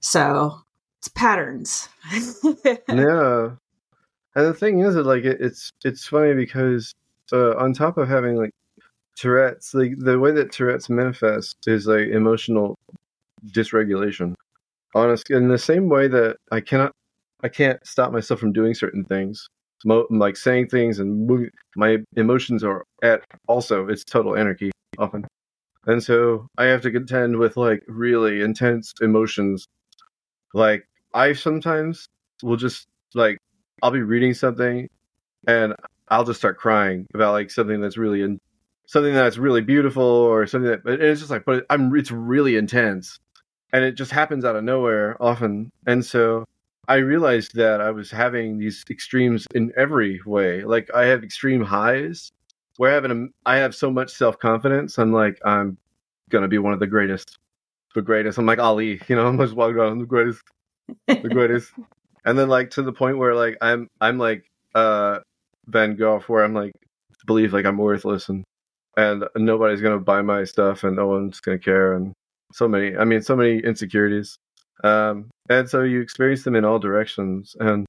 So 0.00 0.60
it's 0.98 1.08
patterns. 1.08 1.88
yeah 2.88 3.50
and 4.36 4.46
the 4.46 4.54
thing 4.54 4.80
is 4.80 4.94
that 4.94 5.06
like 5.06 5.24
it, 5.24 5.40
it's 5.40 5.72
it's 5.84 6.06
funny 6.06 6.34
because 6.34 6.94
uh, 7.32 7.56
on 7.56 7.72
top 7.72 7.96
of 7.96 8.06
having 8.06 8.36
like 8.36 8.50
tourette's 9.16 9.72
like 9.74 9.94
the 9.98 10.18
way 10.18 10.30
that 10.30 10.52
tourette's 10.52 10.90
manifests 10.90 11.66
is 11.66 11.86
like 11.86 12.08
emotional 12.08 12.78
dysregulation. 13.44 14.34
Honest 14.94 15.30
in 15.30 15.48
the 15.48 15.58
same 15.58 15.88
way 15.88 16.08
that 16.08 16.36
i 16.50 16.60
cannot 16.60 16.92
i 17.42 17.48
can't 17.48 17.84
stop 17.86 18.12
myself 18.12 18.40
from 18.40 18.52
doing 18.52 18.72
certain 18.72 19.04
things 19.04 19.46
Mo- 19.84 20.06
like 20.10 20.36
saying 20.36 20.68
things 20.68 20.98
and 20.98 21.26
moving 21.26 21.50
my 21.76 21.98
emotions 22.16 22.64
are 22.64 22.84
at 23.02 23.22
also 23.46 23.88
it's 23.88 24.04
total 24.04 24.36
anarchy 24.36 24.70
often. 24.98 25.26
And 25.86 26.02
so 26.02 26.48
i 26.56 26.64
have 26.64 26.80
to 26.82 26.90
contend 26.90 27.36
with 27.36 27.56
like 27.56 27.82
really 27.86 28.40
intense 28.40 28.94
emotions. 29.00 29.66
Like 30.54 30.88
i 31.12 31.34
sometimes 31.34 32.06
will 32.42 32.56
just 32.56 32.86
like 33.14 33.38
I'll 33.82 33.90
be 33.90 34.02
reading 34.02 34.32
something 34.34 34.88
and 35.46 35.74
I'll 36.08 36.24
just 36.24 36.40
start 36.40 36.58
crying 36.58 37.06
about 37.14 37.32
like 37.32 37.50
something 37.50 37.80
that's 37.80 37.98
really 37.98 38.22
in 38.22 38.38
something 38.86 39.12
that's 39.14 39.36
really 39.36 39.60
beautiful 39.60 40.02
or 40.02 40.46
something 40.46 40.70
that 40.70 41.00
it's 41.00 41.20
just 41.20 41.30
like 41.30 41.44
but 41.44 41.66
I'm 41.68 41.94
it's 41.96 42.10
really 42.10 42.56
intense 42.56 43.18
and 43.72 43.84
it 43.84 43.92
just 43.92 44.10
happens 44.10 44.44
out 44.44 44.56
of 44.56 44.64
nowhere 44.64 45.16
often. 45.20 45.70
And 45.86 46.04
so 46.04 46.44
I 46.88 46.96
realized 46.96 47.54
that 47.54 47.80
I 47.80 47.90
was 47.90 48.10
having 48.10 48.58
these 48.58 48.84
extremes 48.90 49.46
in 49.54 49.72
every 49.76 50.20
way. 50.24 50.62
Like 50.62 50.90
I 50.94 51.06
have 51.06 51.24
extreme 51.24 51.62
highs 51.62 52.30
where 52.76 52.90
I 52.90 52.94
have 52.94 53.04
an 53.04 53.32
I 53.44 53.56
have 53.56 53.74
so 53.74 53.90
much 53.90 54.10
self-confidence. 54.12 54.98
I'm 54.98 55.12
like 55.12 55.38
I'm 55.44 55.78
gonna 56.30 56.48
be 56.48 56.58
one 56.58 56.72
of 56.72 56.80
the 56.80 56.86
greatest 56.86 57.38
the 57.94 58.02
greatest. 58.02 58.38
I'm 58.38 58.46
like 58.46 58.58
Ali 58.58 59.00
you 59.08 59.16
know 59.16 59.26
I'm 59.28 59.38
just 59.38 59.54
walking 59.54 59.76
around 59.76 59.92
I'm 59.92 59.98
the 60.00 60.06
greatest 60.06 60.42
the 61.06 61.28
greatest. 61.28 61.72
And 62.26 62.36
then 62.36 62.48
like 62.48 62.70
to 62.70 62.82
the 62.82 62.92
point 62.92 63.18
where 63.18 63.36
like 63.36 63.56
i'm 63.62 63.88
i'm 64.00 64.18
like 64.18 64.50
uh 64.74 65.20
van 65.68 65.94
gogh 65.94 66.18
where 66.26 66.42
i'm 66.42 66.54
like 66.54 66.72
believe 67.24 67.52
like 67.52 67.64
i'm 67.64 67.78
worthless 67.78 68.28
and 68.28 68.42
and 68.96 69.24
nobody's 69.36 69.80
gonna 69.80 70.00
buy 70.00 70.22
my 70.22 70.42
stuff 70.42 70.82
and 70.82 70.96
no 70.96 71.06
one's 71.06 71.38
gonna 71.38 71.58
care 71.58 71.94
and 71.94 72.12
so 72.52 72.68
many 72.68 72.96
i 72.96 73.04
mean 73.04 73.22
so 73.22 73.36
many 73.36 73.58
insecurities. 73.58 74.36
Um 74.84 75.30
and 75.48 75.68
so 75.68 75.82
you 75.82 76.00
experience 76.00 76.44
them 76.44 76.56
in 76.56 76.64
all 76.64 76.78
directions. 76.78 77.56
And 77.60 77.86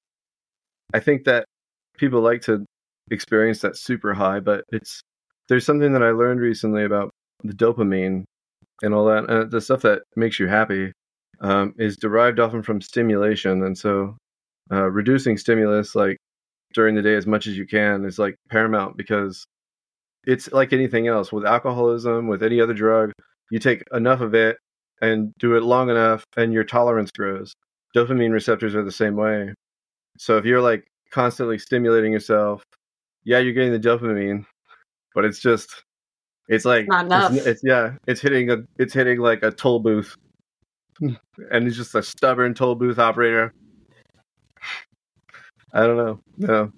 i 0.94 1.00
think 1.00 1.26
that 1.26 1.46
people 1.98 2.22
like 2.22 2.42
to 2.44 2.66
experience 3.12 3.62
that 3.62 3.78
super 3.78 4.14
high, 4.14 4.40
but 4.40 4.64
it's 4.72 5.02
there's 5.50 5.66
something 5.66 5.94
that 5.94 6.04
I 6.04 6.12
learned 6.12 6.42
recently 6.42 6.84
about 6.84 7.10
the 7.44 7.54
dopamine 7.54 8.24
and 8.82 8.94
all 8.94 9.06
that, 9.06 9.30
and 9.30 9.52
the 9.52 9.62
stuff 9.62 9.82
that 9.84 10.04
makes 10.16 10.40
you 10.40 10.48
happy 10.48 10.92
um, 11.42 11.74
is 11.78 11.98
derived 11.98 12.40
often 12.40 12.64
from 12.64 12.82
stimulation, 12.82 13.64
and 13.64 13.78
so 13.78 14.18
uh, 14.72 14.90
reducing 14.90 15.38
stimulus 15.38 15.96
like 15.96 16.18
during 16.74 16.96
the 16.96 17.02
day 17.02 17.16
as 17.16 17.26
much 17.26 17.48
as 17.48 17.58
you 17.58 17.66
can 17.66 18.06
is 18.06 18.20
like 18.20 18.36
paramount 18.50 18.98
because 18.98 19.46
it's 20.26 20.52
like 20.52 20.74
anything 20.74 21.08
else. 21.08 21.32
With 21.32 21.46
alcoholism, 21.46 22.28
with 22.28 22.44
any 22.44 22.60
other 22.60 22.74
drug, 22.74 23.12
you 23.52 23.60
take 23.60 23.84
enough 23.94 24.22
of 24.22 24.34
it 24.34 24.58
and 25.02 25.34
do 25.40 25.56
it 25.56 25.64
long 25.64 25.90
enough, 25.90 26.24
and 26.36 26.54
your 26.54 26.64
tolerance 26.64 27.12
grows. 27.12 27.54
Dopamine 27.96 28.32
receptors 28.32 28.76
are 28.76 28.84
the 28.84 28.92
same 28.92 29.16
way. 29.16 29.54
So 30.18 30.38
if 30.38 30.46
you're 30.46 30.62
like 30.62 30.88
constantly 31.12 31.58
stimulating 31.58 32.12
yourself, 32.12 32.64
yeah, 33.24 33.40
you're 33.40 33.54
getting 33.54 33.72
the 33.72 33.80
dopamine, 33.80 34.46
but 35.14 35.26
it's 35.26 35.40
just 35.40 35.84
it's 36.48 36.66
like 36.66 36.88
Not 36.88 37.06
enough. 37.06 37.34
It's, 37.34 37.46
it's 37.46 37.62
yeah, 37.64 37.94
it's 38.08 38.22
hitting 38.22 38.50
a 38.50 38.58
it's 38.78 38.94
hitting 38.94 39.20
like 39.20 39.44
a 39.44 39.52
toll 39.52 39.80
booth, 39.80 40.16
and 41.00 41.64
he's 41.64 41.78
just 41.78 41.96
a 41.96 42.04
stubborn 42.04 42.54
toll 42.54 42.76
booth 42.76 43.00
operator. 43.00 43.54
I 45.74 45.82
don't 45.82 45.98
know. 45.98 46.20
No, 46.38 46.72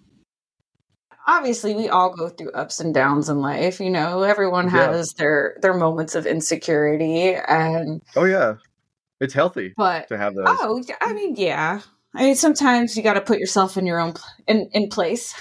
Obviously, 1.32 1.76
we 1.76 1.90
all 1.90 2.16
go 2.16 2.28
through 2.30 2.52
ups 2.54 2.80
and 2.80 2.92
downs 2.94 3.30
in 3.30 3.38
life. 3.40 3.80
You 3.80 3.92
know, 3.92 4.24
everyone 4.24 4.66
Yeah. 4.66 4.92
has 4.92 5.14
their 5.14 5.58
their 5.62 5.76
moments 5.76 6.16
of 6.16 6.26
insecurity, 6.26 7.36
and 7.36 8.02
oh 8.16 8.24
yeah, 8.26 8.56
it's 9.20 9.34
healthy 9.36 9.74
but 9.78 10.08
to 10.08 10.18
have 10.18 10.34
those. 10.34 10.46
oh, 10.48 10.84
I 11.02 11.14
mean, 11.14 11.36
yeah. 11.36 11.82
I 12.16 12.24
mean, 12.24 12.36
sometimes 12.36 12.98
you 12.98 13.04
got 13.04 13.14
to 13.14 13.22
put 13.22 13.38
yourself 13.38 13.78
in 13.78 13.86
your 13.86 14.00
own 14.00 14.14
pl- 14.14 14.24
in 14.48 14.70
in 14.74 14.90
place. 14.90 15.36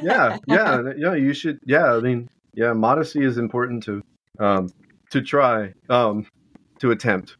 yeah, 0.00 0.38
yeah, 0.46 0.82
yeah. 0.96 1.14
You 1.14 1.34
should. 1.34 1.58
Yeah, 1.66 1.94
I 1.96 2.00
mean, 2.00 2.28
yeah. 2.54 2.72
Modesty 2.72 3.24
is 3.24 3.36
important 3.38 3.82
to, 3.84 4.02
um, 4.38 4.70
to 5.10 5.20
try, 5.22 5.72
um, 5.90 6.26
to 6.78 6.92
attempt. 6.92 7.36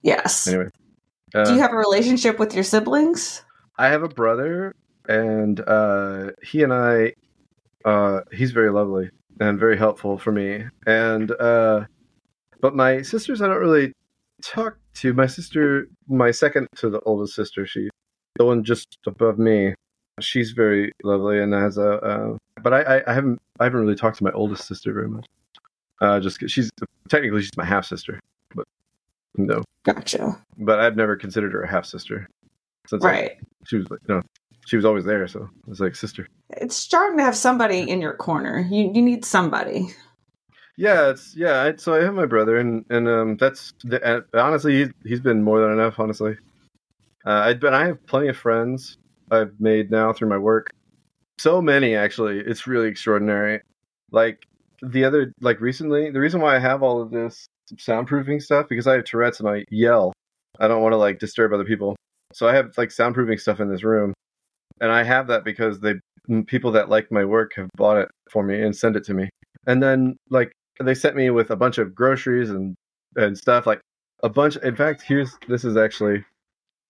Yes. 0.00 0.46
Anyway, 0.48 0.70
Do 1.34 1.40
uh, 1.40 1.52
you 1.52 1.58
have 1.58 1.72
a 1.72 1.76
relationship 1.76 2.38
with 2.38 2.54
your 2.54 2.64
siblings? 2.64 3.42
I 3.76 3.88
have 3.88 4.02
a 4.02 4.08
brother, 4.08 4.74
and 5.06 5.60
uh, 5.60 6.30
he 6.42 6.62
and 6.62 6.72
I, 6.72 7.12
uh, 7.86 8.20
he's 8.32 8.50
very 8.52 8.70
lovely 8.70 9.08
and 9.40 9.58
very 9.58 9.78
helpful 9.78 10.18
for 10.18 10.32
me. 10.32 10.64
And 10.86 11.30
uh, 11.32 11.84
but 12.60 12.74
my 12.76 13.00
sisters, 13.02 13.40
I 13.40 13.48
don't 13.48 13.60
really 13.60 13.92
talk 14.42 14.76
to. 14.96 15.14
My 15.14 15.26
sister, 15.26 15.88
my 16.08 16.30
second 16.30 16.68
to 16.76 16.90
the 16.90 17.00
oldest 17.00 17.34
sister, 17.34 17.66
she, 17.66 17.88
the 18.36 18.44
one 18.44 18.62
just 18.64 18.98
above 19.06 19.38
me, 19.38 19.74
she's 20.20 20.50
very 20.52 20.92
lovely 21.02 21.40
and 21.40 21.52
has 21.54 21.78
a. 21.78 21.92
Uh, 21.92 22.36
but 22.62 22.72
I, 22.74 22.80
I, 22.98 23.10
I 23.10 23.14
haven't, 23.14 23.40
I 23.60 23.64
haven't 23.64 23.80
really 23.80 23.94
talked 23.96 24.18
to 24.18 24.24
my 24.24 24.32
oldest 24.32 24.66
sister 24.66 24.92
very 24.92 25.08
much. 25.08 25.26
Uh, 26.02 26.20
just 26.20 26.38
'cause 26.38 26.52
she's 26.52 26.70
technically 27.08 27.40
she's 27.40 27.56
my 27.56 27.64
half 27.64 27.86
sister, 27.86 28.20
but 28.54 28.66
no, 29.38 29.62
Gotcha. 29.84 30.36
but 30.58 30.78
I've 30.78 30.96
never 30.96 31.16
considered 31.16 31.52
her 31.52 31.62
a 31.62 31.68
half 31.70 31.86
sister. 31.86 32.28
Since 32.86 33.02
I- 33.04 33.08
Right. 33.10 33.30
she 33.64 33.76
was 33.76 33.88
like, 33.90 34.00
no, 34.08 34.20
she 34.66 34.76
was 34.76 34.84
always 34.84 35.04
there, 35.04 35.26
so 35.28 35.42
it 35.42 35.68
was 35.68 35.80
like 35.80 35.94
sister. 35.94 36.28
It's 36.50 36.76
starting 36.76 37.18
to 37.18 37.24
have 37.24 37.36
somebody 37.36 37.88
in 37.88 38.00
your 38.00 38.14
corner. 38.14 38.66
You 38.70 38.90
you 38.92 39.00
need 39.00 39.24
somebody. 39.24 39.88
Yeah, 40.76 41.10
it's 41.10 41.34
yeah. 41.36 41.62
I, 41.62 41.76
so 41.76 41.94
I 41.94 42.02
have 42.02 42.14
my 42.14 42.26
brother, 42.26 42.58
and 42.58 42.84
and 42.90 43.08
um, 43.08 43.36
that's 43.36 43.72
the, 43.84 44.04
uh, 44.04 44.20
honestly 44.34 44.76
he's 44.78 44.88
he's 45.04 45.20
been 45.20 45.42
more 45.42 45.60
than 45.60 45.72
enough. 45.72 45.98
Honestly, 45.98 46.36
uh, 47.24 47.30
I 47.30 47.54
but 47.54 47.74
I 47.74 47.86
have 47.86 48.04
plenty 48.06 48.28
of 48.28 48.36
friends 48.36 48.98
I've 49.30 49.52
made 49.60 49.90
now 49.90 50.12
through 50.12 50.28
my 50.28 50.38
work. 50.38 50.68
So 51.38 51.62
many 51.62 51.94
actually, 51.94 52.40
it's 52.40 52.66
really 52.66 52.88
extraordinary. 52.88 53.60
Like 54.10 54.46
the 54.82 55.04
other, 55.04 55.32
like 55.40 55.60
recently, 55.60 56.10
the 56.10 56.20
reason 56.20 56.40
why 56.40 56.56
I 56.56 56.58
have 56.58 56.82
all 56.82 57.00
of 57.00 57.10
this 57.10 57.46
soundproofing 57.74 58.42
stuff 58.42 58.66
because 58.68 58.86
I 58.86 58.94
have 58.94 59.04
Tourette's 59.04 59.40
and 59.40 59.48
I 59.48 59.64
yell. 59.70 60.12
I 60.58 60.68
don't 60.68 60.82
want 60.82 60.92
to 60.92 60.98
like 60.98 61.18
disturb 61.18 61.52
other 61.52 61.64
people, 61.64 61.96
so 62.32 62.48
I 62.48 62.54
have 62.54 62.76
like 62.76 62.88
soundproofing 62.88 63.40
stuff 63.40 63.60
in 63.60 63.70
this 63.70 63.84
room, 63.84 64.12
and 64.80 64.90
I 64.92 65.02
have 65.02 65.26
that 65.28 65.44
because 65.44 65.80
they 65.80 65.94
people 66.46 66.72
that 66.72 66.88
like 66.88 67.10
my 67.10 67.24
work 67.24 67.52
have 67.56 67.68
bought 67.76 67.98
it 67.98 68.08
for 68.30 68.42
me 68.42 68.60
and 68.62 68.74
send 68.74 68.96
it 68.96 69.04
to 69.04 69.14
me, 69.14 69.28
and 69.66 69.82
then 69.82 70.16
like 70.30 70.52
they 70.80 70.94
sent 70.94 71.16
me 71.16 71.30
with 71.30 71.50
a 71.50 71.56
bunch 71.56 71.78
of 71.78 71.94
groceries 71.94 72.50
and 72.50 72.74
and 73.16 73.36
stuff 73.36 73.66
like 73.66 73.80
a 74.22 74.28
bunch. 74.28 74.56
In 74.56 74.76
fact, 74.76 75.02
here's 75.02 75.36
this 75.48 75.64
is 75.64 75.76
actually 75.76 76.24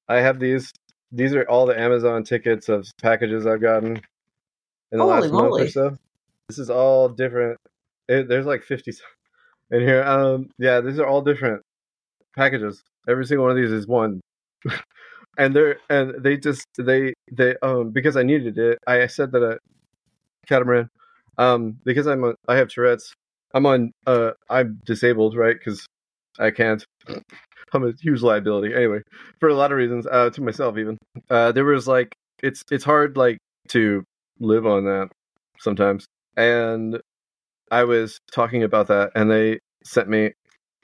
I 0.08 0.16
have 0.16 0.38
these. 0.38 0.72
These 1.12 1.34
are 1.34 1.44
all 1.48 1.66
the 1.66 1.78
Amazon 1.78 2.24
tickets 2.24 2.68
of 2.68 2.86
packages 3.00 3.46
I've 3.46 3.60
gotten 3.60 4.00
in 4.92 4.98
the 4.98 5.04
Holy 5.04 5.20
last 5.20 5.32
month 5.32 5.60
or 5.60 5.68
so. 5.68 5.96
This 6.48 6.58
is 6.58 6.70
all 6.70 7.08
different. 7.08 7.58
It, 8.08 8.28
there's 8.28 8.46
like 8.46 8.62
50 8.62 8.92
in 9.70 9.80
here. 9.80 10.02
Um, 10.02 10.50
yeah, 10.58 10.80
these 10.80 10.98
are 10.98 11.06
all 11.06 11.22
different 11.22 11.62
packages. 12.36 12.82
Every 13.08 13.24
single 13.24 13.46
one 13.46 13.56
of 13.56 13.56
these 13.56 13.72
is 13.72 13.86
one. 13.86 14.20
and 15.38 15.54
they're 15.54 15.78
and 15.90 16.14
they 16.22 16.36
just 16.36 16.66
they 16.78 17.14
they 17.32 17.56
um 17.62 17.90
because 17.90 18.16
I 18.16 18.22
needed 18.22 18.58
it. 18.58 18.78
I 18.86 19.06
said 19.06 19.32
that 19.32 19.42
a 19.42 19.58
catamaran 20.46 20.88
um 21.38 21.78
because 21.84 22.06
I'm 22.06 22.24
a, 22.24 22.34
I 22.48 22.56
have 22.56 22.68
Tourette's. 22.68 23.14
I'm 23.54 23.66
on 23.66 23.92
uh 24.06 24.32
I'm 24.50 24.80
disabled 24.84 25.36
right 25.36 25.56
because 25.58 25.86
I 26.38 26.50
can't. 26.50 26.84
I'm 27.72 27.84
a 27.84 27.92
huge 28.00 28.22
liability 28.22 28.74
anyway 28.74 29.00
for 29.40 29.48
a 29.48 29.54
lot 29.54 29.72
of 29.72 29.78
reasons 29.78 30.06
uh 30.06 30.30
to 30.30 30.42
myself 30.42 30.78
even. 30.78 30.98
Uh 31.30 31.52
there 31.52 31.64
was 31.64 31.88
like 31.88 32.14
it's 32.42 32.62
it's 32.70 32.84
hard 32.84 33.16
like 33.16 33.38
to 33.68 34.04
live 34.40 34.66
on 34.66 34.84
that 34.84 35.10
sometimes 35.58 36.06
and 36.36 37.00
I 37.70 37.84
was 37.84 38.18
talking 38.32 38.62
about 38.62 38.88
that 38.88 39.12
and 39.14 39.30
they 39.30 39.60
sent 39.84 40.08
me 40.08 40.32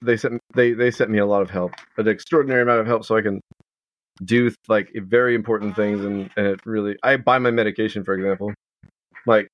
they 0.02 0.16
sent 0.16 0.40
they 0.54 0.72
they 0.72 0.90
sent 0.90 1.10
me 1.10 1.18
a 1.18 1.26
lot 1.26 1.42
of 1.42 1.50
help 1.50 1.72
an 1.98 2.08
extraordinary 2.08 2.62
amount 2.62 2.80
of 2.80 2.86
help 2.86 3.04
so 3.04 3.16
I 3.16 3.22
can 3.22 3.40
do 4.24 4.50
like 4.68 4.90
very 4.94 5.34
important 5.34 5.74
things 5.76 6.04
and, 6.04 6.30
and 6.36 6.46
it 6.46 6.60
really 6.64 6.96
I 7.02 7.16
buy 7.16 7.38
my 7.38 7.50
medication 7.50 8.04
for 8.04 8.14
example 8.14 8.52
like 9.26 9.48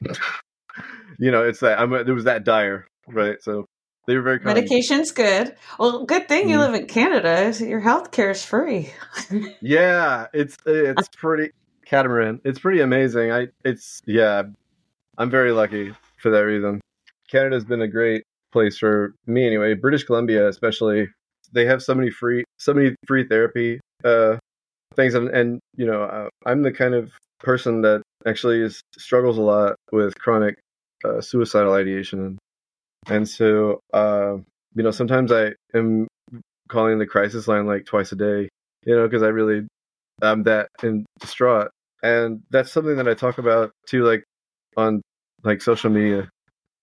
you 1.18 1.30
know 1.30 1.44
it's 1.44 1.60
that 1.60 1.78
I'm 1.78 1.92
it 1.94 2.08
was 2.08 2.24
that 2.24 2.44
dire 2.44 2.86
right 3.08 3.36
so 3.42 3.66
they 4.06 4.16
were 4.16 4.22
very 4.22 4.38
kind 4.38 4.54
Medication's 4.56 5.12
good. 5.12 5.56
Well, 5.78 6.04
good 6.04 6.28
thing 6.28 6.50
you 6.50 6.56
Mhm. 6.58 6.60
live 6.60 6.74
in 6.74 6.86
Canada. 6.86 7.52
so 7.54 7.64
Your 7.64 7.80
health 7.80 8.10
care 8.10 8.30
is 8.30 8.44
free. 8.44 8.92
yeah 9.62 10.26
it's 10.34 10.56
it's 10.66 11.08
pretty 11.16 11.52
catamaran 11.86 12.40
it's 12.44 12.58
pretty 12.58 12.80
amazing 12.80 13.30
I 13.32 13.48
it's 13.64 14.00
yeah 14.06 14.42
I'm 15.18 15.30
very 15.30 15.52
lucky 15.52 15.92
for 16.18 16.30
that 16.30 16.40
reason 16.40 16.80
Canada's 17.30 17.64
been 17.64 17.82
a 17.82 17.88
great 17.88 18.24
place 18.52 18.76
for 18.78 19.14
me 19.26 19.46
anyway 19.46 19.74
British 19.74 20.04
Columbia 20.04 20.48
especially 20.48 21.08
they 21.52 21.64
have 21.64 21.82
so 21.82 21.94
many 21.94 22.10
free 22.10 22.44
so 22.58 22.72
many 22.74 22.94
free 23.06 23.24
therapy 23.26 23.80
uh 24.04 24.36
things 24.96 25.14
and, 25.14 25.28
and 25.28 25.60
you 25.76 25.86
know 25.86 26.02
uh, 26.02 26.28
i'm 26.46 26.62
the 26.62 26.72
kind 26.72 26.94
of 26.94 27.12
person 27.40 27.82
that 27.82 28.02
actually 28.26 28.60
is 28.60 28.80
struggles 28.96 29.38
a 29.38 29.42
lot 29.42 29.76
with 29.92 30.18
chronic 30.18 30.56
uh, 31.04 31.20
suicidal 31.20 31.74
ideation. 31.74 32.38
And 33.06 33.28
so 33.28 33.80
uh 33.92 34.36
you 34.74 34.82
know 34.82 34.90
sometimes 34.90 35.30
i 35.30 35.52
am 35.74 36.08
calling 36.68 36.98
the 36.98 37.06
crisis 37.06 37.46
line 37.46 37.66
like 37.66 37.84
twice 37.84 38.10
a 38.12 38.16
day 38.16 38.48
you 38.86 38.96
know 38.96 39.06
because 39.06 39.22
i 39.22 39.26
really 39.28 39.66
i'm 40.22 40.42
that 40.44 40.68
and 40.82 41.04
distraught. 41.20 41.70
And 42.02 42.42
that's 42.50 42.72
something 42.72 42.96
that 42.96 43.08
i 43.08 43.14
talk 43.14 43.38
about 43.38 43.72
too 43.86 44.04
like 44.04 44.24
on 44.76 45.02
like 45.42 45.60
social 45.60 45.90
media 45.90 46.28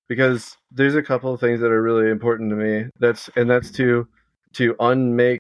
because 0.07 0.55
there's 0.71 0.95
a 0.95 1.01
couple 1.01 1.33
of 1.33 1.39
things 1.39 1.61
that 1.61 1.71
are 1.71 1.81
really 1.81 2.11
important 2.11 2.51
to 2.51 2.55
me. 2.55 2.89
That's 2.99 3.29
and 3.35 3.49
that's 3.49 3.71
to 3.71 4.07
to 4.53 4.75
unmake 4.79 5.39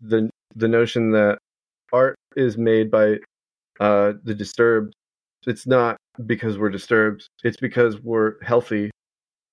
the 0.00 0.30
the 0.54 0.68
notion 0.68 1.10
that 1.12 1.38
art 1.92 2.16
is 2.36 2.56
made 2.58 2.90
by 2.90 3.18
uh 3.80 4.12
the 4.24 4.34
disturbed. 4.34 4.92
It's 5.46 5.66
not 5.66 5.96
because 6.26 6.58
we're 6.58 6.70
disturbed. 6.70 7.26
It's 7.44 7.56
because 7.56 8.00
we're 8.00 8.42
healthy. 8.42 8.90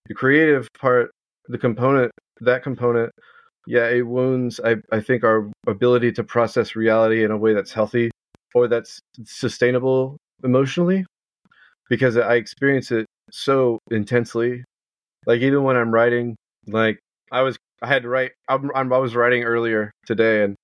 The 0.08 0.14
creative 0.16 0.68
part 0.80 1.12
the 1.48 1.58
component 1.58 2.12
that 2.42 2.64
component 2.64 3.12
yeah 3.68 3.90
it 3.90 4.06
wounds 4.06 4.60
i 4.64 4.76
i 4.92 5.00
think 5.02 5.24
our 5.24 5.52
ability 5.68 6.12
to 6.12 6.24
process 6.24 6.76
reality 6.76 7.24
in 7.24 7.32
a 7.32 7.38
way 7.38 7.54
that's 7.54 7.74
healthy 7.74 8.10
or 8.56 8.68
that's 8.68 9.00
sustainable 9.26 10.16
emotionally 10.44 11.06
because 11.90 12.18
i 12.18 12.36
experience 12.36 12.92
it 12.92 13.06
so 13.32 13.78
intensely. 13.92 14.64
Like 15.26 15.42
even 15.42 15.64
when 15.64 15.76
i'm 15.76 15.92
writing 15.92 16.36
like 16.68 17.00
i 17.32 17.42
was 17.42 17.58
i 17.82 17.88
had 17.88 18.04
to 18.04 18.10
write 18.10 18.32
i'm, 18.48 18.72
I'm 18.76 18.92
i 18.94 18.98
was 18.98 19.16
writing 19.16 19.44
earlier 19.44 19.92
today 20.06 20.44
and 20.44 20.56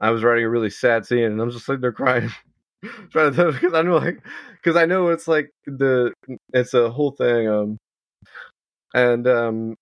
i 0.00 0.10
was 0.10 0.22
writing 0.22 0.44
a 0.44 0.50
really 0.50 0.70
sad 0.70 1.06
scene 1.06 1.24
and 1.24 1.40
i'm 1.40 1.50
just 1.50 1.66
sitting 1.66 1.80
there 1.80 1.92
crying 1.92 2.30
trying 3.10 3.34
to 3.34 3.52
because 3.52 3.74
i 3.74 3.82
know 3.82 3.96
like 3.96 4.22
because 4.56 4.76
i 4.76 4.86
know 4.86 5.08
it's 5.08 5.28
like 5.28 5.50
the 5.66 6.12
it's 6.52 6.74
a 6.74 6.90
whole 6.90 7.12
thing 7.12 7.48
um 7.48 7.76
and 8.94 9.26
um 9.26 9.74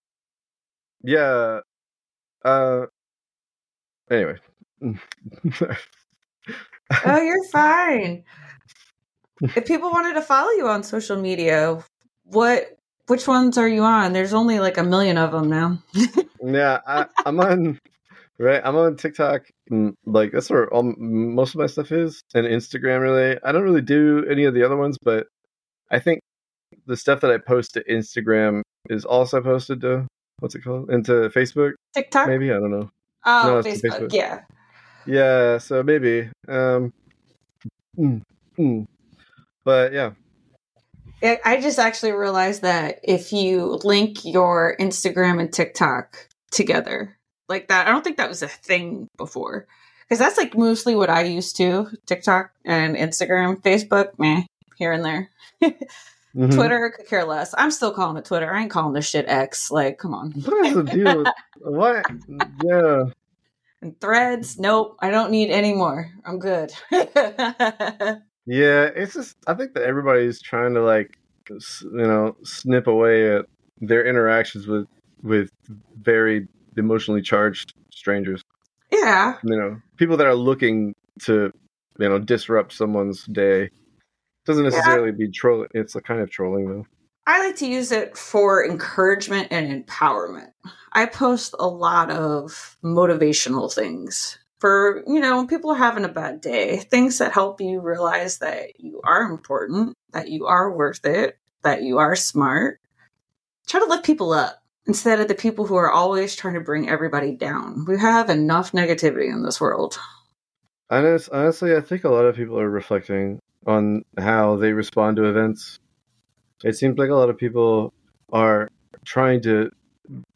yeah 1.02 1.60
uh 2.44 2.86
anyway 4.10 4.36
oh, 7.04 7.22
you're 7.22 7.48
fine. 7.50 8.24
if 9.40 9.66
people 9.66 9.90
wanted 9.90 10.14
to 10.14 10.22
follow 10.22 10.50
you 10.50 10.68
on 10.68 10.82
social 10.82 11.16
media, 11.16 11.82
what 12.24 12.78
which 13.06 13.26
ones 13.28 13.58
are 13.58 13.68
you 13.68 13.82
on? 13.82 14.12
There's 14.12 14.34
only 14.34 14.58
like 14.60 14.78
a 14.78 14.82
million 14.82 15.18
of 15.18 15.32
them 15.32 15.48
now. 15.48 15.82
yeah, 16.42 16.80
I, 16.86 17.06
I'm 17.24 17.38
on 17.40 17.78
right. 18.38 18.60
I'm 18.64 18.76
on 18.76 18.96
TikTok. 18.96 19.42
mm, 19.70 19.94
Like 20.04 20.32
that's 20.32 20.50
where 20.50 20.72
all, 20.72 20.82
most 20.98 21.54
of 21.54 21.60
my 21.60 21.66
stuff 21.66 21.92
is, 21.92 22.20
and 22.34 22.46
Instagram. 22.46 23.00
Really, 23.00 23.38
I 23.44 23.52
don't 23.52 23.62
really 23.62 23.82
do 23.82 24.24
any 24.30 24.44
of 24.44 24.54
the 24.54 24.62
other 24.64 24.76
ones, 24.76 24.98
but 25.02 25.26
I 25.90 25.98
think 25.98 26.20
the 26.86 26.96
stuff 26.96 27.20
that 27.20 27.30
I 27.30 27.38
post 27.38 27.74
to 27.74 27.84
Instagram 27.84 28.62
is 28.90 29.04
also 29.04 29.40
posted 29.40 29.80
to 29.82 30.06
what's 30.40 30.54
it 30.54 30.62
called 30.64 30.90
into 30.90 31.12
Facebook. 31.30 31.72
TikTok? 31.94 32.28
Maybe 32.28 32.50
I 32.50 32.54
don't 32.54 32.70
know. 32.70 32.90
Oh, 33.24 33.60
No, 33.62 33.62
Facebook. 33.62 33.90
Facebook. 33.90 34.12
Yeah. 34.12 34.40
Yeah, 35.06 35.58
so 35.58 35.82
maybe. 35.84 36.28
Um, 36.48 36.92
mm, 37.98 38.20
mm. 38.58 38.86
But 39.64 39.92
yeah, 39.92 40.12
I 41.22 41.38
I 41.44 41.60
just 41.60 41.78
actually 41.78 42.12
realized 42.12 42.62
that 42.62 43.00
if 43.02 43.32
you 43.32 43.78
link 43.84 44.24
your 44.24 44.76
Instagram 44.78 45.40
and 45.40 45.52
TikTok 45.52 46.28
together 46.50 47.16
like 47.48 47.68
that, 47.68 47.86
I 47.86 47.90
don't 47.90 48.02
think 48.02 48.16
that 48.18 48.28
was 48.28 48.42
a 48.42 48.48
thing 48.48 49.08
before. 49.16 49.66
Because 50.04 50.18
that's 50.20 50.38
like 50.38 50.56
mostly 50.56 50.94
what 50.94 51.10
I 51.10 51.22
used 51.24 51.56
to 51.56 51.88
TikTok 52.06 52.50
and 52.64 52.96
Instagram, 52.96 53.60
Facebook, 53.60 54.18
meh, 54.18 54.42
here 54.76 54.92
and 54.92 55.04
there. 55.04 55.30
Mhm. 56.36 56.54
Twitter 56.54 56.90
could 56.94 57.06
care 57.06 57.24
less. 57.24 57.54
I'm 57.56 57.70
still 57.70 57.92
calling 57.94 58.18
it 58.18 58.26
Twitter. 58.26 58.52
I 58.52 58.60
ain't 58.60 58.70
calling 58.70 58.92
this 58.92 59.08
shit 59.08 59.24
X. 59.26 59.70
Like, 59.70 59.96
come 59.96 60.12
on. 60.12 60.32
What 60.32 60.66
is 60.66 60.74
the 60.74 60.82
deal? 60.82 61.24
what? 61.60 62.04
Yeah. 62.62 63.04
And 63.80 63.98
threads, 63.98 64.58
nope. 64.58 64.98
I 65.00 65.10
don't 65.10 65.30
need 65.30 65.50
any 65.50 65.72
more. 65.72 66.10
I'm 66.26 66.38
good. 66.38 66.72
Yeah, 68.46 68.90
it's 68.94 69.14
just 69.14 69.36
I 69.46 69.54
think 69.54 69.74
that 69.74 69.82
everybody's 69.82 70.40
trying 70.40 70.74
to 70.74 70.82
like 70.82 71.18
you 71.50 71.60
know 71.90 72.36
snip 72.44 72.86
away 72.86 73.36
at 73.36 73.46
their 73.80 74.06
interactions 74.06 74.66
with 74.66 74.86
with 75.22 75.50
very 76.00 76.46
emotionally 76.76 77.22
charged 77.22 77.74
strangers. 77.90 78.42
yeah. 78.92 79.36
You 79.42 79.56
know, 79.56 79.80
people 79.96 80.16
that 80.16 80.26
are 80.26 80.34
looking 80.34 80.94
to 81.22 81.52
you 81.98 82.08
know 82.08 82.18
disrupt 82.18 82.72
someone's 82.72 83.24
day. 83.24 83.70
Doesn't 84.44 84.62
necessarily 84.62 85.10
be 85.10 85.28
trolling. 85.28 85.68
It's 85.74 85.96
a 85.96 86.00
kind 86.00 86.20
of 86.20 86.30
trolling 86.30 86.68
though. 86.68 86.86
I 87.26 87.44
like 87.44 87.56
to 87.56 87.66
use 87.66 87.90
it 87.90 88.16
for 88.16 88.64
encouragement 88.64 89.48
and 89.50 89.84
empowerment. 89.84 90.52
I 90.92 91.06
post 91.06 91.56
a 91.58 91.66
lot 91.66 92.12
of 92.12 92.76
motivational 92.84 93.72
things 93.72 94.38
for, 94.58 95.02
you 95.06 95.20
know, 95.20 95.36
when 95.36 95.46
people 95.46 95.70
are 95.70 95.76
having 95.76 96.04
a 96.04 96.08
bad 96.08 96.40
day, 96.40 96.78
things 96.78 97.18
that 97.18 97.32
help 97.32 97.60
you 97.60 97.80
realize 97.80 98.38
that 98.38 98.80
you 98.80 99.00
are 99.04 99.22
important, 99.22 99.94
that 100.12 100.28
you 100.28 100.46
are 100.46 100.70
worth 100.70 101.04
it, 101.04 101.38
that 101.62 101.82
you 101.82 101.98
are 101.98 102.16
smart. 102.16 102.80
Try 103.66 103.80
to 103.80 103.86
lift 103.86 104.04
people 104.04 104.32
up 104.32 104.62
instead 104.86 105.20
of 105.20 105.28
the 105.28 105.34
people 105.34 105.66
who 105.66 105.76
are 105.76 105.90
always 105.90 106.36
trying 106.36 106.54
to 106.54 106.60
bring 106.60 106.88
everybody 106.88 107.32
down. 107.32 107.84
We 107.86 107.98
have 107.98 108.30
enough 108.30 108.72
negativity 108.72 109.28
in 109.28 109.42
this 109.42 109.60
world. 109.60 109.98
Honest, 110.88 111.28
honestly, 111.32 111.74
I 111.74 111.80
think 111.80 112.04
a 112.04 112.10
lot 112.10 112.26
of 112.26 112.36
people 112.36 112.58
are 112.60 112.70
reflecting 112.70 113.40
on 113.66 114.04
how 114.16 114.56
they 114.56 114.72
respond 114.72 115.16
to 115.16 115.24
events. 115.24 115.80
It 116.62 116.76
seems 116.76 116.96
like 116.96 117.10
a 117.10 117.14
lot 117.14 117.28
of 117.28 117.36
people 117.36 117.92
are 118.32 118.68
trying 119.04 119.42
to 119.42 119.70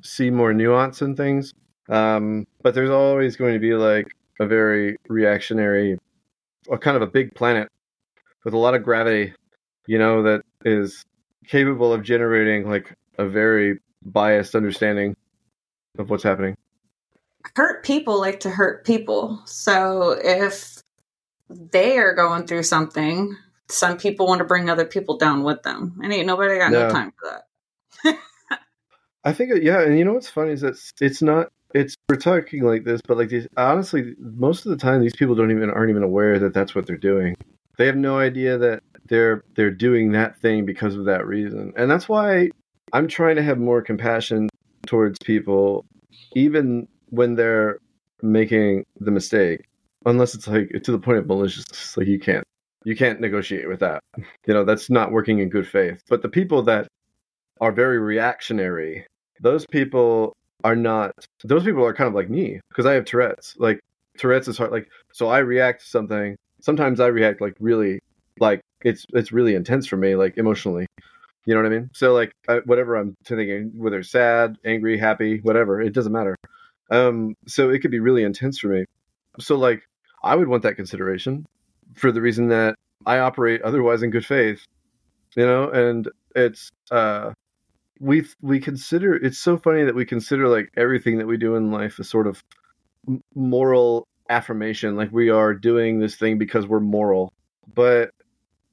see 0.02 0.30
more 0.30 0.52
nuance 0.52 1.00
in 1.00 1.14
things, 1.14 1.54
um, 1.90 2.46
but 2.62 2.74
there's 2.74 2.90
always 2.90 3.36
going 3.36 3.54
to 3.54 3.60
be 3.60 3.74
like 3.74 4.06
a 4.38 4.46
very 4.46 4.96
reactionary, 5.08 5.98
or 6.68 6.78
kind 6.78 6.96
of 6.96 7.02
a 7.02 7.06
big 7.06 7.34
planet 7.34 7.68
with 8.44 8.54
a 8.54 8.58
lot 8.58 8.74
of 8.74 8.82
gravity, 8.82 9.34
you 9.86 9.98
know, 9.98 10.22
that 10.22 10.42
is 10.64 11.04
capable 11.46 11.92
of 11.92 12.02
generating 12.02 12.68
like 12.68 12.94
a 13.18 13.26
very 13.26 13.78
biased 14.04 14.54
understanding 14.54 15.16
of 15.98 16.10
what's 16.10 16.22
happening. 16.22 16.56
hurt 17.56 17.84
people 17.84 18.18
like 18.18 18.40
to 18.40 18.50
hurt 18.50 18.84
people. 18.84 19.42
So 19.44 20.12
if 20.22 20.80
they 21.48 21.98
are 21.98 22.14
going 22.14 22.46
through 22.46 22.62
something, 22.62 23.36
some 23.68 23.98
people 23.98 24.26
want 24.26 24.38
to 24.38 24.44
bring 24.44 24.70
other 24.70 24.84
people 24.84 25.18
down 25.18 25.42
with 25.42 25.62
them. 25.62 25.98
And 26.02 26.12
ain't 26.12 26.26
nobody 26.26 26.58
got 26.58 26.72
Yeah. 26.72 26.86
no 26.86 26.90
time 26.90 27.12
for 27.18 27.42
that. 28.04 28.18
I 29.24 29.32
think, 29.32 29.52
yeah, 29.62 29.82
and 29.82 29.98
you 29.98 30.04
know 30.04 30.14
what's 30.14 30.30
funny 30.30 30.52
is 30.52 30.62
that 30.62 30.78
it's 31.00 31.20
not. 31.20 31.52
It's 31.74 31.94
we're 32.08 32.16
talking 32.16 32.64
like 32.64 32.84
this, 32.84 33.00
but 33.06 33.16
like 33.16 33.28
these. 33.28 33.46
Honestly, 33.56 34.14
most 34.18 34.66
of 34.66 34.70
the 34.70 34.76
time, 34.76 35.00
these 35.00 35.14
people 35.14 35.34
don't 35.34 35.50
even 35.50 35.70
aren't 35.70 35.90
even 35.90 36.02
aware 36.02 36.38
that 36.38 36.54
that's 36.54 36.74
what 36.74 36.86
they're 36.86 36.96
doing. 36.96 37.36
They 37.78 37.86
have 37.86 37.96
no 37.96 38.18
idea 38.18 38.58
that 38.58 38.82
they're 39.06 39.44
they're 39.54 39.70
doing 39.70 40.12
that 40.12 40.38
thing 40.40 40.66
because 40.66 40.96
of 40.96 41.04
that 41.04 41.26
reason, 41.26 41.72
and 41.76 41.90
that's 41.90 42.08
why 42.08 42.50
I'm 42.92 43.08
trying 43.08 43.36
to 43.36 43.42
have 43.42 43.58
more 43.58 43.82
compassion 43.82 44.48
towards 44.86 45.18
people, 45.24 45.86
even 46.34 46.88
when 47.10 47.34
they're 47.36 47.78
making 48.22 48.84
the 48.98 49.10
mistake. 49.10 49.66
Unless 50.06 50.34
it's 50.34 50.48
like 50.48 50.70
to 50.82 50.92
the 50.92 50.98
point 50.98 51.18
of 51.18 51.26
maliciousness, 51.26 51.96
like 51.96 52.06
you 52.06 52.18
can't 52.18 52.44
you 52.84 52.96
can't 52.96 53.20
negotiate 53.20 53.68
with 53.68 53.80
that. 53.80 54.02
You 54.46 54.54
know 54.54 54.64
that's 54.64 54.90
not 54.90 55.12
working 55.12 55.38
in 55.38 55.50
good 55.50 55.68
faith. 55.68 56.02
But 56.08 56.22
the 56.22 56.28
people 56.28 56.62
that 56.62 56.88
are 57.60 57.72
very 57.72 57.98
reactionary 57.98 59.06
those 59.40 59.66
people 59.66 60.36
are 60.64 60.76
not 60.76 61.12
those 61.44 61.64
people 61.64 61.84
are 61.84 61.94
kind 61.94 62.08
of 62.08 62.14
like 62.14 62.30
me 62.30 62.60
because 62.68 62.86
i 62.86 62.92
have 62.92 63.04
tourette's. 63.04 63.56
Like 63.58 63.80
tourette's 64.18 64.48
is 64.48 64.58
hard 64.58 64.72
like 64.72 64.88
so 65.12 65.28
i 65.28 65.38
react 65.38 65.82
to 65.82 65.86
something. 65.86 66.36
Sometimes 66.60 67.00
i 67.00 67.06
react 67.06 67.40
like 67.40 67.54
really 67.60 68.00
like 68.38 68.60
it's 68.82 69.06
it's 69.10 69.32
really 69.32 69.54
intense 69.54 69.86
for 69.86 69.96
me 69.96 70.14
like 70.16 70.36
emotionally. 70.38 70.86
You 71.46 71.54
know 71.54 71.62
what 71.62 71.72
i 71.72 71.74
mean? 71.74 71.90
So 71.94 72.12
like 72.14 72.32
I, 72.48 72.58
whatever 72.66 72.96
i'm 72.96 73.14
thinking 73.24 73.72
whether 73.74 74.02
sad 74.02 74.56
angry 74.64 74.98
happy 74.98 75.40
whatever 75.40 75.80
it 75.80 75.94
doesn't 75.94 76.12
matter. 76.12 76.36
Um 76.90 77.34
so 77.46 77.70
it 77.70 77.80
could 77.80 77.90
be 77.90 78.00
really 78.00 78.24
intense 78.24 78.58
for 78.58 78.68
me. 78.68 78.84
So 79.38 79.56
like 79.56 79.82
i 80.22 80.36
would 80.36 80.48
want 80.48 80.62
that 80.64 80.76
consideration 80.76 81.46
for 81.94 82.12
the 82.12 82.20
reason 82.20 82.48
that 82.48 82.74
i 83.06 83.18
operate 83.18 83.62
otherwise 83.62 84.02
in 84.02 84.10
good 84.10 84.26
faith 84.26 84.64
you 85.36 85.46
know? 85.46 85.70
And 85.70 86.08
it's 86.34 86.70
uh 86.90 87.32
we 88.00 88.24
we 88.40 88.58
consider 88.58 89.14
it's 89.14 89.38
so 89.38 89.58
funny 89.58 89.84
that 89.84 89.94
we 89.94 90.06
consider 90.06 90.48
like 90.48 90.72
everything 90.76 91.18
that 91.18 91.26
we 91.26 91.36
do 91.36 91.54
in 91.54 91.70
life 91.70 91.98
a 91.98 92.04
sort 92.04 92.26
of 92.26 92.42
moral 93.34 94.08
affirmation 94.28 94.96
like 94.96 95.12
we 95.12 95.28
are 95.28 95.54
doing 95.54 96.00
this 96.00 96.16
thing 96.16 96.38
because 96.38 96.66
we're 96.66 96.80
moral. 96.80 97.32
But 97.72 98.10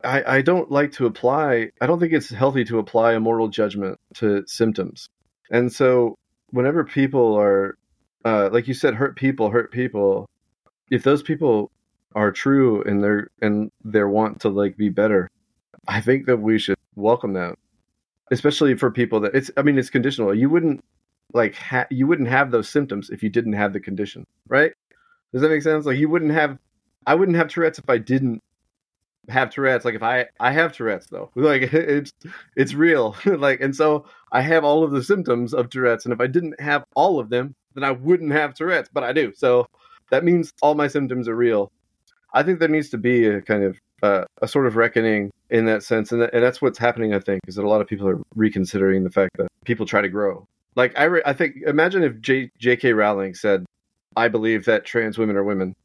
i 0.04 0.38
i 0.38 0.42
don't 0.42 0.72
like 0.72 0.92
to 0.92 1.08
apply 1.08 1.72
i 1.82 1.88
don't 1.88 2.00
think 2.00 2.13
it's 2.13 2.30
healthy 2.30 2.63
to 2.63 2.78
apply 2.78 3.13
a 3.13 3.20
moral 3.20 3.50
judgment 3.50 4.00
to 4.16 4.44
symptoms. 4.48 5.10
And 5.52 5.72
so 5.72 6.16
whenever 6.52 6.84
people 6.84 7.36
are 7.36 7.78
uh 8.24 8.50
like 8.52 8.68
you 8.68 8.74
said 8.74 8.94
hurt 8.96 9.16
people 9.16 9.50
hurt 9.50 9.72
people 9.72 10.30
if 10.90 11.04
those 11.04 11.22
people 11.22 11.72
are 12.16 12.32
true 12.32 12.82
and 12.84 13.04
they're 13.04 13.30
and 13.42 13.72
their 13.84 14.08
want 14.08 14.42
to 14.42 14.50
like 14.50 14.78
be 14.78 14.90
better 14.90 15.30
i 15.88 16.00
think 16.00 16.26
that 16.26 16.38
we 16.38 16.58
should 16.58 16.78
welcome 16.96 17.34
that 17.34 17.58
especially 18.32 18.76
for 18.76 18.92
people 18.92 19.20
that 19.22 19.36
it's 19.36 19.52
i 19.58 19.62
mean 19.62 19.78
it's 19.78 19.90
conditional. 19.90 20.34
You 20.34 20.50
wouldn't 20.50 20.84
like 21.34 21.56
ha- 21.56 21.88
you 21.90 22.08
wouldn't 22.08 22.30
have 22.30 22.52
those 22.52 22.70
symptoms 22.70 23.10
if 23.10 23.22
you 23.24 23.30
didn't 23.30 23.54
have 23.54 23.74
the 23.74 23.80
condition 23.80 24.26
right? 24.48 24.74
Does 25.34 25.42
that 25.42 25.50
make 25.50 25.62
sense? 25.62 25.86
Like 25.86 25.98
you 25.98 26.10
wouldn't 26.10 26.32
have 26.32 26.58
i 27.06 27.16
wouldn't 27.16 27.38
have 27.38 27.48
tourette's 27.50 27.80
if 27.80 27.90
i 27.90 27.98
didn't 27.98 28.42
have 29.30 29.50
tourette's. 29.50 29.86
Like 29.86 29.96
if 29.96 30.04
i 30.04 30.26
i 30.40 30.52
have 30.52 30.74
tourette's 30.74 31.08
though. 31.08 31.32
Like 31.36 31.74
it's 31.74 32.12
it's 32.56 32.74
real. 32.74 33.16
Like 33.26 33.62
and 33.62 33.76
so 33.76 34.06
i 34.32 34.42
have 34.42 34.63
all 34.63 34.84
of 34.84 34.92
the 34.92 35.04
symptoms 35.04 35.54
of 35.54 35.70
tourette's 35.70 36.06
and 36.06 36.13
if 36.13 36.22
i 36.22 36.28
didn't 36.28 36.60
have 36.60 36.84
all 36.96 37.20
of 37.20 37.30
them 37.30 37.56
then 37.76 37.84
i 37.84 37.92
wouldn't 37.92 38.32
have 38.32 38.54
tourette's 38.54 38.90
but 38.94 39.04
i 39.04 39.13
do. 39.13 39.34
So 39.36 39.68
that 40.12 40.24
means 40.24 40.54
all 40.62 40.76
my 40.76 40.88
symptoms 40.88 41.28
are 41.28 41.36
real. 41.36 41.72
I 42.34 42.44
think 42.44 42.60
there 42.60 42.70
needs 42.70 42.90
to 42.92 42.98
be 42.98 43.26
a 43.26 43.42
kind 43.42 43.63
of 43.63 43.78
uh, 44.04 44.26
a 44.42 44.48
sort 44.48 44.68
of 44.68 44.76
reckoning 44.76 45.32
in 45.50 45.66
that 45.66 45.84
sense, 45.84 46.12
and, 46.12 46.22
and 46.22 46.44
that's 46.44 46.62
what's 46.62 46.78
happening. 46.78 47.14
I 47.14 47.20
think 47.20 47.42
is 47.48 47.56
that 47.56 47.64
a 47.64 47.70
lot 47.70 47.82
of 47.82 47.88
people 47.88 48.08
are 48.08 48.22
reconsidering 48.36 49.04
the 49.04 49.10
fact 49.10 49.38
that 49.38 49.48
people 49.66 49.86
try 49.86 50.02
to 50.02 50.10
grow. 50.10 50.46
Like 50.76 50.98
I, 50.98 51.06
re- 51.06 51.24
I 51.26 51.34
think 51.34 51.58
imagine 51.66 52.04
if 52.04 52.20
J- 52.22 52.52
J.K. 52.60 52.94
Rowling 52.94 53.34
said, 53.34 53.66
"I 54.16 54.28
believe 54.28 54.66
that 54.66 54.86
trans 54.86 55.18
women 55.18 55.36
are 55.36 55.44
women." 55.44 55.76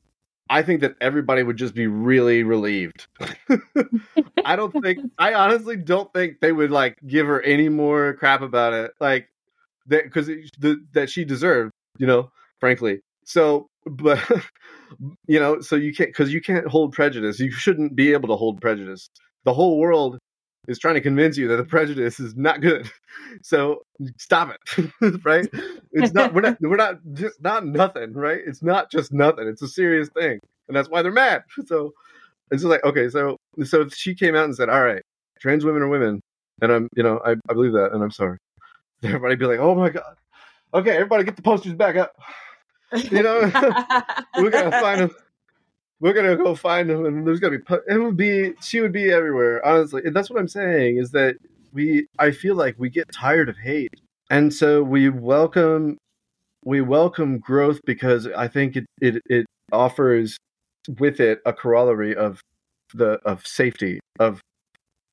I 0.51 0.61
think 0.63 0.83
that 0.83 0.97
everybody 1.01 1.43
would 1.43 1.57
just 1.57 1.75
be 1.75 1.87
really 1.87 2.43
relieved. 2.43 3.07
I 4.45 4.55
don't 4.55 4.73
think, 4.83 4.99
I 5.19 5.33
honestly 5.33 5.77
don't 5.77 6.13
think 6.13 6.41
they 6.41 6.53
would 6.53 6.71
like 6.71 6.99
give 7.07 7.27
her 7.27 7.41
any 7.41 7.71
more 7.71 8.13
crap 8.15 8.43
about 8.43 8.75
it, 8.75 8.93
like 9.01 9.29
that 9.87 10.05
because 10.05 10.29
that 10.93 11.09
she 11.09 11.25
deserved, 11.25 11.73
you 11.97 12.07
know, 12.07 12.31
frankly. 12.61 13.01
So, 13.25 13.67
but 13.87 14.21
you 15.27 15.41
know, 15.41 15.61
so 15.61 15.77
you 15.77 15.93
can't 15.93 16.11
because 16.11 16.33
you 16.33 16.41
can't 16.41 16.67
hold 16.67 16.93
prejudice. 16.93 17.41
You 17.41 17.51
shouldn't 17.51 17.97
be 17.97 18.13
able 18.13 18.29
to 18.29 18.37
hold 18.37 18.61
prejudice. 18.61 19.09
The 19.45 19.53
whole 19.55 19.79
world 19.79 20.19
is 20.69 20.79
trying 20.79 20.95
to 20.95 21.01
convince 21.01 21.37
you 21.37 21.49
that 21.49 21.57
the 21.57 21.65
prejudice 21.65 22.21
is 22.21 22.37
not 22.37 22.61
good. 22.61 22.91
So 23.43 23.83
stop 24.19 24.55
it, 24.77 24.91
right? 25.25 25.47
It's 25.93 26.13
not. 26.13 26.35
We're 26.35 26.43
not. 26.43 26.57
We're 26.61 26.77
not. 26.77 26.97
Just 27.15 27.43
not 27.43 27.65
nothing, 27.65 28.13
right? 28.15 28.41
It's 28.45 28.63
not 28.63 28.91
just 28.91 29.13
nothing. 29.13 29.49
It's 29.49 29.63
a 29.63 29.69
serious 29.69 30.09
thing, 30.11 30.39
and 30.69 30.77
that's 30.77 30.89
why 30.89 31.03
they're 31.03 31.13
mad. 31.13 31.45
So, 31.67 31.93
it's 32.51 32.63
just 32.63 32.71
like 32.71 32.85
okay, 32.85 33.09
so 33.09 33.37
so 33.65 33.89
she 33.89 34.15
came 34.15 34.35
out 34.35 34.45
and 34.45 34.55
said, 34.55 34.69
"All 34.69 34.83
right, 34.83 35.03
trans 35.41 35.65
women 35.65 35.83
are 35.83 35.89
women," 35.89 36.21
and 36.61 36.73
I'm 36.73 36.89
you 36.97 37.03
know 37.03 37.21
I, 37.25 37.33
I 37.49 37.55
believe 37.55 37.73
that, 37.73 37.93
and 37.93 38.03
I'm 38.03 38.11
sorry. 38.11 38.39
Everybody 39.03 39.37
be 39.37 39.47
like, 39.47 39.61
"Oh 39.61 39.75
my 39.75 39.91
god." 39.91 40.15
Okay, 40.75 40.91
everybody 40.91 41.25
get 41.25 41.37
the 41.37 41.43
posters 41.43 41.75
back 41.75 41.97
up. 41.97 42.13
You 42.95 43.23
know, 43.23 43.41
we're 44.39 44.51
gonna 44.51 44.71
find 44.81 45.01
them. 45.03 45.11
We're 46.01 46.13
gonna 46.13 46.37
go 46.37 46.55
find 46.55 46.91
them, 46.91 47.07
and 47.07 47.27
there's 47.27 47.41
gonna 47.41 47.59
be. 47.59 47.75
It 47.89 47.99
would 47.99 48.17
be. 48.17 48.55
She 48.61 48.81
would 48.81 48.93
be 48.93 49.11
everywhere. 49.11 49.65
Honestly, 49.65 50.03
and 50.05 50.15
that's 50.15 50.31
what 50.31 50.39
I'm 50.39 50.49
saying. 50.49 50.99
Is 50.99 51.11
that 51.13 51.37
we? 51.73 52.07
I 52.19 52.31
feel 52.31 52.55
like 52.55 52.75
we 52.79 52.91
get 52.91 53.11
tired 53.13 53.49
of 53.49 53.57
hate, 53.57 53.95
and 54.31 54.53
so 54.53 54.83
we 54.83 55.09
welcome. 55.09 55.99
We 56.65 56.81
welcome 56.81 57.39
growth 57.39 57.81
because 57.85 58.27
I 58.27 58.49
think 58.49 58.77
it 58.77 58.87
it, 59.01 59.23
it 59.27 59.47
offers 59.73 60.37
with 60.99 61.21
it 61.21 61.41
a 61.47 61.53
corollary 61.53 62.15
of 62.15 62.41
the 62.95 63.21
of 63.25 63.47
safety 63.47 64.01
of 64.19 64.41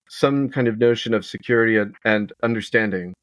some 0.10 0.50
kind 0.50 0.68
of 0.68 0.80
notion 0.80 1.14
of 1.14 1.26
security 1.26 1.78
and, 1.78 1.96
and 2.04 2.34
understanding 2.44 3.14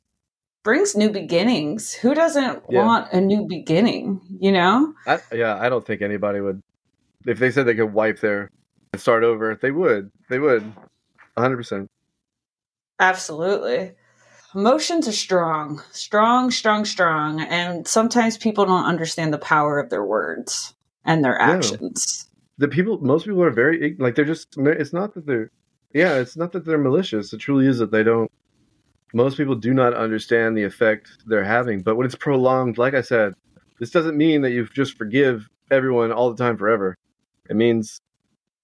brings 0.66 0.96
new 0.96 1.08
beginnings. 1.08 1.92
Who 1.92 2.12
doesn't 2.12 2.64
yeah. 2.68 2.84
want 2.84 3.12
a 3.12 3.20
new 3.20 3.46
beginning? 3.46 4.20
You 4.40 4.50
know? 4.50 4.94
I, 5.06 5.20
yeah, 5.32 5.56
I 5.60 5.68
don't 5.68 5.86
think 5.86 6.02
anybody 6.02 6.40
would. 6.40 6.60
If 7.24 7.38
they 7.38 7.52
said 7.52 7.66
they 7.66 7.76
could 7.76 7.92
wipe 7.92 8.18
their 8.18 8.50
and 8.92 9.00
start 9.00 9.22
over, 9.22 9.56
they 9.62 9.70
would. 9.70 10.10
They 10.28 10.40
would. 10.40 10.64
100%. 11.38 11.86
Absolutely. 12.98 13.92
Emotions 14.56 15.06
are 15.06 15.12
strong, 15.12 15.80
strong, 15.92 16.50
strong, 16.50 16.84
strong. 16.84 17.42
And 17.42 17.86
sometimes 17.86 18.36
people 18.36 18.66
don't 18.66 18.86
understand 18.86 19.32
the 19.32 19.38
power 19.38 19.78
of 19.78 19.88
their 19.90 20.04
words 20.04 20.74
and 21.04 21.24
their 21.24 21.40
actions. 21.40 22.26
Yeah. 22.58 22.66
The 22.66 22.74
people, 22.74 22.98
most 22.98 23.24
people 23.24 23.44
are 23.44 23.52
very, 23.52 23.94
like, 24.00 24.16
they're 24.16 24.24
just, 24.24 24.56
it's 24.58 24.92
not 24.92 25.14
that 25.14 25.26
they're, 25.26 25.52
yeah, 25.94 26.14
it's 26.16 26.36
not 26.36 26.50
that 26.54 26.64
they're 26.64 26.76
malicious. 26.76 27.32
It 27.32 27.38
truly 27.38 27.68
is 27.68 27.78
that 27.78 27.92
they 27.92 28.02
don't 28.02 28.32
most 29.14 29.36
people 29.36 29.54
do 29.54 29.72
not 29.72 29.94
understand 29.94 30.56
the 30.56 30.64
effect 30.64 31.10
they're 31.26 31.44
having. 31.44 31.82
But 31.82 31.96
when 31.96 32.06
it's 32.06 32.14
prolonged, 32.14 32.78
like 32.78 32.94
I 32.94 33.00
said, 33.00 33.34
this 33.78 33.90
doesn't 33.90 34.16
mean 34.16 34.42
that 34.42 34.50
you 34.50 34.66
just 34.66 34.96
forgive 34.96 35.48
everyone 35.70 36.12
all 36.12 36.30
the 36.30 36.42
time 36.42 36.56
forever. 36.56 36.96
It 37.48 37.56
means 37.56 38.00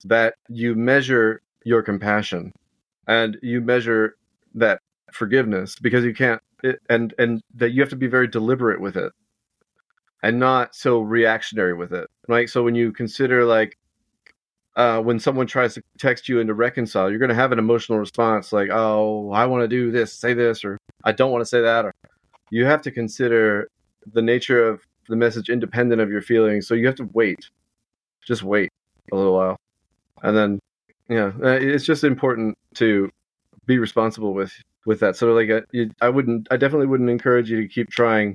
that 0.05 0.35
you 0.49 0.75
measure 0.75 1.41
your 1.65 1.83
compassion 1.83 2.53
and 3.07 3.39
you 3.43 3.61
measure 3.61 4.17
that 4.55 4.81
forgiveness 5.13 5.77
because 5.81 6.05
you 6.05 6.15
can't 6.15 6.41
it, 6.63 6.81
and 6.89 7.15
and 7.19 7.43
that 7.55 7.71
you 7.71 7.81
have 7.81 7.91
to 7.91 7.97
be 7.97 8.07
very 8.07 8.27
deliberate 8.27 8.81
with 8.81 8.97
it 8.97 9.13
and 10.23 10.39
not 10.39 10.75
so 10.75 11.01
reactionary 11.01 11.75
with 11.75 11.93
it 11.93 12.09
right 12.29 12.49
so 12.49 12.63
when 12.63 12.75
you 12.75 12.93
consider 12.93 13.45
like 13.45 13.77
uh, 14.77 15.01
when 15.01 15.19
someone 15.19 15.47
tries 15.47 15.75
to 15.75 15.83
text 15.99 16.29
you 16.29 16.41
and 16.41 16.49
to 16.49 16.55
reconcile, 16.55 17.11
you're 17.11 17.19
going 17.19 17.29
to 17.29 17.35
have 17.35 17.53
an 17.53 17.59
emotional 17.59 17.99
response 17.99 18.53
like, 18.53 18.71
"Oh, 18.71 19.31
I 19.33 19.47
want 19.47 19.63
to 19.63 19.69
do 19.69 19.91
this, 19.91 20.13
say 20.13 20.35
this, 20.35 20.65
or 20.65 20.79
I 21.05 21.13
don't 21.13 21.31
want 21.31 21.43
to 21.43 21.47
say 21.47 21.61
that." 21.61 21.85
Or 21.85 21.95
you 22.51 22.65
have 22.65 22.83
to 22.83 22.91
consider 22.91 23.69
the 24.13 24.23
nature 24.23 24.67
of 24.67 24.83
the 25.09 25.17
message 25.17 25.49
independent 25.49 26.01
of 26.01 26.11
your 26.11 26.23
feelings. 26.23 26.67
So 26.67 26.75
you 26.75 26.87
have 26.87 26.97
to 26.97 27.09
wait, 27.13 27.51
just 28.27 28.43
wait 28.43 28.71
a 29.13 29.17
little 29.17 29.35
while, 29.35 29.57
and 30.23 30.37
then 30.37 30.61
yeah, 31.09 31.33
uh, 31.43 31.59
it's 31.61 31.85
just 31.85 32.05
important 32.05 32.57
to 32.75 33.11
be 33.67 33.79
responsible 33.79 34.35
with 34.35 34.53
with 34.87 35.01
that. 35.01 35.17
So 35.17 35.33
like, 35.33 35.51
uh, 35.51 35.61
I 36.01 36.09
wouldn't, 36.09 36.49
I 36.51 36.57
definitely 36.57 36.87
wouldn't 36.87 37.11
encourage 37.11 37.51
you 37.51 37.61
to 37.61 37.69
keep 37.69 37.91
trying 37.91 38.35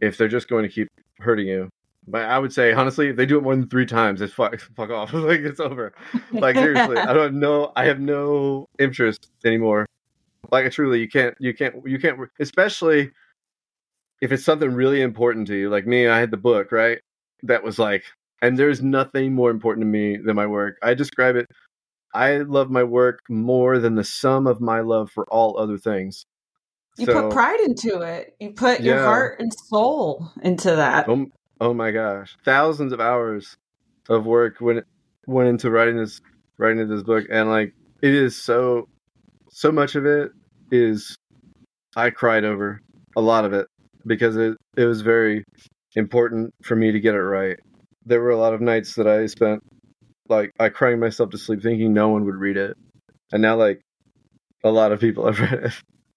if 0.00 0.16
they're 0.16 0.28
just 0.28 0.48
going 0.48 0.64
to 0.64 0.68
keep 0.68 0.88
hurting 1.18 1.46
you. 1.46 1.68
But 2.08 2.22
I 2.22 2.38
would 2.38 2.52
say 2.52 2.72
honestly, 2.72 3.08
if 3.08 3.16
they 3.16 3.26
do 3.26 3.38
it 3.38 3.42
more 3.42 3.56
than 3.56 3.68
three 3.68 3.86
times, 3.86 4.20
it's 4.20 4.32
fuck, 4.32 4.58
fuck 4.76 4.90
off. 4.90 5.12
like 5.12 5.40
it's 5.40 5.60
over. 5.60 5.92
Like 6.32 6.56
seriously, 6.56 6.96
I 6.96 7.12
don't 7.12 7.40
know. 7.40 7.72
I 7.76 7.86
have 7.86 8.00
no 8.00 8.68
interest 8.78 9.30
anymore. 9.44 9.86
Like 10.52 10.70
truly, 10.72 11.00
you 11.00 11.08
can't, 11.08 11.34
you 11.40 11.54
can't, 11.54 11.74
you 11.84 11.98
can't. 11.98 12.18
Especially 12.38 13.10
if 14.20 14.32
it's 14.32 14.44
something 14.44 14.72
really 14.72 15.02
important 15.02 15.46
to 15.48 15.56
you. 15.56 15.68
Like 15.68 15.86
me, 15.86 16.06
I 16.06 16.18
had 16.18 16.30
the 16.30 16.36
book 16.36 16.72
right. 16.72 17.00
That 17.42 17.62
was 17.62 17.78
like, 17.78 18.04
and 18.40 18.58
there's 18.58 18.82
nothing 18.82 19.34
more 19.34 19.50
important 19.50 19.82
to 19.82 19.86
me 19.86 20.16
than 20.16 20.36
my 20.36 20.46
work. 20.46 20.78
I 20.82 20.94
describe 20.94 21.36
it. 21.36 21.46
I 22.14 22.38
love 22.38 22.70
my 22.70 22.82
work 22.82 23.20
more 23.28 23.78
than 23.78 23.94
the 23.94 24.04
sum 24.04 24.46
of 24.46 24.60
my 24.60 24.80
love 24.80 25.10
for 25.10 25.24
all 25.24 25.58
other 25.58 25.76
things. 25.76 26.24
You 26.96 27.06
so, 27.06 27.22
put 27.22 27.32
pride 27.32 27.60
into 27.60 28.00
it. 28.00 28.34
You 28.40 28.52
put 28.52 28.80
yeah. 28.80 28.94
your 28.94 29.04
heart 29.04 29.40
and 29.40 29.52
soul 29.52 30.30
into 30.42 30.76
that. 30.76 31.08
Um, 31.08 31.30
Oh 31.60 31.72
my 31.72 31.90
gosh, 31.90 32.36
thousands 32.44 32.92
of 32.92 33.00
hours 33.00 33.56
of 34.08 34.26
work 34.26 34.60
went 34.60 34.84
went 35.26 35.48
into 35.48 35.70
writing 35.70 35.96
this 35.96 36.20
writing 36.58 36.86
this 36.88 37.02
book, 37.02 37.24
and 37.30 37.48
like 37.48 37.72
it 38.02 38.12
is 38.14 38.36
so 38.36 38.88
so 39.50 39.72
much 39.72 39.94
of 39.94 40.04
it 40.04 40.32
is 40.70 41.16
I 41.96 42.10
cried 42.10 42.44
over 42.44 42.80
a 43.16 43.20
lot 43.20 43.44
of 43.44 43.54
it 43.54 43.68
because 44.06 44.36
it 44.36 44.56
it 44.76 44.84
was 44.84 45.00
very 45.00 45.44
important 45.94 46.52
for 46.62 46.76
me 46.76 46.92
to 46.92 47.00
get 47.00 47.14
it 47.14 47.22
right. 47.22 47.58
There 48.04 48.20
were 48.20 48.30
a 48.30 48.36
lot 48.38 48.52
of 48.52 48.60
nights 48.60 48.94
that 48.96 49.06
I 49.06 49.26
spent 49.26 49.62
like 50.28 50.50
I 50.60 50.68
crying 50.68 51.00
myself 51.00 51.30
to 51.30 51.38
sleep 51.38 51.62
thinking 51.62 51.94
no 51.94 52.10
one 52.10 52.24
would 52.26 52.36
read 52.36 52.58
it. 52.58 52.76
And 53.32 53.40
now 53.40 53.56
like 53.56 53.80
a 54.62 54.70
lot 54.70 54.92
of 54.92 55.00
people 55.00 55.24
have 55.32 55.40
read 55.40 55.64
it. 55.64 55.72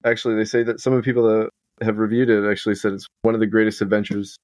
Actually, 0.05 0.35
they 0.35 0.45
say 0.45 0.63
that 0.63 0.81
some 0.81 0.91
of 0.93 0.97
the 0.97 1.03
people 1.03 1.23
that 1.23 1.49
have 1.85 1.97
reviewed 1.97 2.29
it 2.29 2.49
actually 2.49 2.75
said 2.75 2.91
it's 2.91 3.07
one 3.21 3.35
of 3.35 3.39
the 3.39 3.47
greatest 3.47 3.81
adventures 3.81 4.37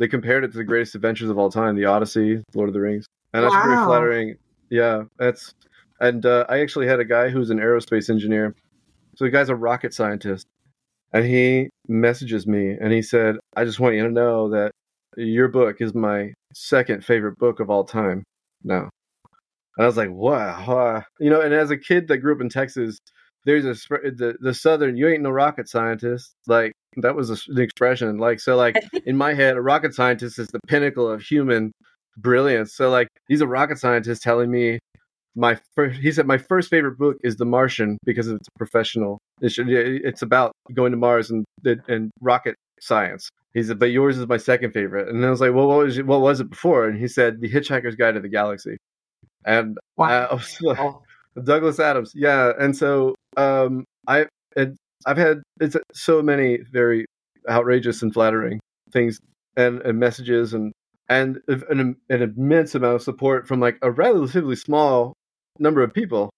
they 0.00 0.08
compared 0.08 0.44
it 0.44 0.50
to 0.50 0.56
the 0.56 0.64
greatest 0.64 0.94
adventures 0.94 1.28
of 1.28 1.38
all 1.38 1.50
time, 1.50 1.76
the 1.76 1.84
Odyssey, 1.84 2.42
Lord 2.54 2.70
of 2.70 2.72
the 2.72 2.80
Rings, 2.80 3.06
and 3.34 3.44
that's 3.44 3.54
wow. 3.54 3.62
very 3.62 3.76
flattering. 3.84 4.36
Yeah, 4.70 5.02
that's 5.18 5.54
and 6.00 6.24
uh, 6.24 6.46
I 6.48 6.60
actually 6.60 6.86
had 6.86 7.00
a 7.00 7.04
guy 7.04 7.28
who's 7.28 7.50
an 7.50 7.58
aerospace 7.58 8.08
engineer, 8.08 8.56
so 9.14 9.26
the 9.26 9.30
guy's 9.30 9.50
a 9.50 9.54
rocket 9.54 9.92
scientist, 9.92 10.46
and 11.12 11.24
he 11.24 11.68
messages 11.86 12.46
me 12.46 12.70
and 12.80 12.92
he 12.92 13.02
said, 13.02 13.36
"I 13.54 13.64
just 13.64 13.78
want 13.78 13.94
you 13.94 14.02
to 14.04 14.10
know 14.10 14.48
that 14.48 14.72
your 15.16 15.48
book 15.48 15.76
is 15.80 15.94
my 15.94 16.32
second 16.54 17.04
favorite 17.04 17.36
book 17.38 17.60
of 17.60 17.68
all 17.68 17.84
time 17.84 18.24
now." 18.64 18.88
And 19.76 19.84
I 19.84 19.86
was 19.86 19.98
like, 19.98 20.10
"Wow, 20.10 21.04
you 21.20 21.28
know." 21.28 21.42
And 21.42 21.52
as 21.52 21.70
a 21.70 21.76
kid 21.76 22.08
that 22.08 22.18
grew 22.18 22.34
up 22.34 22.40
in 22.40 22.48
Texas, 22.48 22.98
there's 23.44 23.64
a 23.64 23.74
the 23.90 24.36
the 24.40 24.54
southern 24.54 24.96
you 24.96 25.08
ain't 25.08 25.22
no 25.22 25.30
rocket 25.30 25.68
scientist. 25.68 26.34
Like 26.46 26.72
that 26.96 27.14
was 27.14 27.30
a, 27.30 27.36
an 27.48 27.60
expression. 27.60 28.18
Like 28.18 28.40
so 28.40 28.56
like 28.56 28.76
in 29.06 29.16
my 29.16 29.34
head 29.34 29.56
a 29.56 29.62
rocket 29.62 29.94
scientist 29.94 30.38
is 30.38 30.48
the 30.48 30.60
pinnacle 30.66 31.10
of 31.10 31.22
human 31.22 31.72
brilliance. 32.16 32.74
So 32.74 32.90
like 32.90 33.08
he's 33.28 33.40
a 33.40 33.46
rocket 33.46 33.78
scientist 33.78 34.22
telling 34.22 34.50
me 34.50 34.78
my 35.36 35.58
first 35.74 36.00
he 36.00 36.12
said 36.12 36.26
my 36.26 36.38
first 36.38 36.68
favorite 36.68 36.98
book 36.98 37.16
is 37.22 37.36
the 37.36 37.44
martian 37.44 37.96
because 38.04 38.26
it's 38.26 38.48
a 38.48 38.58
professional 38.58 39.20
it's, 39.40 39.56
it's 39.58 40.22
about 40.22 40.52
going 40.74 40.90
to 40.90 40.98
mars 40.98 41.30
and 41.30 41.44
and 41.88 42.10
rocket 42.20 42.56
science. 42.80 43.28
He 43.54 43.62
said 43.62 43.78
but 43.78 43.90
yours 43.90 44.18
is 44.18 44.26
my 44.26 44.36
second 44.36 44.72
favorite. 44.72 45.08
And 45.08 45.24
i 45.24 45.30
was 45.30 45.40
like 45.40 45.54
well 45.54 45.68
what 45.68 45.78
was 45.78 46.02
what 46.02 46.20
was 46.20 46.40
it 46.40 46.50
before? 46.50 46.86
And 46.86 46.98
he 46.98 47.08
said 47.08 47.40
the 47.40 47.50
hitchhiker's 47.50 47.94
guide 47.96 48.14
to 48.14 48.20
the 48.20 48.28
galaxy. 48.28 48.76
And 49.46 49.78
wow. 49.96 50.26
I 50.26 50.34
was 50.34 50.60
like, 50.60 50.78
oh. 50.78 51.02
Douglas 51.42 51.78
Adams, 51.78 52.12
yeah, 52.14 52.52
and 52.58 52.76
so 52.76 53.14
um, 53.36 53.84
I 54.06 54.26
I've 55.06 55.16
had 55.16 55.42
it's 55.60 55.76
so 55.92 56.22
many 56.22 56.58
very 56.70 57.06
outrageous 57.48 58.02
and 58.02 58.12
flattering 58.12 58.60
things 58.92 59.18
and, 59.56 59.80
and 59.82 59.98
messages 59.98 60.52
and 60.52 60.72
and 61.08 61.40
an, 61.48 61.96
an 62.08 62.22
immense 62.22 62.74
amount 62.74 62.96
of 62.96 63.02
support 63.02 63.48
from 63.48 63.60
like 63.60 63.78
a 63.82 63.90
relatively 63.90 64.56
small 64.56 65.14
number 65.58 65.82
of 65.82 65.92
people. 65.92 66.30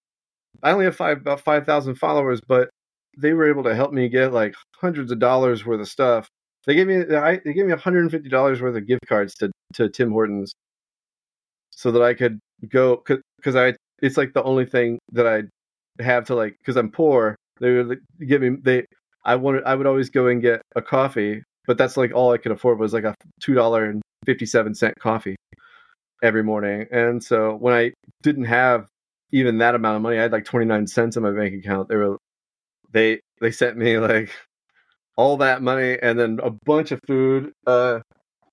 I 0.62 0.70
only 0.70 0.84
have 0.84 0.96
five 0.96 1.18
about 1.18 1.40
five 1.40 1.66
thousand 1.66 1.96
followers, 1.96 2.40
but 2.46 2.70
they 3.18 3.32
were 3.32 3.48
able 3.48 3.64
to 3.64 3.74
help 3.74 3.92
me 3.92 4.08
get 4.08 4.32
like 4.32 4.54
hundreds 4.76 5.10
of 5.12 5.18
dollars 5.18 5.66
worth 5.66 5.80
of 5.80 5.88
stuff. 5.88 6.28
They 6.66 6.74
gave 6.74 6.86
me 6.86 7.16
I, 7.16 7.40
they 7.44 7.52
gave 7.52 7.66
me 7.66 7.72
one 7.72 7.78
hundred 7.78 8.02
and 8.02 8.10
fifty 8.10 8.28
dollars 8.28 8.60
worth 8.60 8.76
of 8.76 8.86
gift 8.86 9.06
cards 9.08 9.34
to 9.36 9.50
to 9.74 9.88
Tim 9.88 10.10
Hortons, 10.10 10.52
so 11.70 11.90
that 11.92 12.02
I 12.02 12.14
could 12.14 12.38
go 12.68 13.02
because 13.36 13.56
I 13.56 13.74
it's 14.02 14.18
like 14.18 14.34
the 14.34 14.44
only 14.44 14.66
thing 14.66 15.00
that 15.12 15.26
I 15.28 15.44
have 16.02 16.26
to 16.26 16.36
like 16.36 16.58
because 16.58 16.76
I'm 16.76 16.90
poor. 16.92 17.36
They 17.60 17.72
would 17.72 18.00
give 18.26 18.42
me 18.42 18.58
they. 18.62 18.86
I 19.24 19.36
wanted 19.36 19.64
I 19.64 19.76
would 19.76 19.86
always 19.88 20.10
go 20.10 20.28
and 20.28 20.42
get 20.42 20.62
a 20.76 20.82
coffee, 20.82 21.44
but 21.66 21.78
that's 21.78 21.96
like 21.96 22.14
all 22.14 22.32
I 22.32 22.38
could 22.38 22.52
afford 22.52 22.80
was 22.80 22.94
like 22.94 23.04
a 23.04 23.14
two 23.42 23.54
dollar 23.54 23.86
and 23.86 24.02
fifty 24.26 24.46
seven 24.46 24.74
cent 24.74 24.94
coffee 25.00 25.36
every 26.22 26.44
morning. 26.44 26.86
And 26.92 27.22
so 27.24 27.56
when 27.56 27.74
I 27.74 27.92
didn't 28.22 28.46
have 28.46 28.88
even 29.32 29.58
that 29.58 29.76
amount 29.76 29.96
of 29.96 30.02
money, 30.02 30.18
I 30.18 30.22
had 30.22 30.32
like 30.32 30.46
twenty 30.46 30.66
nine 30.66 30.86
cents 30.88 31.16
in 31.16 31.22
my 31.24 31.32
bank 31.32 31.54
account. 31.54 31.88
They 31.88 31.96
were 31.96 32.18
they 32.92 33.20
they 33.40 33.52
sent 33.52 33.76
me 33.76 33.98
like 33.98 34.30
all 35.16 35.38
that 35.38 35.62
money 35.62 35.98
and 36.02 36.18
then 36.18 36.40
a 36.42 36.50
bunch 36.50 36.92
of 36.92 37.00
food. 37.06 37.52
Uh, 37.66 38.00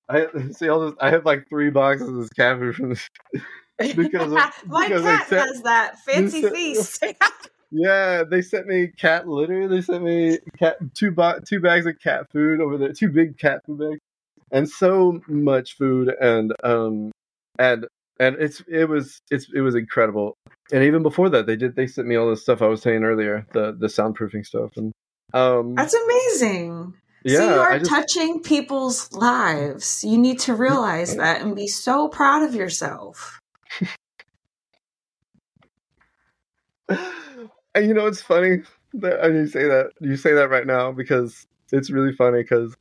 I 0.09 0.27
see 0.51 0.69
all 0.69 0.81
this. 0.81 0.95
I 1.01 1.11
have 1.11 1.25
like 1.25 1.47
three 1.49 1.69
boxes 1.71 2.09
of 2.09 2.29
food 2.35 2.75
from 2.75 2.89
this 2.89 3.07
because 3.95 4.31
of, 4.31 4.39
my 4.65 4.87
because 4.87 5.03
cat 5.03 5.27
sent, 5.27 5.49
does 5.49 5.61
that 5.63 5.99
fancy 6.05 6.41
sent, 6.41 6.55
feast. 6.55 7.03
yeah, 7.71 8.23
they 8.23 8.41
sent 8.41 8.67
me 8.67 8.87
cat 8.87 9.27
litter. 9.27 9.67
They 9.67 9.81
sent 9.81 10.03
me 10.03 10.39
cat 10.57 10.77
two 10.93 11.11
bo- 11.11 11.39
two 11.47 11.59
bags 11.59 11.85
of 11.85 11.99
cat 11.99 12.27
food 12.31 12.61
over 12.61 12.77
there, 12.77 12.93
two 12.93 13.09
big 13.09 13.37
cat 13.37 13.65
food 13.65 13.79
bags, 13.79 13.99
and 14.51 14.69
so 14.69 15.21
much 15.27 15.77
food 15.77 16.09
and 16.19 16.53
um 16.63 17.11
and 17.57 17.85
and 18.19 18.35
it's 18.39 18.61
it 18.67 18.85
was 18.85 19.19
it's 19.31 19.47
it 19.53 19.61
was 19.61 19.75
incredible. 19.75 20.35
And 20.71 20.83
even 20.83 21.01
before 21.01 21.29
that, 21.29 21.47
they 21.47 21.55
did 21.55 21.75
they 21.75 21.87
sent 21.87 22.07
me 22.07 22.15
all 22.15 22.29
the 22.29 22.37
stuff 22.37 22.61
I 22.61 22.67
was 22.67 22.81
saying 22.81 23.03
earlier, 23.03 23.47
the 23.53 23.75
the 23.77 23.87
soundproofing 23.87 24.45
stuff, 24.45 24.71
and 24.75 24.93
um, 25.33 25.75
That's 25.75 25.93
amazing. 25.93 26.93
yeah, 27.23 27.37
so 27.37 27.53
you 27.53 27.59
are 27.59 27.79
just, 27.79 27.89
touching 27.89 28.41
people's 28.41 29.11
lives. 29.13 30.03
You 30.03 30.17
need 30.17 30.39
to 30.39 30.55
realize 30.55 31.15
that 31.15 31.41
and 31.41 31.55
be 31.55 31.67
so 31.67 32.07
proud 32.07 32.43
of 32.43 32.55
yourself. 32.55 33.39
and 36.89 37.87
you 37.87 37.93
know 37.93 38.07
it's 38.07 38.21
funny? 38.21 38.63
That 38.93 39.23
and 39.23 39.35
you 39.35 39.47
say 39.47 39.65
that 39.65 39.91
you 40.01 40.17
say 40.17 40.33
that 40.33 40.49
right 40.49 40.65
now 40.65 40.91
because 40.91 41.45
it's 41.71 41.91
really 41.91 42.13
funny 42.13 42.41
because 42.41 42.75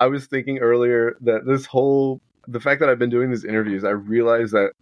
I 0.00 0.06
was 0.06 0.26
thinking 0.26 0.58
earlier 0.58 1.16
that 1.22 1.46
this 1.46 1.66
whole 1.66 2.20
the 2.48 2.60
fact 2.60 2.80
that 2.80 2.88
I've 2.88 2.98
been 2.98 3.10
doing 3.10 3.30
these 3.30 3.44
interviews, 3.44 3.84
I 3.84 3.90
realize 3.90 4.50
that 4.52 4.72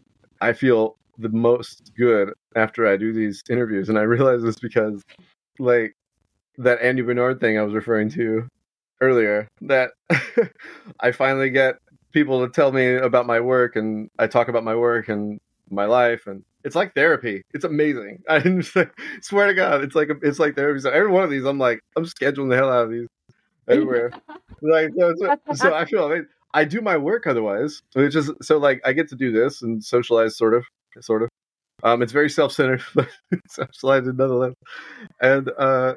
I 0.41 0.53
feel 0.53 0.97
the 1.19 1.29
most 1.29 1.93
good 1.97 2.33
after 2.57 2.87
I 2.87 2.97
do 2.97 3.13
these 3.13 3.43
interviews, 3.51 3.89
and 3.89 3.99
I 3.99 4.03
realize 4.03 4.43
this 4.43 4.59
because 4.59 5.03
like 5.59 5.95
that 6.59 6.81
Andy 6.83 7.03
Bernard 7.03 7.41
thing 7.41 7.59
I 7.59 7.63
was 7.63 7.75
referring 7.75 8.11
to 8.11 8.47
earlier 9.01 9.49
that 9.63 9.93
I 11.01 11.13
finally 11.13 11.51
get 11.51 11.77
people 12.13 12.45
to 12.47 12.53
tell 12.53 12.73
me 12.73 12.97
about 12.97 13.27
my 13.27 13.41
work 13.41 13.77
and 13.77 14.11
I 14.19 14.27
talk 14.27 14.49
about 14.49 14.65
my 14.65 14.75
work 14.75 15.09
and 15.09 15.41
my 15.71 15.87
life 15.87 16.27
and 16.27 16.45
it's 16.65 16.77
like 16.77 16.95
therapy. 16.95 17.43
It's 17.55 17.65
amazing. 17.65 18.23
I 18.29 18.43
swear 19.23 19.47
to 19.47 19.55
God, 19.55 19.83
it's 19.83 19.95
like 19.95 20.09
it's 20.23 20.39
like 20.39 20.57
therapy. 20.57 20.81
So 20.81 20.91
every 20.91 21.11
one 21.11 21.25
of 21.25 21.31
these, 21.31 21.45
I'm 21.45 21.59
like, 21.59 21.81
I'm 21.97 22.05
scheduling 22.05 22.51
the 22.51 22.57
hell 22.57 22.71
out 22.71 22.85
of 22.85 22.91
these 22.91 23.07
everywhere. 23.69 24.11
like 24.63 24.91
so, 24.99 25.15
so, 25.17 25.37
so 25.55 25.75
I 25.75 25.85
feel 25.85 26.07
amazing. 26.07 26.27
I 26.53 26.65
do 26.65 26.81
my 26.81 26.97
work 26.97 27.27
otherwise. 27.27 27.81
It's 27.95 28.15
just 28.15 28.33
so 28.43 28.59
like 28.59 28.81
I 28.85 28.93
get 28.93 29.09
to 29.11 29.17
do 29.17 29.33
this 29.33 29.63
and 29.63 29.83
socialize, 29.83 30.37
sort 30.37 30.55
of, 30.55 30.65
sort 31.01 31.23
of. 31.23 31.29
Um, 31.83 32.03
it's 32.03 32.13
very 32.13 32.29
self-centered, 32.29 32.83
but 32.95 33.09
socialized 33.49 34.07
nonetheless, 34.07 34.55
and 35.21 35.51
uh, 35.59 35.95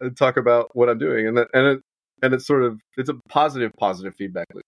and 0.00 0.16
talk 0.16 0.36
about 0.36 0.74
what 0.74 0.88
I'm 0.88 0.98
doing, 0.98 1.26
and 1.26 1.36
that, 1.36 1.48
and 1.52 1.66
it 1.66 1.82
and 2.22 2.34
it's 2.34 2.46
sort 2.46 2.62
of 2.62 2.80
it's 2.96 3.08
a 3.08 3.14
positive, 3.28 3.72
positive 3.78 4.14
feedback 4.16 4.46
loop. 4.54 4.64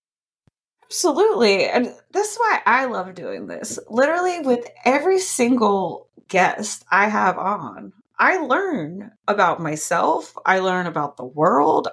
Absolutely. 0.90 1.66
And 1.66 1.94
that's 2.10 2.36
why 2.36 2.60
I 2.66 2.86
love 2.86 3.14
doing 3.14 3.46
this. 3.46 3.78
Literally, 3.88 4.40
with 4.40 4.66
every 4.84 5.20
single 5.20 6.08
guest 6.26 6.84
I 6.90 7.08
have 7.08 7.38
on, 7.38 7.92
I 8.18 8.38
learn 8.38 9.12
about 9.28 9.60
myself, 9.60 10.34
I 10.44 10.58
learn 10.58 10.86
about 10.86 11.16
the 11.16 11.24
world, 11.24 11.86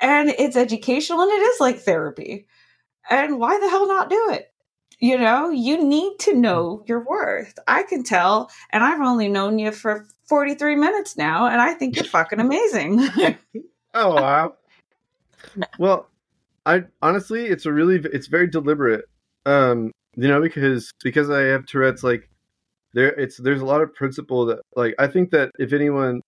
and 0.00 0.28
it's 0.28 0.56
educational 0.56 1.22
and 1.22 1.32
it 1.32 1.42
is 1.42 1.60
like 1.60 1.78
therapy. 1.78 2.46
And 3.08 3.38
why 3.38 3.58
the 3.58 3.70
hell 3.70 3.88
not 3.88 4.10
do 4.10 4.28
it? 4.32 4.52
You 5.00 5.18
know, 5.18 5.48
you 5.50 5.82
need 5.82 6.18
to 6.20 6.34
know 6.34 6.84
your 6.86 7.04
worth. 7.04 7.58
I 7.66 7.84
can 7.84 8.04
tell, 8.04 8.50
and 8.70 8.84
I've 8.84 9.00
only 9.00 9.28
known 9.28 9.58
you 9.58 9.72
for 9.72 10.06
43 10.28 10.76
minutes 10.76 11.16
now, 11.16 11.46
and 11.46 11.60
I 11.60 11.72
think 11.72 11.96
you're 11.96 12.04
fucking 12.04 12.40
amazing. 12.40 13.00
Oh 13.96 14.12
wow. 14.12 14.54
well, 15.78 16.08
I 16.66 16.84
honestly, 17.02 17.46
it's 17.46 17.66
a 17.66 17.72
really, 17.72 17.96
it's 18.12 18.26
very 18.26 18.46
deliberate. 18.46 19.04
Um, 19.46 19.92
you 20.16 20.28
know, 20.28 20.40
because 20.40 20.90
because 21.02 21.30
I 21.30 21.42
have 21.42 21.66
Tourette's, 21.66 22.02
like 22.04 22.28
there, 22.94 23.08
it's 23.08 23.36
there's 23.38 23.60
a 23.60 23.66
lot 23.66 23.82
of 23.82 23.94
principle 23.94 24.46
that, 24.46 24.60
like, 24.76 24.94
I 24.98 25.06
think 25.06 25.30
that 25.30 25.50
if 25.58 25.72
anyone, 25.72 26.20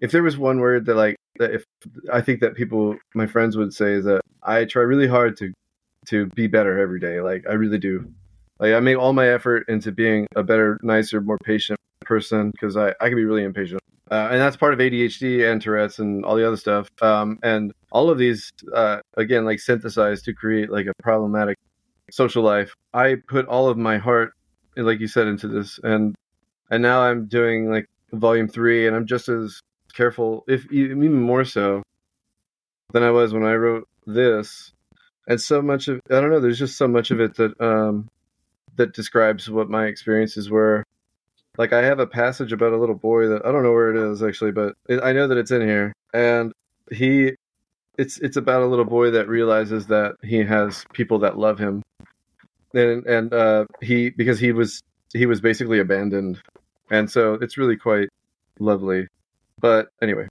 if 0.00 0.12
there 0.12 0.22
was 0.22 0.38
one 0.38 0.60
word 0.60 0.86
that, 0.86 0.94
like, 0.94 1.16
that 1.38 1.52
if 1.52 1.64
I 2.12 2.20
think 2.20 2.40
that 2.40 2.54
people, 2.54 2.96
my 3.14 3.26
friends 3.26 3.56
would 3.56 3.72
say 3.74 3.92
is 3.92 4.04
that 4.04 4.20
I 4.42 4.64
try 4.64 4.82
really 4.82 5.08
hard 5.08 5.36
to 5.38 5.52
to 6.06 6.26
be 6.34 6.46
better 6.46 6.78
every 6.80 7.00
day. 7.00 7.20
Like 7.20 7.44
I 7.48 7.54
really 7.54 7.78
do. 7.78 8.10
Like 8.58 8.74
I 8.74 8.80
make 8.80 8.98
all 8.98 9.12
my 9.12 9.28
effort 9.28 9.68
into 9.68 9.92
being 9.92 10.26
a 10.36 10.42
better, 10.42 10.78
nicer, 10.82 11.20
more 11.20 11.38
patient 11.44 11.78
person 12.00 12.50
because 12.50 12.76
I 12.76 12.90
I 13.00 13.08
can 13.08 13.16
be 13.16 13.24
really 13.24 13.44
impatient. 13.44 13.80
Uh, 14.10 14.28
and 14.30 14.40
that's 14.40 14.56
part 14.56 14.72
of 14.72 14.80
ADHD 14.80 15.50
and 15.50 15.60
Tourette's 15.60 15.98
and 15.98 16.24
all 16.24 16.34
the 16.34 16.46
other 16.46 16.56
stuff. 16.56 16.88
Um, 17.02 17.38
and 17.42 17.72
all 17.90 18.10
of 18.10 18.18
these, 18.18 18.50
uh, 18.74 18.98
again, 19.16 19.44
like 19.44 19.60
synthesized 19.60 20.24
to 20.26 20.34
create 20.34 20.70
like 20.70 20.86
a 20.86 21.02
problematic 21.02 21.56
social 22.10 22.42
life. 22.42 22.74
I 22.92 23.16
put 23.26 23.46
all 23.46 23.68
of 23.68 23.76
my 23.76 23.98
heart, 23.98 24.32
like 24.76 25.00
you 25.00 25.08
said, 25.08 25.26
into 25.26 25.48
this, 25.48 25.78
and 25.82 26.14
and 26.70 26.82
now 26.82 27.02
I'm 27.02 27.26
doing 27.26 27.70
like 27.70 27.86
volume 28.12 28.48
three, 28.48 28.86
and 28.86 28.94
I'm 28.94 29.06
just 29.06 29.28
as 29.28 29.60
careful, 29.94 30.44
if 30.48 30.70
even 30.72 31.12
more 31.14 31.44
so, 31.44 31.82
than 32.92 33.02
I 33.02 33.10
was 33.10 33.32
when 33.32 33.44
I 33.44 33.54
wrote 33.54 33.88
this. 34.06 34.72
And 35.26 35.40
so 35.40 35.60
much 35.60 35.88
of 35.88 36.00
I 36.10 36.20
don't 36.20 36.30
know. 36.30 36.40
There's 36.40 36.58
just 36.58 36.78
so 36.78 36.88
much 36.88 37.10
of 37.10 37.20
it 37.20 37.36
that 37.36 37.60
um, 37.60 38.08
that 38.76 38.94
describes 38.94 39.50
what 39.50 39.68
my 39.68 39.86
experiences 39.86 40.50
were 40.50 40.84
like 41.58 41.72
I 41.72 41.82
have 41.82 41.98
a 41.98 42.06
passage 42.06 42.52
about 42.52 42.72
a 42.72 42.78
little 42.78 42.94
boy 42.94 43.26
that 43.26 43.44
I 43.44 43.52
don't 43.52 43.64
know 43.64 43.72
where 43.72 43.94
it 43.94 44.12
is 44.12 44.22
actually, 44.22 44.52
but 44.52 44.74
it, 44.88 45.02
I 45.02 45.12
know 45.12 45.26
that 45.28 45.36
it's 45.36 45.50
in 45.50 45.60
here, 45.60 45.92
and 46.14 46.52
he, 46.90 47.32
it's 47.98 48.18
it's 48.18 48.36
about 48.36 48.62
a 48.62 48.66
little 48.66 48.84
boy 48.84 49.10
that 49.10 49.28
realizes 49.28 49.86
that 49.88 50.16
he 50.22 50.38
has 50.44 50.84
people 50.92 51.18
that 51.20 51.36
love 51.36 51.58
him, 51.58 51.82
and 52.72 53.04
and 53.06 53.34
uh, 53.34 53.66
he 53.82 54.10
because 54.10 54.38
he 54.38 54.52
was 54.52 54.82
he 55.12 55.26
was 55.26 55.40
basically 55.40 55.80
abandoned, 55.80 56.40
and 56.90 57.10
so 57.10 57.34
it's 57.34 57.58
really 57.58 57.76
quite 57.76 58.08
lovely. 58.58 59.08
But 59.60 59.88
anyway, 60.00 60.28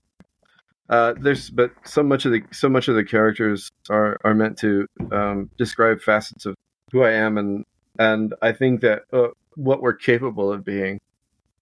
uh, 0.88 1.14
there's 1.20 1.50
but 1.50 1.72
so 1.84 2.02
much 2.02 2.24
of 2.24 2.32
the 2.32 2.42
so 2.52 2.68
much 2.68 2.88
of 2.88 2.94
the 2.94 3.04
characters 3.04 3.70
are 3.90 4.16
are 4.24 4.34
meant 4.34 4.58
to 4.58 4.86
um, 5.12 5.50
describe 5.58 6.00
facets 6.00 6.46
of 6.46 6.56
who 6.90 7.02
I 7.02 7.12
am, 7.12 7.38
and 7.38 7.64
and 7.98 8.34
I 8.40 8.52
think 8.52 8.80
that 8.80 9.02
uh, 9.12 9.28
what 9.54 9.82
we're 9.82 9.94
capable 9.94 10.52
of 10.52 10.64
being 10.64 11.00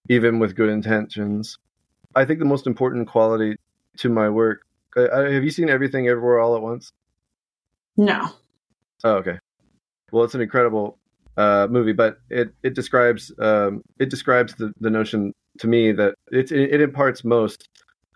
even 0.08 0.38
with 0.38 0.54
good 0.54 0.68
intentions. 0.68 1.58
I 2.14 2.24
think 2.24 2.38
the 2.38 2.44
most 2.44 2.66
important 2.66 3.08
quality 3.08 3.56
to 3.98 4.08
my 4.08 4.28
work. 4.28 4.65
Uh, 4.96 5.30
have 5.30 5.44
you 5.44 5.50
seen 5.50 5.68
Everything 5.68 6.08
Everywhere 6.08 6.40
All 6.40 6.56
at 6.56 6.62
Once? 6.62 6.90
no. 7.96 8.28
Oh, 9.04 9.16
okay. 9.16 9.38
Well, 10.10 10.24
it's 10.24 10.34
an 10.34 10.40
incredible 10.40 10.98
uh, 11.36 11.68
movie, 11.70 11.92
but 11.92 12.18
it 12.30 12.54
it 12.62 12.74
describes 12.74 13.32
um, 13.38 13.82
it 13.98 14.08
describes 14.08 14.54
the, 14.54 14.72
the 14.80 14.90
notion 14.90 15.32
to 15.58 15.66
me 15.66 15.92
that 15.92 16.14
it, 16.32 16.50
it 16.50 16.74
it 16.74 16.80
imparts 16.80 17.24
most 17.24 17.68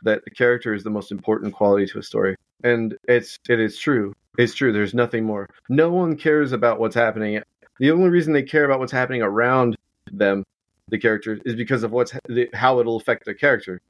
that 0.02 0.24
the 0.24 0.30
character 0.30 0.72
is 0.72 0.82
the 0.82 0.90
most 0.90 1.12
important 1.12 1.52
quality 1.52 1.86
to 1.86 1.98
a 1.98 2.02
story, 2.02 2.34
and 2.64 2.96
it's 3.04 3.38
it 3.48 3.60
is 3.60 3.78
true. 3.78 4.14
It's 4.38 4.54
true. 4.54 4.72
There's 4.72 4.94
nothing 4.94 5.24
more. 5.24 5.48
No 5.68 5.90
one 5.90 6.16
cares 6.16 6.52
about 6.52 6.80
what's 6.80 6.94
happening. 6.94 7.42
The 7.78 7.90
only 7.90 8.08
reason 8.08 8.32
they 8.32 8.42
care 8.42 8.64
about 8.64 8.78
what's 8.78 8.92
happening 8.92 9.22
around 9.22 9.76
them 10.10 10.44
the 10.88 10.98
character 10.98 11.38
is 11.44 11.54
because 11.54 11.82
of 11.82 11.92
what's 11.92 12.12
how 12.54 12.80
it'll 12.80 12.96
affect 12.96 13.24
their 13.24 13.34
character. 13.34 13.80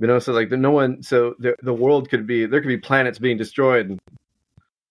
You 0.00 0.06
know, 0.06 0.18
so 0.18 0.32
like 0.32 0.50
no 0.50 0.70
one, 0.70 1.02
so 1.02 1.34
the 1.38 1.56
the 1.62 1.72
world 1.72 2.08
could 2.08 2.26
be 2.26 2.46
there 2.46 2.60
could 2.60 2.68
be 2.68 2.76
planets 2.76 3.18
being 3.18 3.36
destroyed. 3.36 3.90
And 3.90 4.00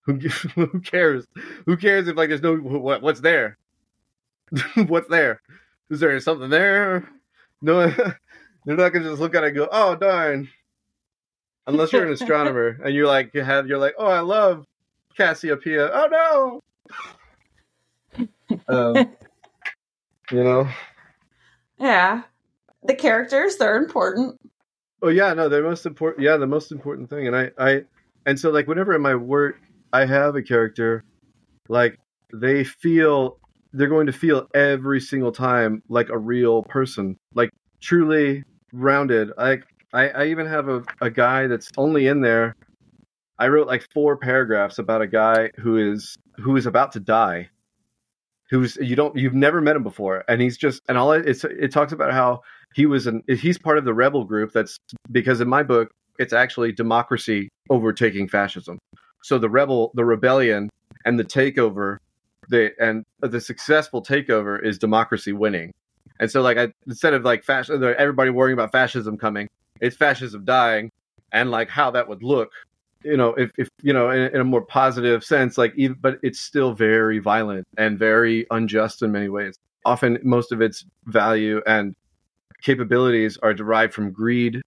who 0.05 0.13
who 0.55 0.79
cares? 0.81 1.25
Who 1.65 1.77
cares 1.77 2.07
if 2.07 2.17
like 2.17 2.29
there's 2.29 2.41
no 2.41 2.55
what 2.55 3.01
what's 3.01 3.19
there? 3.19 3.57
what's 4.87 5.09
there? 5.09 5.41
Is 5.89 5.99
there 5.99 6.19
something 6.19 6.49
there? 6.49 7.07
No, 7.61 7.87
they're 8.65 8.75
not 8.75 8.89
gonna 8.89 9.05
just 9.05 9.21
look 9.21 9.35
at 9.35 9.43
it 9.43 9.47
and 9.47 9.55
go, 9.55 9.69
oh 9.71 9.95
darn. 9.95 10.49
Unless 11.67 11.91
you're 11.91 12.05
an 12.05 12.13
astronomer 12.13 12.79
and 12.83 12.93
you're 12.93 13.07
like 13.07 13.33
you 13.33 13.43
have 13.43 13.67
you're 13.67 13.77
like, 13.77 13.95
oh 13.97 14.07
I 14.07 14.21
love 14.21 14.65
Cassiopeia. 15.15 15.89
Oh 15.91 16.61
no. 18.17 18.27
um, 18.67 19.09
you 20.31 20.43
know. 20.43 20.67
Yeah. 21.79 22.23
The 22.83 22.95
characters, 22.95 23.57
they're 23.57 23.77
important. 23.77 24.39
Oh 25.01 25.09
yeah, 25.09 25.33
no, 25.33 25.47
they're 25.47 25.63
most 25.63 25.85
important. 25.85 26.23
Yeah, 26.23 26.37
the 26.37 26.47
most 26.47 26.71
important 26.71 27.09
thing, 27.09 27.27
and 27.27 27.35
I, 27.35 27.51
I, 27.57 27.81
and 28.25 28.39
so 28.39 28.49
like 28.49 28.67
whenever 28.67 28.95
in 28.95 29.01
my 29.01 29.15
work 29.15 29.57
I 29.93 30.05
have 30.05 30.35
a 30.35 30.41
character, 30.41 31.03
like 31.69 31.99
they 32.33 32.63
feel 32.63 33.37
they're 33.73 33.87
going 33.87 34.07
to 34.07 34.13
feel 34.13 34.47
every 34.53 34.99
single 34.99 35.31
time 35.31 35.83
like 35.87 36.09
a 36.09 36.17
real 36.17 36.63
person, 36.63 37.17
like 37.35 37.51
truly 37.81 38.43
rounded. 38.73 39.31
Like 39.37 39.63
I, 39.93 40.09
I 40.09 40.25
even 40.27 40.47
have 40.47 40.67
a, 40.67 40.83
a 41.01 41.09
guy 41.11 41.47
that's 41.47 41.69
only 41.77 42.07
in 42.07 42.21
there. 42.21 42.55
I 43.39 43.49
wrote 43.49 43.67
like 43.67 43.87
four 43.93 44.17
paragraphs 44.17 44.79
about 44.79 45.01
a 45.01 45.07
guy 45.07 45.51
who 45.57 45.77
is 45.77 46.17
who 46.37 46.55
is 46.55 46.65
about 46.65 46.91
to 46.93 46.99
die, 46.99 47.49
who's 48.49 48.77
you 48.77 48.95
don't 48.95 49.15
you've 49.15 49.33
never 49.33 49.61
met 49.61 49.75
him 49.75 49.83
before, 49.83 50.23
and 50.27 50.41
he's 50.41 50.57
just 50.57 50.81
and 50.87 50.97
all 50.97 51.11
it, 51.11 51.27
it's 51.27 51.43
it 51.43 51.71
talks 51.71 51.91
about 51.91 52.11
how 52.11 52.41
he 52.73 52.85
was 52.85 53.07
an 53.07 53.23
he's 53.27 53.57
part 53.57 53.77
of 53.77 53.85
the 53.85 53.93
rebel 53.93 54.23
group 54.23 54.51
that's 54.53 54.79
because 55.11 55.41
in 55.41 55.47
my 55.47 55.63
book 55.63 55.91
it's 56.19 56.33
actually 56.33 56.71
democracy 56.71 57.49
overtaking 57.69 58.27
fascism. 58.27 58.79
So 59.23 59.37
the 59.37 59.49
rebel 59.49 59.91
the 59.95 60.05
rebellion 60.05 60.69
and 61.05 61.19
the 61.19 61.23
takeover 61.23 61.97
the 62.49 62.71
and 62.79 63.05
the 63.19 63.41
successful 63.41 64.01
takeover 64.01 64.63
is 64.63 64.77
democracy 64.77 65.33
winning. 65.33 65.73
And 66.19 66.31
so 66.31 66.41
like 66.41 66.57
I 66.57 66.69
instead 66.85 67.13
of 67.13 67.23
like 67.23 67.43
fascism 67.43 67.83
everybody 67.97 68.29
worrying 68.29 68.53
about 68.53 68.71
fascism 68.71 69.17
coming, 69.17 69.49
it's 69.81 69.95
fascism 69.95 70.45
dying 70.45 70.91
and 71.31 71.51
like 71.51 71.69
how 71.69 71.91
that 71.91 72.07
would 72.07 72.23
look 72.23 72.51
you 73.03 73.17
know, 73.17 73.33
if, 73.35 73.51
if 73.57 73.69
you 73.81 73.93
know, 73.93 74.09
in, 74.09 74.33
in 74.33 74.41
a 74.41 74.43
more 74.43 74.61
positive 74.61 75.23
sense, 75.23 75.57
like, 75.57 75.73
even, 75.75 75.97
but 75.99 76.19
it's 76.23 76.39
still 76.39 76.73
very 76.73 77.19
violent 77.19 77.67
and 77.77 77.97
very 77.97 78.45
unjust 78.51 79.01
in 79.01 79.11
many 79.11 79.29
ways. 79.29 79.57
Often, 79.85 80.19
most 80.23 80.51
of 80.51 80.61
its 80.61 80.85
value 81.05 81.61
and 81.65 81.95
capabilities 82.61 83.37
are 83.43 83.53
derived 83.53 83.93
from 83.93 84.11
greed 84.11 84.61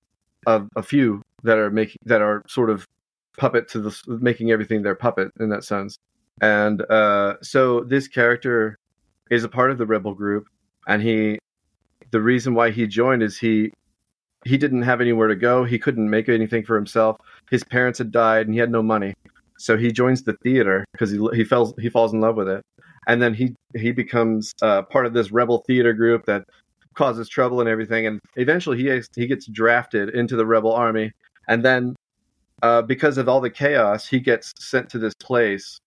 of 0.46 0.68
a 0.76 0.82
few 0.82 1.22
that 1.42 1.58
are 1.58 1.70
making 1.70 1.98
that 2.04 2.22
are 2.22 2.42
sort 2.46 2.70
of 2.70 2.86
puppet 3.36 3.68
to 3.68 3.80
the 3.80 3.96
making 4.06 4.50
everything 4.50 4.82
their 4.82 4.94
puppet 4.94 5.30
in 5.40 5.50
that 5.50 5.64
sense. 5.64 5.98
And 6.40 6.82
uh, 6.90 7.34
so 7.42 7.82
this 7.84 8.08
character 8.08 8.78
is 9.30 9.44
a 9.44 9.48
part 9.48 9.70
of 9.70 9.78
the 9.78 9.86
rebel 9.86 10.14
group, 10.14 10.46
and 10.86 11.02
he, 11.02 11.38
the 12.10 12.20
reason 12.20 12.54
why 12.54 12.70
he 12.70 12.86
joined 12.86 13.22
is 13.22 13.38
he 13.38 13.72
he 14.44 14.56
didn't 14.56 14.82
have 14.82 15.00
anywhere 15.00 15.28
to 15.28 15.36
go. 15.36 15.64
He 15.64 15.78
couldn't 15.78 16.08
make 16.08 16.28
anything 16.28 16.64
for 16.64 16.76
himself. 16.76 17.16
His 17.50 17.64
parents 17.64 17.98
had 17.98 18.10
died, 18.10 18.46
and 18.46 18.54
he 18.54 18.60
had 18.60 18.70
no 18.70 18.82
money. 18.82 19.14
So 19.58 19.76
he 19.76 19.92
joins 19.92 20.22
the 20.22 20.32
theater 20.42 20.84
because 20.92 21.10
he 21.10 21.18
he 21.34 21.44
falls 21.44 21.74
he 21.78 21.90
falls 21.90 22.12
in 22.14 22.20
love 22.20 22.36
with 22.36 22.48
it, 22.48 22.64
and 23.06 23.20
then 23.20 23.34
he 23.34 23.54
he 23.76 23.92
becomes 23.92 24.52
uh, 24.62 24.82
part 24.82 25.06
of 25.06 25.12
this 25.12 25.30
rebel 25.30 25.62
theater 25.66 25.92
group 25.92 26.24
that 26.26 26.44
causes 26.94 27.28
trouble 27.28 27.60
and 27.60 27.68
everything. 27.68 28.06
And 28.06 28.20
eventually, 28.36 28.78
he 28.78 29.02
he 29.14 29.26
gets 29.26 29.46
drafted 29.46 30.10
into 30.10 30.36
the 30.36 30.46
rebel 30.46 30.72
army, 30.72 31.12
and 31.48 31.62
then 31.62 31.94
uh, 32.62 32.82
because 32.82 33.18
of 33.18 33.28
all 33.28 33.40
the 33.40 33.50
chaos, 33.50 34.06
he 34.06 34.20
gets 34.20 34.52
sent 34.58 34.88
to 34.90 34.98
this 34.98 35.14
place 35.14 35.78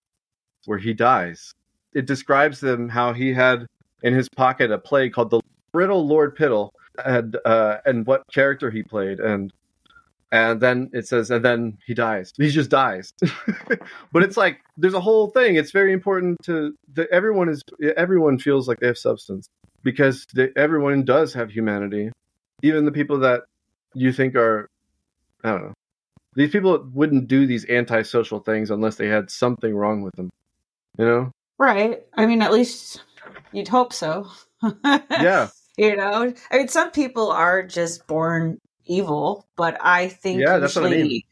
where 0.66 0.78
he 0.78 0.94
dies. 0.94 1.52
It 1.94 2.06
describes 2.06 2.60
them 2.60 2.88
how 2.88 3.12
he 3.12 3.32
had 3.32 3.66
in 4.02 4.14
his 4.14 4.28
pocket 4.28 4.70
a 4.70 4.78
play 4.78 5.08
called 5.08 5.30
the 5.30 5.40
Brittle 5.72 6.06
Lord 6.06 6.36
Piddle, 6.36 6.70
and 7.04 7.36
uh, 7.44 7.78
and 7.84 8.06
what 8.06 8.22
character 8.32 8.70
he 8.70 8.82
played, 8.82 9.20
and 9.20 9.52
and 10.32 10.60
then 10.60 10.90
it 10.92 11.06
says, 11.06 11.30
and 11.30 11.44
then 11.44 11.78
he 11.86 11.94
dies. 11.94 12.32
He 12.36 12.50
just 12.50 12.70
dies. 12.70 13.12
but 14.12 14.22
it's 14.22 14.36
like 14.36 14.60
there's 14.76 14.94
a 14.94 15.00
whole 15.00 15.28
thing. 15.30 15.56
It's 15.56 15.70
very 15.70 15.92
important 15.92 16.38
to 16.44 16.74
that 16.94 17.08
everyone 17.10 17.48
is 17.48 17.62
everyone 17.96 18.38
feels 18.38 18.66
like 18.66 18.80
they 18.80 18.88
have 18.88 18.98
substance 18.98 19.48
because 19.84 20.26
the, 20.34 20.52
everyone 20.56 21.04
does 21.04 21.34
have 21.34 21.50
humanity, 21.50 22.10
even 22.62 22.84
the 22.84 22.92
people 22.92 23.20
that 23.20 23.42
you 23.94 24.12
think 24.12 24.34
are, 24.34 24.68
I 25.44 25.50
don't 25.50 25.62
know. 25.62 25.74
These 26.34 26.50
people 26.50 26.84
wouldn't 26.92 27.28
do 27.28 27.46
these 27.46 27.68
antisocial 27.68 28.40
things 28.40 28.70
unless 28.70 28.96
they 28.96 29.06
had 29.06 29.30
something 29.30 29.72
wrong 29.72 30.02
with 30.02 30.16
them, 30.16 30.30
you 30.98 31.04
know? 31.04 31.30
Right. 31.58 32.02
I 32.14 32.26
mean, 32.26 32.42
at 32.42 32.52
least 32.52 33.02
you'd 33.52 33.68
hope 33.68 33.92
so. 33.92 34.28
yeah. 34.84 35.48
You 35.76 35.96
know, 35.96 36.32
I 36.50 36.56
mean, 36.58 36.68
some 36.68 36.90
people 36.92 37.30
are 37.30 37.62
just 37.62 38.06
born 38.06 38.58
evil, 38.86 39.46
but 39.56 39.76
I 39.80 40.08
think 40.08 40.40
yeah, 40.40 40.56
usually, 40.56 40.60
that's 40.60 40.76
what 40.76 40.86
I 40.86 40.90
mean. 40.90 41.22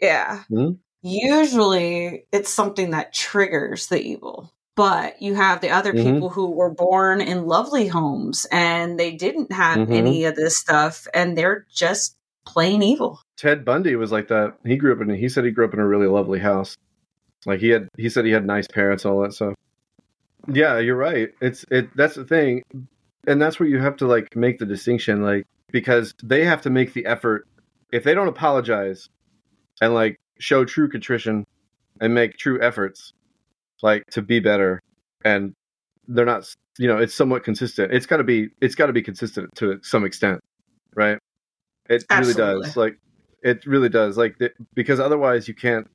yeah, 0.00 0.42
Mhm. 0.50 0.78
usually 1.02 2.26
it's 2.32 2.50
something 2.50 2.90
that 2.90 3.12
triggers 3.12 3.86
the 3.88 4.00
evil. 4.00 4.50
But 4.74 5.20
you 5.20 5.34
have 5.34 5.60
the 5.60 5.68
other 5.70 5.92
Mhm. 5.92 6.02
people 6.02 6.28
who 6.30 6.50
were 6.50 6.70
born 6.70 7.20
in 7.20 7.46
lovely 7.46 7.88
homes 7.88 8.46
and 8.50 8.98
they 8.98 9.12
didn't 9.12 9.52
have 9.52 9.80
Mhm. 9.88 9.94
any 9.94 10.24
of 10.24 10.34
this 10.34 10.56
stuff, 10.56 11.06
and 11.12 11.36
they're 11.36 11.66
just 11.70 12.16
plain 12.46 12.82
evil. 12.82 13.20
Ted 13.36 13.64
Bundy 13.64 13.96
was 13.96 14.10
like 14.12 14.28
that. 14.28 14.54
He 14.64 14.76
grew 14.76 14.94
up 14.94 15.00
in. 15.02 15.10
He 15.14 15.28
said 15.28 15.44
he 15.44 15.50
grew 15.50 15.66
up 15.66 15.74
in 15.74 15.80
a 15.80 15.86
really 15.86 16.06
lovely 16.06 16.38
house. 16.38 16.76
Like 17.44 17.60
he 17.60 17.68
had. 17.68 17.88
He 17.98 18.08
said 18.08 18.24
he 18.24 18.30
had 18.30 18.46
nice 18.46 18.66
parents, 18.66 19.04
all 19.04 19.20
that 19.22 19.34
stuff. 19.34 19.54
Yeah, 20.48 20.78
you're 20.78 20.96
right. 20.96 21.30
It's 21.40 21.64
it. 21.70 21.94
That's 21.94 22.14
the 22.14 22.24
thing, 22.24 22.62
and 23.26 23.40
that's 23.40 23.60
where 23.60 23.68
you 23.68 23.78
have 23.78 23.96
to 23.98 24.06
like 24.06 24.34
make 24.36 24.58
the 24.58 24.66
distinction, 24.66 25.22
like 25.22 25.46
because 25.70 26.14
they 26.22 26.44
have 26.44 26.62
to 26.62 26.70
make 26.70 26.92
the 26.92 27.06
effort. 27.06 27.46
If 27.92 28.04
they 28.04 28.14
don't 28.14 28.28
apologize 28.28 29.08
and 29.80 29.94
like 29.94 30.18
show 30.38 30.64
true 30.64 30.88
contrition 30.88 31.46
and 32.00 32.14
make 32.14 32.36
true 32.36 32.60
efforts, 32.60 33.12
like 33.82 34.04
to 34.10 34.22
be 34.22 34.40
better, 34.40 34.80
and 35.24 35.54
they're 36.08 36.26
not. 36.26 36.52
You 36.78 36.88
know, 36.88 36.96
it's 36.96 37.14
somewhat 37.14 37.44
consistent. 37.44 37.92
It's 37.92 38.06
got 38.06 38.16
to 38.16 38.24
be. 38.24 38.48
It's 38.62 38.74
got 38.74 38.86
to 38.86 38.94
be 38.94 39.02
consistent 39.02 39.54
to 39.56 39.78
some 39.82 40.06
extent, 40.06 40.40
right? 40.94 41.18
It 41.88 42.04
really 42.10 42.34
does. 42.34 42.76
Like 42.76 42.98
it 43.42 43.66
really 43.66 43.90
does. 43.90 44.16
Like 44.16 44.36
because 44.74 45.00
otherwise 45.00 45.48
you 45.48 45.54
can't. 45.54 45.86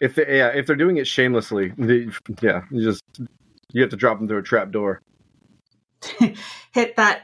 If 0.00 0.14
they 0.16 0.38
yeah 0.38 0.48
if 0.48 0.66
they're 0.66 0.76
doing 0.76 0.96
it 0.96 1.06
shamelessly, 1.06 1.72
they, 1.78 2.08
yeah, 2.42 2.62
you 2.70 2.82
just 2.82 3.02
you 3.72 3.82
have 3.82 3.90
to 3.90 3.96
drop 3.96 4.18
them 4.18 4.26
through 4.26 4.38
a 4.38 4.42
trap 4.42 4.72
door. 4.72 5.00
hit 6.72 6.96
that 6.96 7.22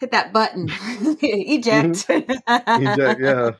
hit 0.00 0.10
that 0.12 0.32
button. 0.32 0.68
Eject. 1.22 2.08
Mm-hmm. 2.08 2.86
Eject, 2.86 3.20
yeah, 3.20 3.50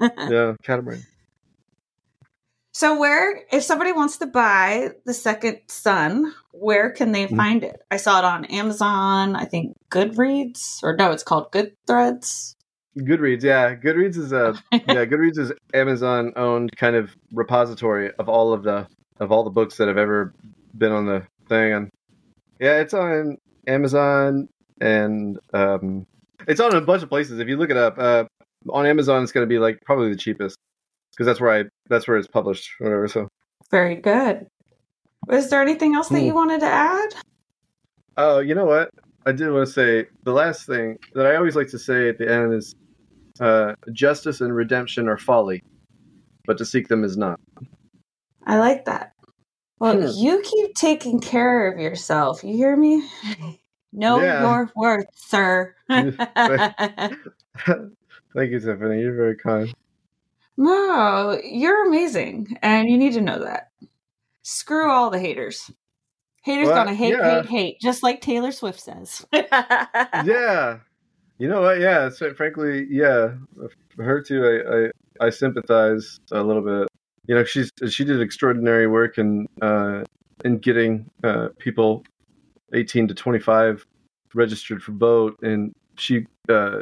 yeah, 0.28 0.54
catamaran. 0.62 1.02
So 2.74 2.98
where 2.98 3.42
if 3.52 3.62
somebody 3.62 3.92
wants 3.92 4.16
to 4.18 4.26
buy 4.26 4.92
the 5.04 5.12
Second 5.12 5.60
Sun, 5.68 6.32
where 6.52 6.90
can 6.90 7.12
they 7.12 7.26
Mhm. 7.26 7.36
find 7.36 7.64
it? 7.64 7.82
I 7.90 7.98
saw 7.98 8.18
it 8.18 8.24
on 8.24 8.46
Amazon, 8.46 9.36
I 9.36 9.44
think 9.44 9.74
Goodreads 9.90 10.82
or 10.82 10.96
no, 10.96 11.12
it's 11.12 11.22
called 11.22 11.52
Goodthreads. 11.52 12.54
Goodreads, 12.98 13.42
yeah, 13.42 13.74
Goodreads 13.74 14.16
is 14.16 14.32
a 14.32 14.54
yeah 14.72 15.04
Goodreads 15.04 15.38
is 15.38 15.52
Amazon 15.74 16.32
owned 16.36 16.70
kind 16.76 16.96
of 16.96 17.14
repository 17.32 18.10
of 18.18 18.28
all 18.28 18.52
of 18.54 18.62
the 18.62 18.86
of 19.20 19.30
all 19.30 19.44
the 19.44 19.50
books 19.50 19.76
that 19.76 19.88
have 19.88 19.98
ever 19.98 20.32
been 20.76 20.92
on 20.92 21.06
the 21.06 21.26
thing, 21.48 21.72
and 21.74 21.90
yeah, 22.58 22.80
it's 22.80 22.94
on 22.94 23.36
Amazon 23.66 24.48
and 24.80 25.38
um, 25.54 26.06
it's 26.48 26.60
on 26.60 26.74
a 26.74 26.80
bunch 26.80 27.02
of 27.02 27.08
places. 27.08 27.38
If 27.38 27.48
you 27.48 27.56
look 27.56 27.70
it 27.70 27.76
up 27.76 27.98
uh, 27.98 28.24
on 28.70 28.86
Amazon, 28.86 29.22
it's 29.22 29.32
going 29.32 29.44
to 29.46 29.48
be 29.48 29.58
like 29.58 29.78
probably 29.84 30.10
the 30.10 30.16
cheapest 30.16 30.56
because 31.12 31.26
that's 31.26 31.40
where 31.40 31.52
I 31.60 31.64
that's 31.88 32.08
where 32.08 32.16
it's 32.16 32.28
published, 32.28 32.70
or 32.80 32.86
whatever. 32.86 33.08
So. 33.08 33.28
Very 33.70 33.96
good. 33.96 34.46
Was 35.26 35.50
there 35.50 35.62
anything 35.62 35.94
else 35.94 36.08
that 36.08 36.18
Hmm. 36.18 36.26
you 36.26 36.34
wanted 36.34 36.60
to 36.60 36.66
add? 36.66 37.14
Oh, 38.16 38.40
you 38.40 38.54
know 38.54 38.64
what? 38.66 38.90
I 39.24 39.32
did 39.32 39.50
want 39.52 39.66
to 39.66 39.72
say 39.72 40.06
the 40.24 40.32
last 40.32 40.66
thing 40.66 40.98
that 41.14 41.26
I 41.26 41.36
always 41.36 41.54
like 41.54 41.68
to 41.68 41.78
say 41.78 42.08
at 42.08 42.18
the 42.18 42.30
end 42.30 42.52
is 42.52 42.74
uh, 43.40 43.74
justice 43.92 44.40
and 44.40 44.54
redemption 44.54 45.08
are 45.08 45.16
folly, 45.16 45.62
but 46.44 46.58
to 46.58 46.64
seek 46.64 46.88
them 46.88 47.04
is 47.04 47.16
not. 47.16 47.38
I 48.44 48.58
like 48.58 48.84
that. 48.86 49.11
Well, 49.82 50.00
Hmm. 50.00 50.10
you 50.14 50.40
keep 50.44 50.76
taking 50.76 51.18
care 51.18 51.66
of 51.66 51.80
yourself. 51.80 52.44
You 52.44 52.54
hear 52.54 52.76
me? 52.76 53.04
Know 53.92 54.20
Yeah. 54.20 54.42
your 54.42 54.70
worth, 54.76 55.06
sir. 55.16 55.74
Thank 55.88 56.06
you, 58.52 58.60
Tiffany. 58.60 59.00
You're 59.00 59.16
very 59.16 59.36
kind. 59.36 59.74
no, 60.56 61.36
you're 61.44 61.88
amazing, 61.88 62.56
and 62.62 62.88
you 62.88 62.96
need 62.96 63.14
to 63.14 63.20
know 63.20 63.40
that. 63.40 63.70
Screw 64.42 64.88
all 64.88 65.10
the 65.10 65.18
haters. 65.18 65.68
Haters 66.44 66.68
Well, 66.68 66.76
gonna 66.84 66.94
hate, 66.94 67.14
yeah. 67.14 67.42
hate, 67.42 67.46
hate, 67.50 67.80
just 67.80 68.04
like 68.04 68.20
Taylor 68.20 68.52
Swift 68.52 68.78
says. 68.78 69.26
Yeah. 69.32 70.78
You 71.38 71.48
know 71.48 71.60
what? 71.60 71.80
Yeah. 71.80 72.08
So, 72.08 72.32
frankly, 72.34 72.86
yeah. 72.88 73.34
For 73.96 74.04
her 74.04 74.22
too, 74.22 74.44
I, 74.44 75.24
I 75.24 75.26
I 75.26 75.30
sympathize 75.30 76.20
a 76.30 76.40
little 76.40 76.62
bit. 76.62 76.86
You 77.26 77.36
know, 77.36 77.44
she's 77.44 77.70
she 77.88 78.04
did 78.04 78.20
extraordinary 78.20 78.86
work 78.86 79.18
in 79.18 79.46
uh, 79.60 80.04
in 80.44 80.58
getting 80.58 81.10
uh, 81.22 81.48
people 81.58 82.04
18 82.74 83.08
to 83.08 83.14
25 83.14 83.86
registered 84.34 84.82
for 84.82 84.92
vote, 84.92 85.38
and 85.42 85.72
she 85.96 86.26
uh, 86.48 86.80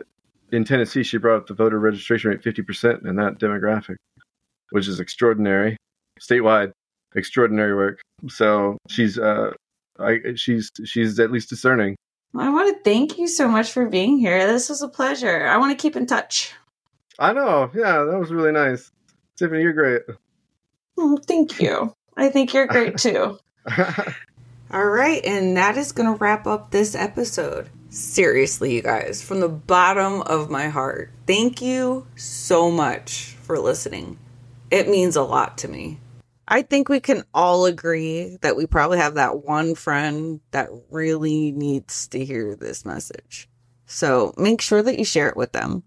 in 0.53 0.65
Tennessee 0.65 1.03
she 1.03 1.19
brought 1.19 1.37
up 1.37 1.47
the 1.47 1.55
voter 1.55 1.79
registration 1.79 2.31
rate 2.31 2.43
50 2.43 2.63
percent 2.63 3.03
in 3.05 3.17
that 3.17 3.39
demographic, 3.39 3.97
which 4.71 4.89
is 4.89 4.99
extraordinary. 4.99 5.77
Statewide, 6.21 6.73
extraordinary 7.15 7.75
work. 7.75 8.01
So 8.29 8.79
she's 8.89 9.19
uh, 9.19 9.51
I 9.99 10.21
she's 10.37 10.71
she's 10.85 11.19
at 11.21 11.31
least 11.31 11.51
discerning. 11.51 11.97
I 12.37 12.49
want 12.51 12.75
to 12.75 12.83
thank 12.83 13.19
you 13.19 13.27
so 13.27 13.49
much 13.49 13.73
for 13.73 13.89
being 13.89 14.19
here. 14.19 14.47
This 14.47 14.69
was 14.69 14.83
a 14.83 14.89
pleasure. 14.89 15.47
I 15.47 15.57
want 15.57 15.77
to 15.77 15.83
keep 15.83 15.97
in 15.97 16.07
touch. 16.07 16.53
I 17.19 17.33
know. 17.33 17.71
Yeah, 17.75 18.05
that 18.05 18.19
was 18.19 18.31
really 18.31 18.53
nice. 18.53 18.91
Tiffany, 19.37 19.63
you're 19.63 19.73
great. 19.73 20.03
Oh, 21.03 21.17
thank 21.17 21.63
you. 21.63 21.95
I 22.15 22.29
think 22.29 22.53
you're 22.53 22.67
great 22.67 22.99
too. 22.99 23.39
All 24.71 24.87
right, 24.87 25.25
and 25.25 25.57
that 25.57 25.79
is 25.79 25.93
going 25.93 26.13
to 26.13 26.19
wrap 26.19 26.47
up 26.47 26.71
this 26.71 26.95
episode. 26.95 27.71
Seriously, 27.89 28.75
you 28.75 28.83
guys, 28.83 29.23
from 29.23 29.41
the 29.41 29.49
bottom 29.49 30.21
of 30.21 30.51
my 30.51 30.69
heart, 30.69 31.11
thank 31.27 31.63
you 31.63 32.07
so 32.17 32.71
much 32.71 33.35
for 33.41 33.59
listening. 33.59 34.19
It 34.71 34.89
means 34.89 35.17
a 35.17 35.23
lot 35.23 35.57
to 35.59 35.69
me. 35.69 35.99
I 36.47 36.61
think 36.61 36.91
we 36.91 37.01
can 37.01 37.25
all 37.33 37.65
agree 37.65 38.37
that 38.43 38.55
we 38.57 38.67
probably 38.67 38.99
have 38.99 39.15
that 39.15 39.43
one 39.43 39.75
friend 39.75 40.41
that 40.51 40.69
really 40.91 41.51
needs 41.51 42.09
to 42.09 42.23
hear 42.23 42.57
this 42.57 42.85
message. 42.85 43.49
So 43.87 44.35
make 44.37 44.61
sure 44.61 44.83
that 44.83 44.99
you 44.99 45.05
share 45.07 45.31
it 45.31 45.37
with 45.37 45.53
them. 45.53 45.83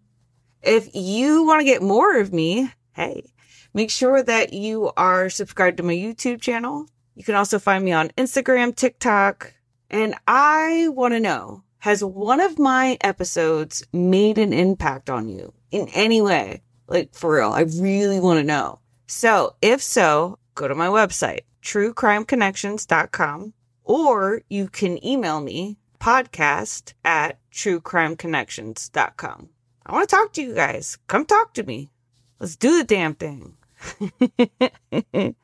If 0.64 0.96
you 0.96 1.46
want 1.46 1.60
to 1.60 1.66
get 1.66 1.84
more 1.84 2.18
of 2.20 2.34
me, 2.34 2.72
hey, 2.94 3.26
make 3.74 3.90
sure 3.90 4.24
that 4.24 4.54
you 4.54 4.92
are 4.98 5.30
subscribed 5.30 5.78
to 5.78 5.84
my 5.84 5.94
YouTube 5.94 6.42
channel. 6.42 6.88
You 7.16 7.24
can 7.24 7.36
also 7.36 7.60
find 7.60 7.84
me 7.84 7.92
on 7.92 8.10
Instagram, 8.18 8.76
TikTok. 8.76 9.54
And 9.90 10.16
I 10.28 10.88
want 10.90 11.14
to 11.14 11.20
know 11.20 11.64
has 11.84 12.02
one 12.02 12.40
of 12.40 12.58
my 12.58 12.98
episodes 13.02 13.86
made 13.92 14.38
an 14.38 14.54
impact 14.54 15.10
on 15.10 15.28
you 15.28 15.52
in 15.70 15.90
any 15.90 16.22
way? 16.22 16.62
Like, 16.88 17.14
for 17.14 17.36
real, 17.36 17.52
I 17.52 17.62
really 17.62 18.22
want 18.22 18.40
to 18.40 18.46
know. 18.46 18.80
So, 19.06 19.56
if 19.62 19.82
so, 19.82 20.40
go 20.56 20.70
to 20.70 20.76
my 20.76 20.88
website, 20.88 21.42
truecrimeconnections.com, 21.62 23.54
or 23.84 24.42
you 24.50 24.70
can 24.70 25.06
email 25.06 25.42
me, 25.42 25.78
podcast 26.00 26.94
at 27.04 27.38
truecrimeconnections.com. 27.52 29.50
I 29.86 29.92
want 29.92 30.08
to 30.08 30.16
talk 30.16 30.32
to 30.34 30.42
you 30.42 30.56
guys. 30.56 30.98
Come 31.08 31.26
talk 31.26 31.54
to 31.56 31.64
me. 31.64 31.92
Let's 32.40 32.56
do 32.56 32.78
the 32.78 32.86
damn 32.86 33.16
thing. 33.16 33.58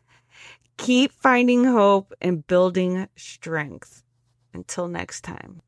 Keep 0.78 1.12
finding 1.12 1.66
hope 1.66 2.14
and 2.22 2.46
building 2.48 3.08
strength. 3.16 4.04
Until 4.54 4.88
next 4.88 5.22
time. 5.22 5.62